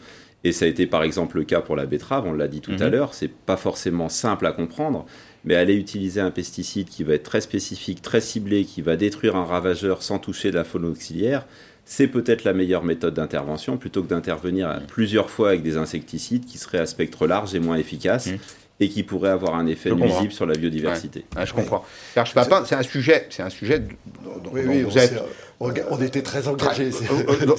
Et 0.43 0.51
ça 0.51 0.66
a 0.66 0.68
été 0.68 0.88
par 0.88 1.03
exemple 1.03 1.38
le 1.38 1.45
cas 1.45 1.61
pour 1.61 1.78
la 1.78 1.86
betterave, 1.86 2.26
on 2.28 2.34
l'a 2.34 2.49
dit 2.49 2.59
tout 2.59 2.76
à 2.80 2.86
mhm. 2.86 2.91
l'heure, 2.91 3.13
c'est 3.13 3.32
pas 3.32 3.57
forcément 3.57 4.09
simple 4.09 4.45
à 4.45 4.51
comprendre, 4.51 5.05
mais 5.45 5.55
aller 5.55 5.75
utiliser 5.75 6.19
un 6.19 6.31
pesticide 6.31 6.89
qui 6.89 7.03
va 7.03 7.13
être 7.13 7.23
très 7.23 7.41
spécifique, 7.41 8.01
très 8.01 8.19
ciblé, 8.19 8.65
qui 8.65 8.81
va 8.81 8.95
détruire 8.95 9.35
un 9.35 9.45
ravageur 9.45 10.03
sans 10.03 10.19
toucher 10.19 10.51
la 10.51 10.63
faune 10.63 10.85
auxiliaire, 10.85 11.45
c'est 11.85 12.07
peut-être 12.07 12.43
la 12.43 12.53
meilleure 12.53 12.83
méthode 12.83 13.13
d'intervention 13.13 13.77
plutôt 13.77 14.01
que 14.01 14.09
d'intervenir 14.09 14.81
plusieurs 14.87 15.29
fois 15.29 15.49
avec 15.49 15.61
des 15.61 15.77
insecticides 15.77 16.45
qui 16.45 16.57
seraient 16.57 16.79
à 16.79 16.87
spectre 16.87 17.27
large 17.27 17.53
et 17.53 17.59
moins 17.59 17.77
efficaces. 17.77 18.27
Mmh. 18.27 18.37
Et 18.81 18.89
qui 18.89 19.03
pourraient 19.03 19.29
avoir 19.29 19.55
un 19.55 19.67
effet 19.67 19.89
nuisible 19.89 20.33
sur 20.33 20.45
la 20.45 20.53
biodiversité. 20.53 21.23
je 21.45 21.53
comprends. 21.53 21.85
Serge 22.13 22.33
Papin, 22.33 22.65
c'est 22.65 22.75
un 22.75 22.83
sujet, 22.83 23.25
c'est 23.29 23.41
un 23.41 23.49
sujet 23.49 23.79
dont, 23.79 24.51
vous 24.51 24.97
êtes. 24.97 25.13
On 25.61 26.01
était 26.01 26.21
très 26.21 26.49
engagés. 26.49 26.89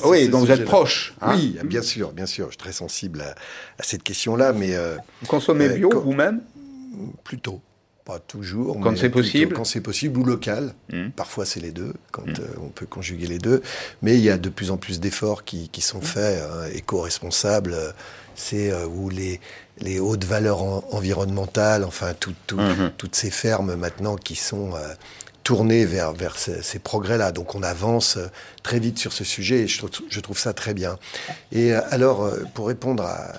oui, 0.04 0.28
donc 0.28 0.44
vous 0.44 0.52
êtes 0.52 0.66
proche. 0.66 1.14
Hein. 1.22 1.32
oui, 1.34 1.56
bien 1.64 1.80
sûr, 1.80 2.12
bien 2.12 2.26
sûr. 2.26 2.48
Je 2.48 2.50
suis 2.50 2.58
très 2.58 2.72
sensible 2.72 3.22
à, 3.22 3.82
cette 3.82 4.02
question-là, 4.02 4.52
mais. 4.52 4.76
Euh, 4.76 4.96
vous 5.22 5.26
consommez 5.26 5.70
bio 5.70 5.88
vous-même? 5.88 6.42
Plutôt. 7.24 7.62
Pas 8.06 8.20
toujours. 8.20 8.78
Quand 8.80 8.96
c'est 8.96 9.10
possible 9.10 9.52
Quand 9.52 9.64
c'est 9.64 9.80
possible, 9.80 10.20
ou 10.20 10.24
local. 10.24 10.74
Hmm. 10.92 11.08
Parfois, 11.08 11.44
c'est 11.44 11.58
les 11.58 11.72
deux, 11.72 11.92
quand 12.12 12.24
hmm. 12.24 12.34
euh, 12.38 12.62
on 12.62 12.68
peut 12.68 12.86
conjuguer 12.86 13.26
les 13.26 13.38
deux. 13.38 13.62
Mais 14.00 14.14
il 14.14 14.20
y 14.20 14.30
a 14.30 14.38
de 14.38 14.48
plus 14.48 14.70
en 14.70 14.76
plus 14.76 15.00
d'efforts 15.00 15.42
qui, 15.42 15.68
qui, 15.70 15.80
sont 15.80 15.98
hmm. 15.98 16.02
faits, 16.02 16.40
hein, 16.40 16.68
éco-responsables. 16.72 17.74
Euh, 17.74 17.90
c'est 18.36 18.70
euh, 18.70 18.86
où 18.86 19.10
les, 19.10 19.40
les 19.80 19.98
hautes 19.98 20.24
valeurs 20.24 20.62
environnementales, 20.94 21.82
enfin, 21.82 22.14
toutes 22.16 23.14
ces 23.16 23.30
fermes 23.30 23.74
maintenant 23.74 24.14
qui 24.14 24.36
sont 24.36 24.74
tournées 25.42 25.84
vers, 25.84 26.12
vers 26.12 26.36
ces, 26.38 26.78
progrès-là. 26.78 27.32
Donc 27.32 27.56
on 27.56 27.62
avance 27.62 28.18
très 28.62 28.78
vite 28.78 28.98
sur 28.98 29.12
ce 29.12 29.24
sujet 29.24 29.62
et 29.62 29.66
je, 29.66 29.80
je 30.10 30.20
trouve 30.20 30.38
ça 30.38 30.52
très 30.52 30.74
bien. 30.74 30.98
Et 31.50 31.72
alors, 31.72 32.30
pour 32.54 32.68
répondre 32.68 33.04
à, 33.04 33.32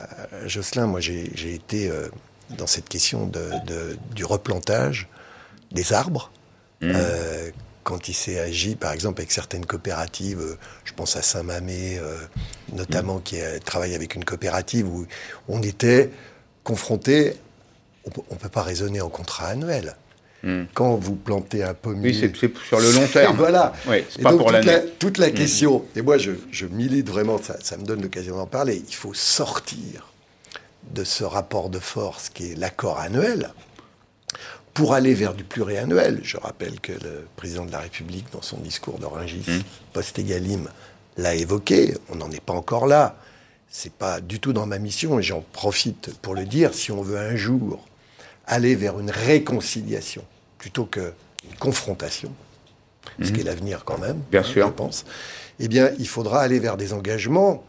Jocelyn, 0.48 0.88
moi 0.88 1.00
j'ai 1.00 1.54
été 1.54 1.92
dans 2.52 2.68
cette 2.68 2.90
question 2.90 3.28
de, 3.28 3.98
du 4.16 4.26
replantage 4.26 5.08
des 5.72 5.94
arbres. 5.94 6.32
Mmh. 6.82 6.92
Euh, 6.94 7.50
quand 7.84 8.10
il 8.10 8.14
s'est 8.14 8.40
agi, 8.40 8.76
par 8.76 8.92
exemple, 8.92 9.22
avec 9.22 9.32
certaines 9.32 9.66
coopératives, 9.66 10.40
euh, 10.42 10.58
je 10.84 10.94
pense 10.94 11.16
à 11.16 11.22
Saint-Mamé, 11.22 11.98
euh, 11.98 12.18
notamment, 12.74 13.18
mmh. 13.18 13.24
qui 13.24 13.38
travaille 13.66 13.96
avec 13.96 14.16
une 14.16 14.26
coopérative 14.26 14.88
où 14.88 15.06
on 15.48 15.62
était 15.62 16.12
confronté, 16.64 17.36
on 18.06 18.34
ne 18.34 18.40
peut 18.40 18.50
pas 18.50 18.64
raisonner 18.64 19.02
en 19.02 19.10
contrat 19.10 19.48
annuel. 19.48 19.96
Mmh. 20.44 20.64
Quand 20.74 20.96
vous 20.96 21.16
plantez 21.16 21.64
un 21.64 21.74
pommier. 21.74 22.10
Oui, 22.10 22.18
c'est 22.20 22.58
sur 22.68 22.80
le 22.80 22.92
long 22.92 23.08
terme. 23.12 23.36
voilà. 23.38 23.74
Oui, 23.88 24.04
c'est 24.10 24.22
pas 24.22 24.32
pour 24.32 24.54
toute 24.54 24.66
la, 24.66 24.80
toute 24.80 25.18
la 25.18 25.32
question, 25.32 25.84
et 25.96 26.02
moi 26.02 26.18
je, 26.18 26.32
je 26.52 26.68
milite 26.68 27.10
vraiment, 27.10 27.42
ça, 27.42 27.58
ça 27.62 27.76
me 27.78 27.84
donne 27.84 28.02
l'occasion 28.02 28.38
d'en 28.38 28.46
parler, 28.46 28.84
il 28.88 28.96
faut 28.96 29.14
sortir 29.14 30.14
de 30.92 31.04
ce 31.04 31.24
rapport 31.24 31.70
de 31.70 31.80
force 31.80 32.30
qui 32.30 32.52
est 32.52 32.56
l'accord 32.56 33.00
annuel 33.00 33.52
pour 34.78 34.94
aller 34.94 35.16
vers 35.16 35.34
du 35.34 35.44
pluriannuel. 35.44 36.20
Je 36.22 36.38
rappelle 36.38 36.80
que 36.80 36.92
le 36.92 37.28
président 37.36 37.66
de 37.66 37.72
la 37.72 37.80
République, 37.80 38.26
dans 38.32 38.44
son 38.44 38.58
discours 38.58 39.00
d'Orangis, 39.00 39.44
mmh. 39.48 39.62
post-égalim, 39.92 40.70
l'a 41.18 41.34
évoqué. 41.34 41.96
On 42.10 42.16
n'en 42.16 42.30
est 42.30 42.44
pas 42.44 42.54
encore 42.54 42.86
là. 42.86 43.18
C'est 43.70 43.92
pas 43.92 44.22
du 44.22 44.40
tout 44.40 44.54
dans 44.54 44.68
ma 44.68 44.78
mission, 44.78 45.20
et 45.20 45.24
j'en 45.24 45.42
profite 45.42 46.16
pour 46.22 46.36
le 46.36 46.46
dire. 46.46 46.76
Si 46.76 46.92
on 46.92 47.02
veut 47.02 47.18
un 47.18 47.36
jour 47.36 47.84
aller 48.46 48.76
vers 48.76 49.00
une 49.00 49.10
réconciliation 49.10 50.24
plutôt 50.60 50.86
qu'une 50.86 51.12
confrontation, 51.60 52.32
ce 53.20 53.30
mmh. 53.30 53.34
qui 53.34 53.42
est 53.42 53.46
l'avenir 53.46 53.84
quand 53.84 53.98
même, 53.98 54.22
bien 54.32 54.42
hein, 54.42 54.44
sûr. 54.44 54.68
je 54.68 54.72
pense, 54.74 55.06
eh 55.60 55.68
bien, 55.68 55.90
il 55.98 56.08
faudra 56.08 56.42
aller 56.42 56.60
vers 56.60 56.78
des 56.78 56.94
engagements 56.94 57.64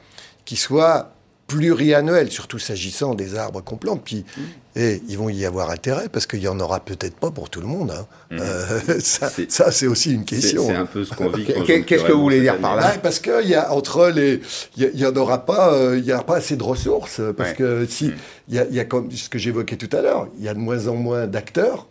qui 0.44 0.56
soient 0.56 1.12
pluriannuel, 1.48 2.30
surtout 2.30 2.58
s'agissant 2.58 3.14
des 3.14 3.34
arbres 3.34 3.62
qu'on 3.62 3.76
plante. 3.76 4.02
Puis, 4.04 4.24
mm. 4.36 4.40
et 4.76 4.92
eh, 4.92 5.02
ils 5.08 5.18
vont 5.18 5.30
y 5.30 5.44
avoir 5.46 5.70
intérêt 5.70 6.08
parce 6.10 6.26
qu'il 6.26 6.40
y 6.40 6.46
en 6.46 6.60
aura 6.60 6.78
peut-être 6.78 7.16
pas 7.16 7.30
pour 7.30 7.50
tout 7.50 7.60
le 7.60 7.66
monde. 7.66 7.90
Hein. 7.90 8.06
Mm. 8.30 8.38
Euh, 8.40 9.00
ça, 9.48 9.72
c'est 9.72 9.86
aussi 9.86 10.12
une 10.12 10.26
question. 10.26 10.66
C'est 10.66 10.76
un 10.76 10.86
peu 10.86 11.04
ce 11.04 11.14
qu'on 11.14 11.30
vit. 11.30 11.46
Qu'est-ce 11.46 12.04
que 12.04 12.12
vous 12.12 12.20
voulez 12.20 12.42
dire 12.42 12.58
par 12.58 12.76
là? 12.76 12.92
Parce 13.02 13.18
qu'il 13.18 13.48
y 13.48 13.54
a 13.54 13.72
entre 13.72 14.08
les, 14.10 14.40
il 14.76 15.00
y, 15.00 15.06
en 15.06 15.16
aura 15.16 15.46
pas, 15.46 15.72
euh, 15.72 15.98
il 15.98 16.04
y 16.04 16.12
a 16.12 16.22
pas 16.22 16.36
assez 16.36 16.56
de 16.56 16.62
ressources 16.62 17.20
parce 17.36 17.54
que 17.54 17.86
si, 17.88 18.08
mm. 18.08 18.14
il 18.48 18.54
y, 18.54 18.58
a, 18.58 18.64
y, 18.66 18.80
a, 18.80 18.84
comme 18.84 19.10
ce 19.10 19.30
que 19.30 19.38
j'évoquais 19.38 19.76
tout 19.76 19.94
à 19.96 20.02
l'heure, 20.02 20.28
il 20.38 20.44
y 20.44 20.48
a 20.48 20.54
de 20.54 20.60
moins 20.60 20.86
en 20.86 20.94
moins 20.94 21.26
d'acteurs. 21.26 21.88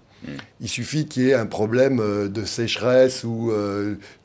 Il 0.59 0.67
suffit 0.67 1.05
qu'il 1.05 1.23
y 1.23 1.29
ait 1.29 1.35
un 1.35 1.45
problème 1.45 1.99
euh, 1.99 2.27
de 2.27 2.43
sécheresse 2.43 3.23
ou 3.23 3.51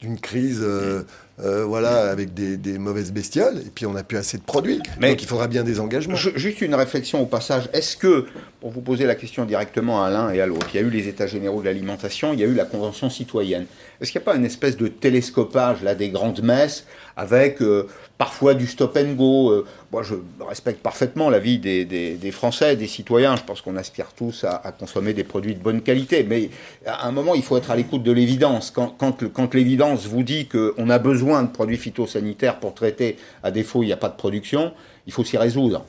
d'une 0.00 0.18
crise 0.18 0.60
euh, 0.62 1.02
voilà, 1.42 2.10
avec 2.10 2.34
des, 2.34 2.78
mauvaises 2.78 3.12
bestioles, 3.12 3.58
et 3.58 3.70
puis 3.74 3.86
on 3.86 3.92
n'a 3.92 4.02
plus 4.02 4.18
assez 4.18 4.38
de 4.38 4.42
produits. 4.42 4.80
Mais 5.00 5.10
Donc 5.10 5.22
il 5.22 5.28
faudra 5.28 5.48
bien 5.48 5.64
des 5.64 5.80
engagements. 5.80 6.16
juste 6.16 6.60
une 6.60 6.74
réflexion 6.74 7.20
au 7.20 7.26
passage. 7.26 7.68
Est-ce 7.72 7.96
que, 7.96 8.26
pour 8.62 8.70
vous 8.70 8.80
poser 8.80 9.06
la 9.06 9.16
question 9.16 9.44
directement 9.44 10.04
à 10.04 10.10
l'un 10.10 10.30
et 10.30 10.40
à 10.40 10.46
l'autre, 10.46 10.68
il 10.72 10.80
y 10.80 10.84
a 10.84 10.86
eu 10.86 10.90
les 10.90 11.08
États 11.08 11.26
généraux 11.26 11.62
de 11.62 11.64
l'alimentation, 11.64 12.32
il 12.32 12.38
y 12.38 12.44
a 12.44 12.46
eu 12.46 12.54
la 12.54 12.64
Convention 12.64 13.10
citoyenne. 13.10 13.66
Est-ce 14.00 14.12
qu'il 14.12 14.20
n'y 14.20 14.22
a 14.22 14.26
pas 14.26 14.36
une 14.36 14.44
espèce 14.44 14.76
de 14.76 14.86
télescopage 14.86 15.82
là 15.82 15.96
des 15.96 16.10
grandes 16.10 16.44
messes 16.44 16.86
avec 17.16 17.60
euh, 17.60 17.88
parfois 18.18 18.54
du 18.54 18.68
stop 18.68 18.96
and 18.96 19.14
go 19.14 19.50
euh, 19.50 19.66
Moi, 19.90 20.04
je 20.04 20.14
respecte 20.46 20.80
parfaitement 20.80 21.28
la 21.28 21.40
vie 21.40 21.58
des, 21.58 22.30
Français, 22.30 22.76
des 22.76 22.86
citoyens. 22.86 23.34
Je 23.34 23.42
pense 23.42 23.62
qu'on 23.62 23.74
aspire 23.74 24.12
tous 24.16 24.44
à, 24.44 24.72
consommer 24.78 25.12
des 25.12 25.24
produits 25.24 25.56
de 25.56 25.60
bonne 25.60 25.82
qualité. 25.82 26.22
Mais 26.22 26.48
à 26.86 27.08
un 27.08 27.10
moment, 27.10 27.34
il 27.34 27.42
faut 27.42 27.56
être 27.56 27.72
à 27.72 27.74
l'écoute 27.74 28.04
de 28.04 28.12
l'évidence. 28.12 28.70
Quand, 28.70 28.94
quand, 28.96 29.28
quand 29.32 29.54
l'évidence 29.54 30.06
vous 30.06 30.22
dit 30.22 30.46
qu'on 30.46 30.88
a 30.88 31.00
besoin 31.00 31.42
de 31.42 31.50
produits 31.50 31.78
phytosanitaires 31.78 32.60
pour 32.60 32.74
traiter, 32.74 33.16
à 33.42 33.50
défaut, 33.50 33.82
il 33.82 33.86
n'y 33.86 33.92
a 33.92 33.96
pas 33.96 34.08
de 34.08 34.16
production, 34.16 34.72
il 35.08 35.12
faut 35.12 35.24
s'y 35.24 35.36
résoudre. 35.36 35.84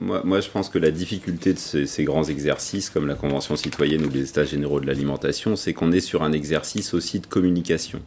Moi, 0.00 0.22
moi, 0.24 0.40
je 0.40 0.48
pense 0.48 0.68
que 0.68 0.78
la 0.78 0.90
difficulté 0.90 1.52
de 1.52 1.58
ces, 1.58 1.86
ces, 1.86 2.04
grands 2.04 2.24
exercices, 2.24 2.90
comme 2.90 3.06
la 3.06 3.14
Convention 3.14 3.56
citoyenne 3.56 4.04
ou 4.04 4.10
les 4.10 4.28
États 4.28 4.44
généraux 4.44 4.80
de 4.80 4.86
l'alimentation, 4.86 5.56
c'est 5.56 5.72
qu'on 5.72 5.92
est 5.92 6.00
sur 6.00 6.22
un 6.22 6.32
exercice 6.32 6.94
aussi 6.94 7.20
de 7.20 7.26
communication 7.26 8.00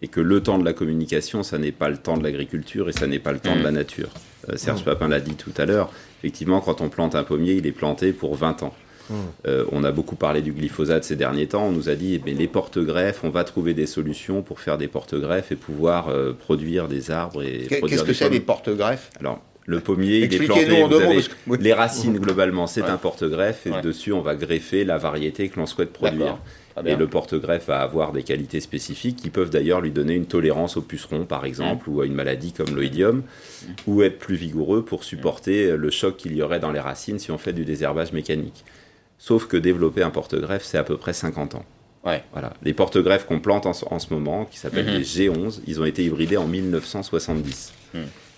et 0.00 0.08
que 0.08 0.20
le 0.20 0.42
temps 0.42 0.58
de 0.58 0.64
la 0.64 0.72
communication, 0.72 1.42
ça 1.42 1.58
n'est 1.58 1.72
pas 1.72 1.88
le 1.88 1.96
temps 1.96 2.16
de 2.16 2.22
l'agriculture 2.22 2.88
et 2.88 2.92
ça 2.92 3.06
n'est 3.06 3.18
pas 3.18 3.32
le 3.32 3.40
temps 3.40 3.56
de 3.56 3.62
la 3.62 3.72
mm. 3.72 3.74
nature. 3.74 4.10
Euh, 4.48 4.56
Serge 4.56 4.82
mm. 4.82 4.84
Papin 4.84 5.08
l'a 5.08 5.20
dit 5.20 5.34
tout 5.34 5.52
à 5.56 5.66
l'heure, 5.66 5.90
effectivement, 6.20 6.60
quand 6.60 6.80
on 6.80 6.88
plante 6.88 7.14
un 7.14 7.24
pommier, 7.24 7.54
il 7.54 7.66
est 7.66 7.72
planté 7.72 8.12
pour 8.12 8.36
20 8.36 8.62
ans. 8.62 8.74
Mm. 9.10 9.14
Euh, 9.46 9.64
on 9.72 9.82
a 9.82 9.90
beaucoup 9.90 10.14
parlé 10.14 10.40
du 10.40 10.52
glyphosate 10.52 11.02
ces 11.02 11.16
derniers 11.16 11.48
temps. 11.48 11.66
On 11.66 11.72
nous 11.72 11.88
a 11.88 11.96
dit, 11.96 12.20
eh 12.24 12.34
les 12.34 12.46
porte-greffes, 12.46 13.24
on 13.24 13.30
va 13.30 13.42
trouver 13.42 13.74
des 13.74 13.86
solutions 13.86 14.42
pour 14.42 14.60
faire 14.60 14.78
des 14.78 14.88
porte-greffes 14.88 15.50
et 15.50 15.56
pouvoir 15.56 16.08
euh, 16.08 16.32
produire 16.32 16.86
des 16.86 17.10
arbres. 17.10 17.42
et 17.42 17.66
Qu'est-ce 17.68 18.04
que 18.04 18.12
c'est 18.12 18.30
les 18.30 18.40
porte-greffes? 18.40 19.10
Alors, 19.18 19.42
Le 19.68 19.80
pommier, 19.80 20.20
il 20.20 20.34
est 20.34 20.46
planté. 20.46 20.82
Vous 20.82 20.94
avez 20.94 21.20
Les 21.60 21.74
racines, 21.74 22.18
globalement, 22.18 22.66
c'est 22.66 22.84
un 22.84 22.96
porte-greffe. 22.96 23.66
Et 23.66 23.82
dessus, 23.82 24.14
on 24.14 24.22
va 24.22 24.34
greffer 24.34 24.82
la 24.82 24.96
variété 24.96 25.50
que 25.50 25.60
l'on 25.60 25.66
souhaite 25.66 25.92
produire. 25.92 26.38
Et 26.86 26.96
le 26.96 27.06
porte-greffe 27.06 27.66
va 27.66 27.80
avoir 27.80 28.12
des 28.12 28.22
qualités 28.22 28.60
spécifiques 28.60 29.16
qui 29.16 29.28
peuvent 29.28 29.50
d'ailleurs 29.50 29.82
lui 29.82 29.90
donner 29.90 30.14
une 30.14 30.24
tolérance 30.24 30.76
au 30.78 30.80
puceron, 30.80 31.26
par 31.26 31.44
exemple, 31.44 31.90
mm. 31.90 31.92
ou 31.92 32.00
à 32.00 32.06
une 32.06 32.14
maladie 32.14 32.52
comme 32.52 32.74
l'oïdium, 32.74 33.16
mm. 33.16 33.66
ou 33.88 34.02
être 34.02 34.18
plus 34.18 34.36
vigoureux 34.36 34.84
pour 34.84 35.04
supporter 35.04 35.76
le 35.76 35.90
choc 35.90 36.16
qu'il 36.16 36.34
y 36.34 36.40
aurait 36.40 36.60
dans 36.60 36.72
les 36.72 36.80
racines 36.80 37.18
si 37.18 37.30
on 37.30 37.36
fait 37.36 37.52
du 37.52 37.64
désherbage 37.64 38.12
mécanique. 38.12 38.64
Sauf 39.18 39.48
que 39.48 39.56
développer 39.56 40.02
un 40.02 40.10
porte-greffe, 40.10 40.64
c'est 40.64 40.78
à 40.78 40.84
peu 40.84 40.96
près 40.96 41.12
50 41.12 41.56
ans. 41.56 41.66
Voilà. 42.32 42.54
Les 42.62 42.72
porte-greffes 42.72 43.26
qu'on 43.26 43.40
plante 43.40 43.66
en, 43.66 43.72
ce 43.98 44.14
moment, 44.14 44.46
qui 44.46 44.58
s'appellent 44.58 44.86
les 44.86 45.02
G11, 45.02 45.60
ils 45.66 45.80
ont 45.80 45.84
été 45.84 46.04
hybridés 46.04 46.38
en 46.38 46.46
1970. 46.46 47.74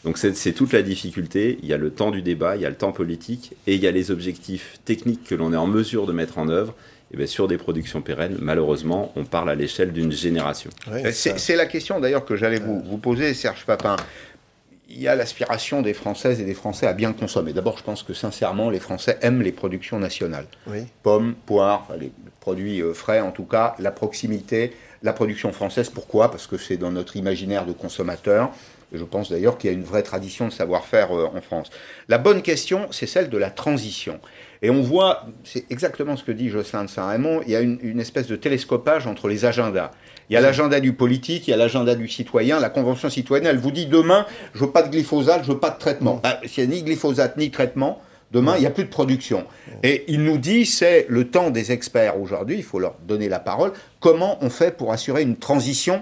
Donc 0.04 0.16
c'est 0.18 0.52
toute 0.52 0.72
la 0.72 0.82
difficulté. 0.82 1.58
Il 1.62 1.68
y 1.68 1.74
a 1.74 1.76
le 1.76 1.90
temps 1.90 2.10
du 2.10 2.22
débat, 2.22 2.56
il 2.56 2.62
y 2.62 2.66
a 2.66 2.70
le 2.70 2.76
temps 2.76 2.92
politique, 2.92 3.52
et 3.66 3.74
il 3.74 3.82
y 3.82 3.86
a 3.86 3.90
les 3.90 4.10
objectifs 4.10 4.78
techniques 4.84 5.24
que 5.24 5.34
l'on 5.34 5.52
est 5.52 5.56
en 5.56 5.66
mesure 5.66 6.06
de 6.06 6.12
mettre 6.12 6.38
en 6.38 6.48
œuvre. 6.48 6.74
Et 7.12 7.16
bien 7.16 7.26
sur 7.26 7.48
des 7.48 7.58
productions 7.58 8.02
pérennes, 8.02 8.38
malheureusement, 8.40 9.12
on 9.16 9.24
parle 9.24 9.50
à 9.50 9.56
l'échelle 9.56 9.92
d'une 9.92 10.12
génération. 10.12 10.70
c'est 11.12 11.56
la 11.56 11.66
question 11.66 11.98
d'ailleurs 11.98 12.24
que 12.24 12.36
j'allais 12.36 12.60
vous, 12.60 12.80
vous, 12.80 12.98
poser, 12.98 13.34
Serge 13.34 13.66
Papin 13.66 13.96
il 14.90 15.00
y 15.00 15.08
a 15.08 15.14
l'aspiration 15.14 15.82
des 15.82 15.94
Françaises 15.94 16.40
et 16.40 16.44
des 16.44 16.54
Français 16.54 16.86
à 16.86 16.92
bien 16.92 17.12
consommer. 17.12 17.52
D'abord, 17.52 17.78
je 17.78 17.84
pense 17.84 18.02
que 18.02 18.12
sincèrement, 18.12 18.70
les 18.70 18.80
Français 18.80 19.18
aiment 19.22 19.40
les 19.40 19.52
productions 19.52 19.98
nationales. 19.98 20.46
Pommes, 21.02 21.34
poires, 21.46 21.88
les 21.98 22.10
produits 22.40 22.82
euh, 22.82 22.92
frais 22.92 23.20
en 23.20 23.30
tout 23.30 23.44
cas, 23.44 23.76
la 23.78 23.92
proximité, 23.92 24.72
la 25.02 25.12
production 25.12 25.52
française. 25.52 25.90
Pourquoi? 25.90 26.30
Parce 26.30 26.46
que 26.46 26.58
c'est 26.58 26.76
dans 26.76 26.90
notre 26.90 27.16
imaginaire 27.16 27.66
de 27.66 27.72
consommateur. 27.72 28.50
Je 28.92 29.04
pense 29.04 29.30
d'ailleurs 29.30 29.58
qu'il 29.58 29.70
y 29.70 29.72
a 29.72 29.76
une 29.76 29.84
vraie 29.84 30.02
tradition 30.02 30.48
de 30.48 30.52
savoir-faire 30.52 31.16
euh, 31.16 31.30
en 31.34 31.40
France. 31.40 31.70
La 32.08 32.18
bonne 32.18 32.42
question, 32.42 32.88
c'est 32.90 33.06
celle 33.06 33.30
de 33.30 33.38
la 33.38 33.50
transition. 33.50 34.20
Et 34.62 34.70
on 34.70 34.82
voit, 34.82 35.26
c'est 35.44 35.64
exactement 35.70 36.16
ce 36.16 36.24
que 36.24 36.32
dit 36.32 36.50
Jocelyn 36.50 36.84
de 36.84 36.90
Saint-Raymond, 36.90 37.42
il 37.46 37.52
y 37.52 37.56
a 37.56 37.60
une 37.60 38.00
espèce 38.00 38.26
de 38.26 38.36
télescopage 38.36 39.06
entre 39.06 39.26
les 39.26 39.46
agendas. 39.46 39.90
Il 40.30 40.34
y 40.34 40.36
a 40.36 40.40
l'agenda 40.40 40.78
du 40.78 40.92
politique, 40.92 41.48
il 41.48 41.50
y 41.50 41.54
a 41.54 41.56
l'agenda 41.56 41.96
du 41.96 42.06
citoyen. 42.06 42.60
La 42.60 42.70
Convention 42.70 43.10
citoyenne, 43.10 43.46
elle 43.46 43.58
vous 43.58 43.72
dit 43.72 43.86
demain, 43.86 44.26
je 44.54 44.60
veux 44.60 44.70
pas 44.70 44.84
de 44.84 44.88
glyphosate, 44.88 45.42
je 45.42 45.50
veux 45.50 45.58
pas 45.58 45.70
de 45.70 45.78
traitement. 45.78 46.20
Ah, 46.22 46.38
s'il 46.46 46.68
n'y 46.68 46.74
a 46.74 46.76
ni 46.76 46.82
glyphosate 46.84 47.36
ni 47.36 47.50
traitement, 47.50 48.00
demain, 48.30 48.54
il 48.56 48.60
n'y 48.60 48.66
a 48.66 48.70
plus 48.70 48.84
de 48.84 48.90
production. 48.90 49.44
Et 49.82 50.04
il 50.06 50.22
nous 50.22 50.38
dit, 50.38 50.66
c'est 50.66 51.06
le 51.08 51.28
temps 51.28 51.50
des 51.50 51.72
experts 51.72 52.20
aujourd'hui, 52.20 52.56
il 52.58 52.62
faut 52.62 52.78
leur 52.78 52.94
donner 53.08 53.28
la 53.28 53.40
parole, 53.40 53.72
comment 53.98 54.38
on 54.40 54.50
fait 54.50 54.76
pour 54.76 54.92
assurer 54.92 55.22
une 55.22 55.36
transition 55.36 56.00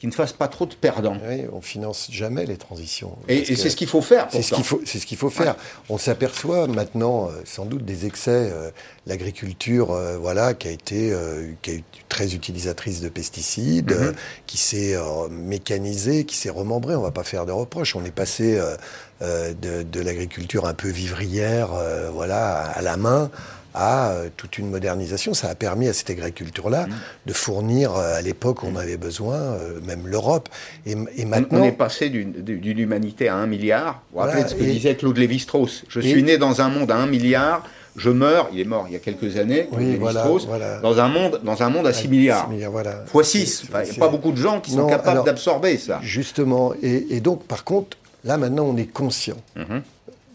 qui 0.00 0.06
ne 0.06 0.12
fasse 0.12 0.32
pas 0.32 0.48
trop 0.48 0.64
de 0.64 0.74
perdants. 0.74 1.18
Oui, 1.28 1.42
on 1.52 1.60
finance 1.60 2.08
jamais 2.10 2.46
les 2.46 2.56
transitions. 2.56 3.18
Et, 3.28 3.44
c'est 3.44 3.68
ce 3.68 3.76
qu'il 3.76 3.86
faut 3.86 4.00
faire. 4.00 4.28
C'est 4.32 4.40
ce 4.40 4.54
qu'il 4.54 4.64
faut, 4.64 4.80
c'est 4.86 4.98
ce 4.98 5.04
qu'il 5.04 5.18
faut 5.18 5.28
faire. 5.28 5.56
On 5.90 5.98
s'aperçoit 5.98 6.66
maintenant, 6.68 7.28
euh, 7.28 7.42
sans 7.44 7.66
doute, 7.66 7.84
des 7.84 8.06
excès. 8.06 8.50
Euh, 8.50 8.70
l'agriculture, 9.06 9.90
euh, 9.90 10.16
voilà, 10.16 10.54
qui 10.54 10.68
a 10.68 10.70
été, 10.70 11.14
qui 11.60 11.70
a 11.70 11.74
été 11.74 11.84
très 12.08 12.34
utilisatrice 12.34 13.02
de 13.02 13.10
pesticides, 13.10 13.92
mhm. 13.92 14.14
qui 14.46 14.56
s'est 14.56 14.96
mécanisée, 15.30 16.24
qui 16.24 16.36
s'est 16.36 16.48
remembrée. 16.48 16.96
On 16.96 17.02
va 17.02 17.10
pas 17.10 17.24
faire 17.24 17.44
de 17.44 17.52
reproches. 17.52 17.94
On 17.94 18.04
est 18.04 18.10
passé 18.10 18.58
de, 19.20 19.82
de 19.82 20.00
l'agriculture 20.00 20.66
un 20.66 20.74
peu 20.74 20.88
vivrière, 20.88 21.68
voilà, 22.12 22.62
à 22.62 22.80
la 22.80 22.96
main 22.96 23.30
à 23.74 24.10
euh, 24.10 24.28
toute 24.36 24.58
une 24.58 24.70
modernisation. 24.70 25.34
Ça 25.34 25.48
a 25.48 25.54
permis 25.54 25.88
à 25.88 25.92
cette 25.92 26.10
agriculture-là 26.10 26.86
mmh. 26.86 26.92
de 27.26 27.32
fournir 27.32 27.94
euh, 27.94 28.16
à 28.16 28.22
l'époque 28.22 28.62
où 28.62 28.66
on 28.66 28.76
avait 28.76 28.96
besoin, 28.96 29.36
euh, 29.36 29.80
même 29.86 30.06
l'Europe. 30.06 30.48
Et, 30.86 30.94
maintenant, 31.24 31.60
on 31.60 31.64
est 31.64 31.72
passé 31.72 32.08
d'une 32.10 32.78
humanité 32.78 33.28
à 33.28 33.36
un 33.36 33.46
milliard. 33.46 34.02
Vous 34.12 34.20
vous 34.20 34.26
rappelez 34.26 34.44
de 34.44 34.48
ce 34.48 34.54
que 34.54 34.64
disait 34.64 34.94
Claude 34.96 35.16
Lévi-Strauss 35.16 35.84
Je 35.88 36.00
suis 36.00 36.22
né 36.22 36.38
dans 36.38 36.60
un 36.60 36.68
monde 36.68 36.90
à 36.90 36.96
un 36.96 37.06
milliard. 37.06 37.64
Je 37.96 38.08
meurs, 38.08 38.48
il 38.52 38.60
est 38.60 38.64
mort 38.64 38.86
il 38.88 38.92
y 38.92 38.96
a 38.96 39.00
quelques 39.00 39.36
années, 39.36 39.68
oui, 39.72 39.96
voilà, 39.96 40.24
dans 40.80 41.00
un 41.00 41.08
monde, 41.08 41.40
dans 41.42 41.60
un 41.62 41.70
monde 41.70 41.88
à 41.88 41.92
6 41.92 42.06
milliards. 42.06 42.46
6 42.46 42.54
milliards 42.54 42.70
voilà. 42.70 43.04
Fois 43.06 43.24
6. 43.24 43.64
Il 43.64 43.90
n'y 43.90 43.96
a 43.96 43.98
pas 43.98 44.08
beaucoup 44.08 44.30
de 44.30 44.36
gens 44.36 44.60
qui 44.60 44.70
sont 44.70 44.86
capables 44.86 45.24
d'absorber 45.24 45.76
ça. 45.76 45.98
Justement. 46.00 46.72
Et, 46.82 47.20
donc, 47.20 47.44
par 47.44 47.64
contre, 47.64 47.96
là 48.24 48.36
maintenant, 48.38 48.64
on 48.64 48.76
est 48.76 48.86
conscient. 48.86 49.36
Mmh 49.56 49.78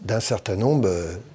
d'un 0.02 0.20
certain 0.20 0.56
nombre 0.56 0.88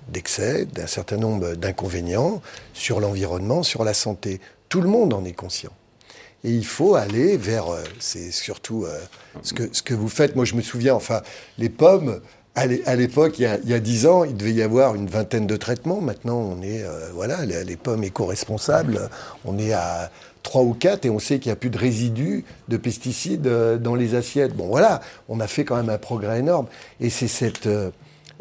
d'excès, 0.10 0.66
d'un 0.66 0.88
certain 0.88 1.18
nombre 1.18 1.56
d'inconvénients 1.56 2.42
sur 2.74 3.00
l'environnement, 3.00 3.64
sur 3.64 3.84
la 3.84 3.94
santé. 3.94 4.40
Tout 4.70 4.82
le 4.82 4.90
monde 4.90 5.14
en 5.14 5.26
est 5.26 5.34
conscient. 5.34 5.72
Et 6.44 6.52
il 6.52 6.66
faut 6.66 6.96
aller 6.96 7.38
vers, 7.38 7.72
euh, 7.72 7.84
c'est 8.00 8.32
surtout 8.32 8.86
euh, 8.86 9.00
ce, 9.44 9.54
que, 9.54 9.70
ce 9.72 9.84
que 9.84 9.94
vous 9.94 10.10
faites. 10.10 10.36
Moi, 10.36 10.46
je 10.46 10.56
me 10.56 10.62
souviens, 10.62 10.96
enfin, 10.96 11.22
les 11.58 11.70
pommes, 11.70 12.20
à 12.56 12.66
l'époque, 12.66 13.40
il, 13.40 13.44
y 13.44 13.74
a 13.74 13.80
dix 13.80 14.08
ans, 14.08 14.26
il 14.26 14.36
devait 14.36 14.52
y 14.52 14.62
avoir 14.62 14.96
une 14.96 15.08
vingtaine 15.08 15.48
de 15.48 15.56
traitements. 15.56 16.02
Maintenant, 16.02 16.38
on 16.38 16.62
est, 16.62 16.84
euh, 16.84 17.10
voilà, 17.14 17.46
les, 17.46 17.78
pommes 17.78 18.04
éco-responsables, 18.04 19.10
on 19.46 19.58
est 19.58 19.72
à 19.72 20.12
trois 20.44 20.64
ou 20.64 20.74
quatre 20.74 21.06
et 21.06 21.10
on 21.10 21.20
sait 21.20 21.40
qu'il 21.40 21.50
n'y 21.50 21.54
a 21.54 21.56
plus 21.56 21.70
de 21.70 21.78
résidus 21.78 22.44
de 22.68 22.76
pesticides 22.76 23.48
dans 23.80 23.96
les 23.96 24.16
assiettes. 24.16 24.54
Bon, 24.54 24.68
voilà, 24.68 25.00
on 25.30 25.40
a 25.40 25.48
fait 25.48 25.64
quand 25.64 25.78
même 25.78 25.90
un 25.90 25.98
progrès 25.98 26.40
énorme. 26.40 26.66
Et 27.00 27.10
c'est 27.10 27.30
cette 27.30 27.70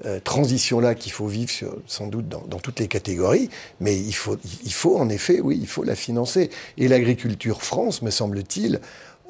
euh, 0.07 0.19
transition-là 0.19 0.95
qu'il 0.95 1.13
faut 1.13 1.27
vivre 1.27 1.53
sans 1.87 2.07
doute 2.07 2.27
dans, 2.29 2.59
toutes 2.59 2.81
les 2.81 2.89
catégories, 2.89 3.51
mais 3.81 3.99
il 3.99 4.15
faut, 4.15 4.39
il 4.65 4.73
faut 4.73 4.97
en 4.97 5.11
effet, 5.11 5.41
oui, 5.41 5.59
il 5.61 5.67
faut 5.67 5.85
la 5.85 5.95
financer. 5.95 6.51
Et 6.79 6.89
l'agriculture 6.89 7.63
France, 7.63 8.01
me 8.01 8.11
semble-t-il, 8.11 8.81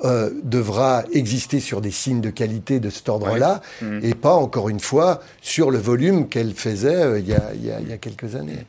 euh, 0.04 0.30
devra 0.44 1.04
exister 1.12 1.60
sur 1.60 1.80
des 1.80 1.90
signes 1.90 2.20
de 2.22 2.30
qualité 2.30 2.80
de 2.80 2.88
cet 2.88 3.08
ordre-là, 3.08 3.60
mmh. 3.82 3.98
et 4.02 4.14
pas, 4.14 4.32
encore 4.32 4.68
une 4.68 4.80
fois, 4.80 5.20
sur 5.42 5.70
le 5.70 5.78
volume 5.78 6.28
qu'elle 6.28 6.54
faisait 6.54 7.02
euh, 7.02 7.18
il, 7.18 7.28
y 7.28 7.34
a, 7.34 7.50
il, 7.52 7.66
y 7.66 7.92
a, 7.92 7.98
quelques 7.98 8.34
années. 8.34 8.64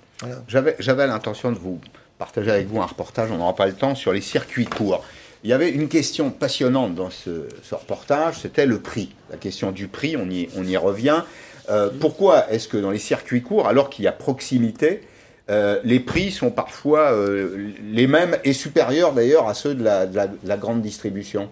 J'avais 0.47 1.07
l'intention 1.07 1.51
de 1.51 1.57
vous 1.57 1.79
partager 2.17 2.51
avec 2.51 2.67
vous 2.67 2.81
un 2.81 2.85
reportage, 2.85 3.31
on 3.31 3.37
n'aura 3.37 3.55
pas 3.55 3.67
le 3.67 3.73
temps, 3.73 3.95
sur 3.95 4.11
les 4.11 4.21
circuits 4.21 4.65
courts. 4.65 5.05
Il 5.43 5.49
y 5.49 5.53
avait 5.53 5.69
une 5.69 5.87
question 5.87 6.31
passionnante 6.31 6.95
dans 6.95 7.09
ce, 7.09 7.47
ce 7.63 7.75
reportage, 7.75 8.39
c'était 8.41 8.65
le 8.65 8.79
prix. 8.79 9.13
La 9.29 9.37
question 9.37 9.71
du 9.71 9.87
prix, 9.87 10.17
on 10.17 10.29
y, 10.29 10.49
on 10.57 10.65
y 10.65 10.75
revient. 10.75 11.23
Euh, 11.69 11.89
pourquoi 11.99 12.51
est-ce 12.51 12.67
que 12.67 12.77
dans 12.77 12.91
les 12.91 12.99
circuits 12.99 13.41
courts, 13.41 13.67
alors 13.67 13.89
qu'il 13.89 14.05
y 14.05 14.07
a 14.07 14.11
proximité, 14.11 15.01
euh, 15.49 15.79
les 15.83 15.99
prix 15.99 16.31
sont 16.31 16.51
parfois 16.51 17.11
euh, 17.11 17.71
les 17.83 18.07
mêmes 18.07 18.37
et 18.43 18.53
supérieurs 18.53 19.13
d'ailleurs 19.13 19.47
à 19.47 19.53
ceux 19.53 19.75
de 19.75 19.83
la, 19.83 20.57
grande 20.57 20.81
distribution? 20.81 21.49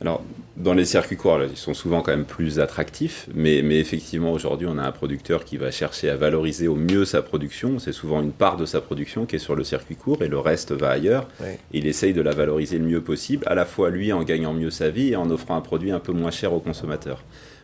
Alors, 0.00 0.22
dans 0.56 0.74
les 0.74 0.84
circuits 0.84 1.16
courts, 1.16 1.42
ils 1.48 1.56
sont 1.56 1.74
souvent 1.74 2.02
quand 2.02 2.10
même 2.10 2.24
plus 2.24 2.58
attractifs, 2.58 3.28
mais, 3.34 3.58
effectivement, 3.78 4.32
aujourd'hui, 4.32 4.66
on 4.68 4.76
a 4.76 4.82
un 4.82 4.90
producteur 4.90 5.44
qui 5.44 5.56
va 5.56 5.70
chercher 5.70 6.10
à 6.10 6.16
valoriser 6.16 6.66
au 6.66 6.74
mieux 6.74 7.04
sa 7.04 7.22
production. 7.22 7.78
C'est 7.78 7.92
souvent 7.92 8.20
une 8.20 8.32
part 8.32 8.56
de 8.56 8.66
sa 8.66 8.80
production 8.80 9.26
qui 9.26 9.36
est 9.36 9.38
sur 9.38 9.54
le 9.54 9.62
circuit 9.62 9.94
court 9.94 10.22
et 10.22 10.28
le 10.28 10.40
reste 10.40 10.72
va 10.72 10.90
ailleurs. 10.90 11.28
Il 11.72 11.86
essaye 11.86 12.14
de 12.14 12.20
la 12.20 12.32
valoriser 12.32 12.78
le 12.78 12.84
mieux 12.84 13.00
possible, 13.00 13.44
à 13.46 13.54
la 13.54 13.64
fois 13.64 13.90
lui 13.90 14.12
en 14.12 14.24
gagnant 14.24 14.52
mieux 14.52 14.70
sa 14.70 14.90
vie 14.90 15.12
et 15.12 15.16
en 15.16 15.30
offrant 15.30 15.54
un 15.54 15.60
produit 15.60 15.92
un 15.92 16.00
peu 16.00 16.12
moins 16.12 16.32
cher 16.32 16.52
aux 16.52 16.60
consommateurs. 16.60 17.22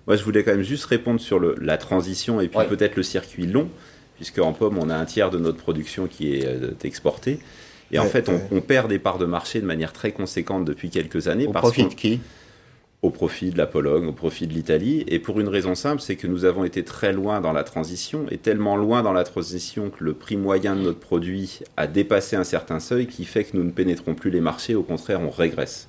Moi, 0.08 0.16
je 0.16 0.24
voulais 0.24 0.42
quand 0.42 0.52
même 0.52 0.62
juste 0.62 0.86
répondre 0.86 1.20
sur 1.20 1.38
la 1.38 1.76
transition 1.76 2.40
et 2.40 2.48
puis 2.48 2.66
peut-être 2.66 2.96
le 2.96 3.02
circuit 3.02 3.46
long, 3.46 3.68
puisque 4.16 4.38
en 4.38 4.54
pomme, 4.54 4.78
on 4.78 4.88
a 4.88 4.96
un 4.96 5.04
tiers 5.04 5.28
de 5.28 5.38
notre 5.38 5.58
production 5.58 6.06
qui 6.06 6.34
est 6.34 6.46
euh, 6.46 6.70
exportée. 6.82 7.40
Et 7.92 7.98
en 7.98 8.06
fait, 8.06 8.30
on, 8.50 8.60
perd 8.62 8.88
des 8.88 8.98
parts 8.98 9.18
de 9.18 9.26
marché 9.26 9.60
de 9.60 9.66
manière 9.66 9.92
très 9.92 10.12
conséquente 10.12 10.64
depuis 10.64 10.88
quelques 10.88 11.28
années. 11.28 11.46
Au 11.46 11.52
profit 11.52 11.84
de 11.84 11.94
qui? 11.94 12.20
Au 13.02 13.10
profit 13.10 13.50
de 13.50 13.58
la 13.58 13.66
Pologne, 13.66 14.06
au 14.06 14.12
profit 14.12 14.46
de 14.46 14.54
l'Italie. 14.54 15.04
Et 15.08 15.18
pour 15.18 15.40
une 15.40 15.48
raison 15.48 15.74
simple, 15.74 16.00
c'est 16.00 16.16
que 16.16 16.26
nous 16.26 16.46
avons 16.46 16.64
été 16.64 16.84
très 16.84 17.12
loin 17.12 17.42
dans 17.42 17.52
la 17.52 17.62
transition, 17.62 18.24
et 18.30 18.38
tellement 18.38 18.76
loin 18.76 19.02
dans 19.02 19.12
la 19.12 19.24
transition 19.24 19.90
que 19.90 20.02
le 20.02 20.14
prix 20.14 20.38
moyen 20.38 20.74
de 20.74 20.80
notre 20.80 21.00
produit 21.00 21.60
a 21.76 21.86
dépassé 21.86 22.34
un 22.34 22.44
certain 22.44 22.80
seuil 22.80 23.08
qui 23.08 23.26
fait 23.26 23.44
que 23.44 23.56
nous 23.58 23.64
ne 23.64 23.70
pénétrons 23.70 24.14
plus 24.14 24.30
les 24.30 24.40
marchés, 24.40 24.74
au 24.74 24.82
contraire, 24.82 25.20
on 25.20 25.30
régresse. 25.30 25.86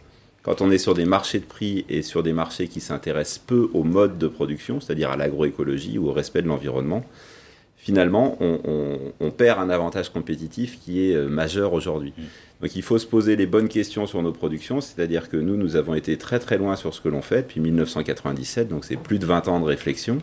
Quand 0.49 0.61
on 0.61 0.71
est 0.71 0.79
sur 0.79 0.95
des 0.95 1.05
marchés 1.05 1.37
de 1.37 1.45
prix 1.45 1.85
et 1.89 2.01
sur 2.01 2.23
des 2.23 2.33
marchés 2.33 2.67
qui 2.67 2.79
s'intéressent 2.79 3.37
peu 3.37 3.69
au 3.75 3.83
mode 3.83 4.17
de 4.17 4.27
production, 4.27 4.79
c'est-à-dire 4.79 5.11
à, 5.11 5.15
l'agroécologie 5.15 5.99
ou 5.99 6.07
au 6.07 6.11
respect 6.11 6.41
de 6.41 6.47
l'environnement, 6.47 7.05
finalement, 7.77 8.35
on, 8.39 9.29
perd 9.29 9.59
un 9.59 9.69
avantage 9.69 10.09
compétitif 10.09 10.79
qui 10.79 11.07
est 11.07 11.13
euh, 11.13 11.27
majeur 11.29 11.73
aujourd'hui. 11.73 12.15
Mm. 12.17 12.23
Donc 12.63 12.75
il 12.75 12.81
faut 12.81 12.97
se 12.97 13.05
poser 13.05 13.35
les 13.35 13.45
bonnes 13.45 13.67
questions 13.67 14.07
sur 14.07 14.23
nos 14.23 14.31
productions, 14.31 14.81
c'est-à-dire 14.81 15.29
que 15.29 15.37
nous, 15.37 15.55
nous 15.55 15.75
avons 15.75 15.93
été 15.93 16.17
très 16.17 16.39
très 16.39 16.57
loin 16.57 16.75
sur 16.75 16.95
ce 16.95 17.01
que 17.01 17.09
l'on 17.09 17.21
fait 17.21 17.43
depuis 17.43 17.59
1997, 17.59 18.69
donc 18.69 18.85
c'est 18.85 18.97
plus 18.97 19.19
de 19.19 19.27
20 19.27 19.49
ans 19.49 19.59
de 19.59 19.65
réflexion. 19.65 20.17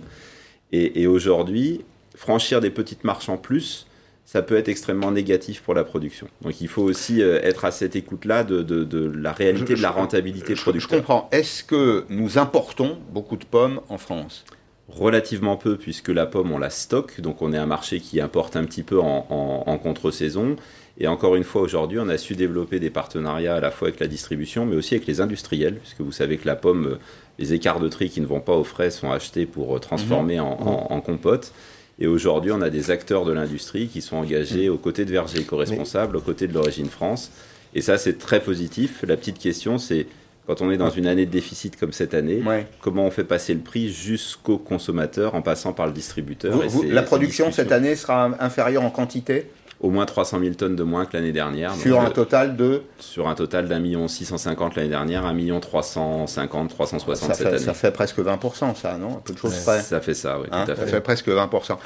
Et, 0.72 1.03
et 1.03 1.07
aujourd'hui, 1.07 1.83
franchir 2.16 2.61
des 2.61 2.70
petites 2.70 3.05
marches 3.05 3.29
en 3.29 3.37
plus, 3.37 3.87
ça 4.27 4.43
peut 4.43 4.57
être 4.57 4.68
extrêmement 4.68 5.12
négatif 5.12 5.62
pour 5.62 5.72
la 5.72 5.85
production. 5.85 6.27
Donc 6.43 6.61
il 6.61 6.66
faut 6.66 6.83
aussi 6.83 7.22
euh, 7.22 7.41
être 7.43 7.64
à 7.64 7.70
cette 7.70 7.95
écoute-là 7.95 8.43
de, 8.43 9.12
la 9.14 9.33
réalité 9.33 9.74
de 9.74 9.81
la 9.81 9.93
rentabilité 9.93 10.57
je, 10.57 10.62
producteur. 10.62 10.91
Je 10.91 10.97
comprends. 10.97 11.29
Est-ce 11.31 11.62
que 11.62 12.05
nous 12.11 12.37
importons 12.37 12.99
beaucoup 13.12 13.37
de 13.37 13.45
pommes 13.45 13.81
en 13.89 13.99
France? 13.99 14.45
Relativement 14.89 15.57
peu, 15.57 15.77
puisque 15.77 16.09
la 16.09 16.27
pomme, 16.27 16.51
on 16.51 16.59
la 16.59 16.70
stocke. 16.70 17.20
Donc 17.20 17.41
on 17.41 17.53
est 17.53 17.57
un 17.57 17.66
marché 17.66 18.01
qui 18.01 18.20
importe 18.20 18.57
un 18.57 18.64
petit 18.64 18.83
peu 18.83 19.01
en, 19.01 19.79
contre-saison. 19.81 20.57
Et 20.99 21.07
encore 21.07 21.37
une 21.37 21.45
fois, 21.45 21.62
aujourd'hui, 21.62 21.99
on 22.01 22.09
a 22.09 22.18
su 22.18 22.35
développer 22.35 22.81
des 22.81 22.91
partenariats 22.91 23.57
à 23.57 23.61
la 23.61 23.70
fois 23.70 23.89
avec 23.89 24.01
la 24.01 24.07
distribution, 24.09 24.66
mais 24.66 24.77
aussi 24.77 24.95
avec 24.95 25.07
les 25.07 25.20
industriels, 25.20 25.77
puisque 25.77 26.01
vous 26.01 26.12
savez 26.12 26.39
que 26.39 26.47
la 26.47 26.57
pomme, 26.57 26.87
euh, 26.87 26.99
les 27.39 27.53
écarts 27.53 27.81
de 27.81 27.89
tri 27.89 28.09
qui 28.09 28.20
ne 28.20 28.27
vont 28.27 28.41
pas 28.41 28.55
aux 28.55 28.64
frais 28.64 28.91
sont 28.91 29.12
achetés 29.12 29.45
pour 29.45 29.77
euh, 29.77 29.79
transformer 29.79 30.41
en, 30.41 30.47
en, 30.91 31.01
compote. 31.01 31.53
Et 31.99 32.07
aujourd'hui, 32.07 32.53
on 32.53 32.61
a 32.61 32.71
des 32.71 32.91
acteurs 32.91 33.25
de 33.25 33.33
l'industrie 33.33 33.89
qui 33.89 34.03
sont 34.03 34.17
engagés 34.17 34.69
aux 34.69 34.77
côtés 34.77 35.05
de 35.05 35.13
Verger 35.13 35.41
éco-responsable, 35.41 36.17
aux 36.17 36.21
côtés 36.21 36.47
de 36.47 36.53
l'origine 36.53 36.91
France. 36.91 37.31
Et 37.75 37.81
ça, 37.81 37.97
c'est 37.97 38.19
très 38.19 38.41
positif. 38.41 39.05
La 39.07 39.17
petite 39.17 39.39
question, 39.39 39.79
c'est 39.79 40.07
quand 40.47 40.61
on 40.63 40.71
est 40.71 40.77
dans 40.77 40.91
une 40.91 41.07
année 41.07 41.27
de 41.27 41.31
déficit 41.31 41.77
comme 41.77 41.93
cette 41.93 42.15
année, 42.15 42.43
comment 42.81 43.07
on 43.07 43.11
fait 43.11 43.25
passer 43.25 43.55
le 43.55 43.61
prix 43.61 43.89
jusqu'au 43.91 44.59
consommateur 44.59 45.35
en 45.35 45.43
passant 45.43 45.73
par 45.73 45.87
le 45.87 45.93
distributeur 45.93 46.61
La 46.89 47.03
production 47.03 47.51
cette 47.51 47.73
année 47.73 47.97
sera 47.97 48.31
inférieure 48.41 48.85
en 48.85 48.91
quantité? 48.91 49.47
Au 49.81 49.91
moins 49.91 50.07
300 50.07 50.41
000 50.41 50.55
tonnes 50.55 50.77
de 50.77 50.83
moins 50.83 51.05
que 51.05 51.16
l'année 51.16 51.33
dernière. 51.33 51.74
Sur 51.74 52.01
un 52.01 52.11
total 52.11 52.57
de 52.57 52.83
Sur 52.99 53.29
un 53.29 53.35
total 53.35 53.68
d'un 53.68 53.79
million 53.79 54.09
650 54.09 54.74
l'année 54.77 54.89
dernière, 54.89 55.27
un 55.27 55.35
million 55.35 55.61
350, 55.61 56.70
360 56.70 57.35
cette 57.35 57.47
année. 57.47 57.59
Ça 57.59 57.74
fait 57.74 57.91
presque 57.91 58.18
20%, 58.18 58.74
ça, 58.74 58.97
non? 58.97 59.16
Un 59.16 59.20
peu 59.24 59.35
de 59.35 59.39
choses 59.39 59.59
près. 59.64 59.81
Ça 59.81 60.01
fait 60.01 60.14
ça, 60.14 60.39
oui, 60.41 60.47
hein, 60.51 60.64
tout 60.64 60.72
à 60.72 60.74
fait. 60.74 60.81
Ça 60.83 60.87
fait 60.87 61.01
presque 61.01 61.29
20%. 61.29 61.77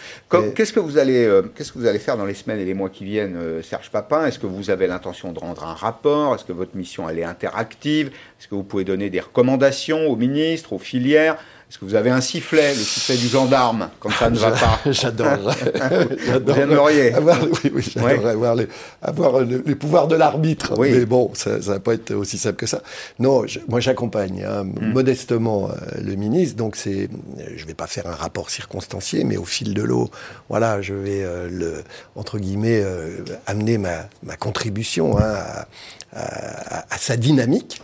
Qu'est-ce 0.54 0.72
que 0.72 0.80
vous 0.80 0.98
allez, 0.98 1.24
euh, 1.24 1.42
qu'est-ce 1.54 1.72
que 1.72 1.78
vous 1.78 1.86
allez 1.86 1.98
faire 1.98 2.16
dans 2.16 2.26
les 2.26 2.34
semaines 2.34 2.60
et 2.60 2.64
les 2.64 2.74
mois 2.74 2.90
qui 2.90 3.04
viennent, 3.04 3.36
euh, 3.36 3.62
Serge 3.62 3.90
Papin? 3.90 4.26
Est-ce 4.26 4.38
que 4.38 4.46
vous 4.46 4.70
avez 4.70 4.86
l'intention 4.86 5.32
de 5.32 5.38
rendre 5.40 5.64
un 5.64 5.74
rapport? 5.74 6.34
Est-ce 6.34 6.44
que 6.44 6.52
votre 6.52 6.76
mission 6.76 7.08
elle 7.08 7.18
est 7.18 7.24
interactive? 7.24 8.08
Est-ce 8.38 8.46
que 8.48 8.54
vous 8.54 8.62
pouvez 8.62 8.84
donner 8.84 9.10
des 9.10 9.20
recommandations 9.20 10.06
aux 10.06 10.16
ministres, 10.16 10.72
aux 10.72 10.78
filières? 10.78 11.36
Est-ce 11.70 11.78
que 11.78 11.84
vous 11.84 11.94
avez 11.94 12.10
un 12.10 12.20
sifflet, 12.20 12.70
le 12.70 12.80
sifflet 12.80 13.16
du 13.16 13.28
gendarme, 13.28 13.90
quand 14.00 14.10
ça 14.10 14.28
ne 14.28 14.36
va 14.36 14.50
pas 14.50 14.80
J'adorerais. 14.90 15.54
vous 16.44 16.52
aimeriez 16.52 17.14
avoir, 17.14 17.38
Oui, 17.44 17.70
oui 17.72 17.92
j'adorerais 17.94 18.32
avoir, 18.32 18.56
les, 18.56 18.66
avoir 19.00 19.40
les, 19.42 19.76
pouvoirs 19.76 20.08
de 20.08 20.16
l'arbitre. 20.16 20.74
Mais 20.80 21.06
bon, 21.06 21.30
ça 21.34 21.58
ne 21.58 21.60
va 21.60 21.78
pas 21.78 21.94
être 21.94 22.12
aussi 22.12 22.38
simple 22.38 22.56
que 22.56 22.66
ça. 22.66 22.82
Non, 23.20 23.44
moi 23.68 23.78
j'accompagne 23.78 24.42
hein, 24.42 24.64
hmm. 24.64 24.92
modestement 24.92 25.68
euh, 25.70 26.00
le 26.02 26.16
ministre, 26.16 26.56
donc 26.56 26.74
c'est, 26.74 27.08
je 27.54 27.62
ne 27.62 27.68
vais 27.68 27.74
pas 27.74 27.86
faire 27.86 28.08
un 28.08 28.16
rapport 28.16 28.50
circonstancié, 28.50 29.22
mais 29.22 29.36
au 29.36 29.44
fil 29.44 29.72
de 29.72 29.82
l'eau, 29.82 30.10
voilà, 30.48 30.82
je 30.82 30.94
vais, 30.94 31.22
euh, 31.22 31.48
le, 31.48 31.84
entre 32.16 32.40
guillemets, 32.40 32.82
euh, 32.82 33.18
amener 33.46 33.78
ma, 33.78 34.08
ma 34.24 34.36
contribution 34.36 35.18
hein, 35.18 35.34
à, 36.12 36.92
à, 36.92 36.98
sa 36.98 37.16
dynamique. 37.16 37.80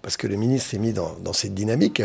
Parce 0.00 0.16
que 0.16 0.26
le 0.26 0.36
ministre 0.36 0.70
s'est 0.70 0.78
mis 0.78 0.92
dans, 0.92 1.32
cette 1.32 1.54
dynamique. 1.54 2.02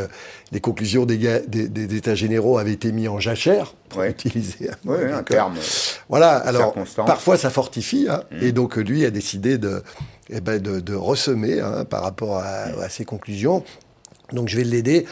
Les 0.52 0.60
conclusions 0.60 1.06
des, 1.06 1.18
des, 1.48 1.96
États 1.96 2.16
généraux 2.16 2.58
avaient 2.58 2.74
été 2.74 2.92
mises 2.92 3.08
en 3.08 3.20
jachère, 3.20 3.74
pour 3.90 4.04
utiliser 4.04 4.70
un, 4.88 5.24
terme. 5.24 5.56
Voilà, 6.10 6.36
alors 6.36 6.76
parfois 7.06 7.38
ça 7.38 7.50
fortifie, 7.50 8.08
hein, 8.10 8.24
mhm. 8.32 8.44
et 8.44 8.52
donc 8.52 8.76
lui 8.76 9.06
a 9.06 9.12
décidé 9.12 9.58
de, 9.58 9.84
eh 10.30 10.42
ben, 10.42 10.62
de, 10.62 10.94
ressemer 10.94 11.60
hein, 11.62 11.86
par 11.86 12.04
rapport 12.04 12.38
à, 12.38 12.90
ses 12.90 13.06
conclusions. 13.06 13.64
Donc 14.34 14.50
je 14.50 14.58
vais 14.58 14.66
l'aider, 14.66 15.06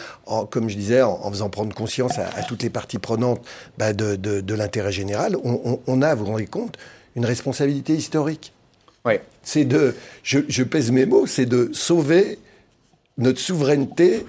comme 0.49 0.69
je 0.69 0.75
disais, 0.75 1.01
en, 1.01 1.29
faisant 1.29 1.49
prendre 1.49 1.73
conscience 1.73 2.19
à, 2.19 2.43
toutes 2.43 2.63
les 2.63 2.69
parties 2.69 2.99
prenantes 2.99 3.41
bah, 3.77 3.93
de, 3.93 4.53
l'intérêt 4.53 4.91
général. 4.91 5.37
On, 5.43 5.79
on, 5.87 6.01
a, 6.01 6.15
vous 6.15 6.25
vous 6.25 6.31
rendez 6.31 6.47
compte, 6.47 6.77
une 7.15 7.25
responsabilité 7.25 7.93
historique. 7.93 8.51
C'est 9.43 9.65
de, 9.65 9.95
je, 10.23 10.63
pèse 10.63 10.91
mes 10.91 11.05
mots, 11.05 11.27
c'est 11.27 11.45
de 11.45 11.69
sauver 11.73 12.39
notre 13.17 13.39
souveraineté 13.39 14.25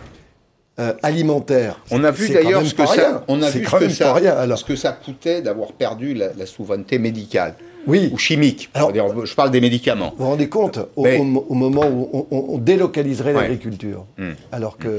euh, 0.79 0.93
alimentaire. 1.03 1.81
On 1.91 2.05
a 2.05 2.11
vu 2.11 2.29
d'ailleurs 2.29 2.64
ce 2.66 2.74
que 2.74 2.87
ça, 2.87 3.24
on 3.29 3.41
a 3.43 3.49
vu 3.49 3.64
ce 3.64 3.77
que 3.77 3.89
ça, 3.89 4.57
ce 4.57 4.64
que 4.64 4.77
ça 4.77 4.93
coûtait 4.93 5.41
d'avoir 5.41 5.72
perdu 5.72 6.14
la, 6.14 6.47
souveraineté 6.47 6.99
médicale. 6.99 7.55
Oui. 7.87 8.11
Ou 8.12 8.18
chimique. 8.18 8.68
je 8.74 9.35
parle 9.35 9.51
des 9.53 9.61
médicaments. 9.61 10.12
Vous 10.16 10.24
vous 10.24 10.31
rendez 10.31 10.49
compte 10.49 10.81
au, 10.97 11.05
moment 11.24 11.87
où 11.87 12.27
on, 12.31 12.59
délocaliserait 12.59 13.33
l'agriculture, 13.33 14.05
hmm. 14.18 14.33
alors 14.53 14.77
que 14.77 14.99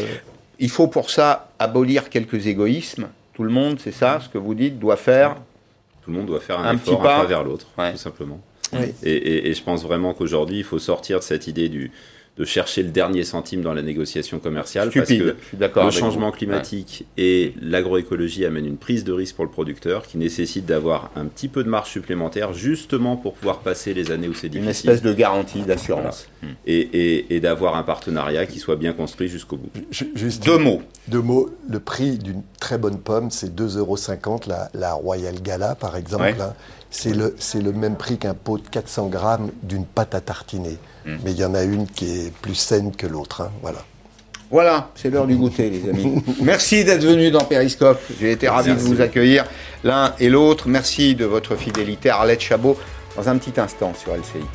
il 0.60 0.70
faut 0.70 0.88
pour 0.88 1.12
ça 1.12 1.50
abolir 1.60 2.10
quelques 2.10 2.48
égoïsmes. 2.48 3.10
Tout 3.34 3.44
le 3.44 3.52
monde, 3.52 3.78
c'est 3.84 3.92
ça, 3.92 4.20
ce 4.24 4.30
que 4.30 4.40
vous 4.40 4.56
dites, 4.56 4.80
doit 4.80 4.98
faire. 4.98 5.36
Tout 6.04 6.10
le 6.10 6.18
monde 6.18 6.26
doit 6.26 6.40
faire 6.40 6.60
un, 6.60 6.74
effort 6.74 6.98
petit 6.98 7.04
pas. 7.04 7.18
un 7.18 7.20
pas 7.22 7.26
vers 7.28 7.44
l'autre, 7.44 7.68
tout 7.76 7.98
simplement. 7.98 8.40
Et, 9.04 9.54
je 9.54 9.64
pense 9.64 9.84
vraiment 9.84 10.14
qu'aujourd'hui, 10.14 10.60
il 10.60 10.64
faut 10.64 10.80
sortir 10.80 11.20
de 11.20 11.24
cette 11.24 11.48
idée 11.48 11.70
du, 11.70 11.92
de 12.38 12.46
chercher 12.46 12.84
le 12.84 12.90
dernier 12.90 13.24
centime 13.24 13.62
dans 13.62 13.74
la 13.74 13.82
négociation 13.82 14.40
commerciale 14.40 14.92
parce 14.94 15.10
que 15.10 15.36
le 15.60 15.92
changement 15.92 16.32
climatique 16.32 17.06
et 17.18 17.54
l'agroécologie 17.62 18.46
amènent 18.46 18.66
une 18.66 18.78
prise 18.78 19.04
de 19.04 19.12
risque 19.12 19.36
pour 19.36 19.46
le 19.46 19.52
producteur 19.52 20.06
qui 20.06 20.18
nécessite 20.18 20.66
d'avoir 20.66 21.12
un 21.16 21.26
petit 21.26 21.48
peu 21.48 21.64
de 21.64 21.70
marge 21.70 21.90
supplémentaire 21.90 22.54
justement 22.54 23.18
pour 23.18 23.34
pouvoir 23.34 23.60
passer 23.60 23.94
les 23.94 24.12
années 24.12 24.28
où 24.28 24.34
c'est 24.34 24.50
difficile. 24.50 24.64
Une 24.64 24.70
espèce 24.70 25.02
de 25.02 25.14
garantie 25.14 25.62
d'assurance. 25.62 26.28
Et, 26.66 27.40
d'avoir 27.42 27.76
un 27.76 27.84
partenariat 27.84 28.46
qui 28.46 28.60
soit 28.60 28.76
bien 28.76 28.94
construit 28.94 29.30
jusqu'au 29.30 29.58
bout. 29.58 29.70
juste 29.92 30.44
deux 30.44 30.58
mots. 30.58 30.82
Deux 31.08 31.22
mots. 31.22 31.50
Le 31.70 31.80
prix 31.80 32.18
d'une 32.18 32.42
très 32.60 32.78
bonne 32.78 33.00
pomme, 33.00 33.32
c'est 33.32 33.56
2,50 33.56 33.78
euros 33.78 33.98
la, 34.48 34.70
la 34.74 34.94
Royal 34.94 35.42
Gala 35.42 35.76
par 35.76 35.96
exemple. 35.96 36.36
Hein 36.40 36.54
c'est 36.90 37.14
le, 37.14 37.36
le, 37.56 37.72
même 37.74 37.96
prix 37.96 38.18
qu'un 38.18 38.34
pot 38.34 38.58
de 38.58 38.68
400 38.68 39.08
grammes 39.08 39.52
d'une 39.64 39.86
pâte 39.86 40.16
à 40.16 40.22
tartiner. 40.22 40.78
Hmm. 41.06 41.18
Mais 41.24 41.32
il 41.32 41.38
y 41.38 41.46
en 41.46 41.54
a 41.54 41.64
une 41.64 41.88
qui 41.88 42.06
est 42.06 42.34
plus 42.34 42.56
saine 42.56 42.96
que 42.96 43.08
l'autre. 43.08 43.42
Hein, 43.42 43.52
voilà. 43.62 43.80
Voilà, 44.50 44.90
c'est 44.96 45.10
l'heure 45.10 45.28
du 45.28 45.36
goûter, 45.36 45.70
les 45.70 45.90
amis. 45.90 46.24
Merci 46.42 46.86
d'être 46.86 47.04
venu 47.04 47.32
dans 47.32 47.44
Périscope. 47.44 48.00
J'ai 48.20 48.32
été 48.32 48.48
ravi 48.48 48.72
de 48.72 48.80
vous 48.80 49.02
accueillir 49.02 49.46
l'un 49.84 50.14
et 50.20 50.30
l'autre. 50.30 50.70
Merci 50.70 51.16
de 51.16 51.26
votre 51.26 51.58
fidélité. 51.58 52.10
Arlette 52.10 52.40
Chabot, 52.40 52.78
dans 53.18 53.28
un 53.28 53.38
petit 53.38 53.60
instant 53.60 53.94
sur 53.94 54.14
LCI. 54.16 54.46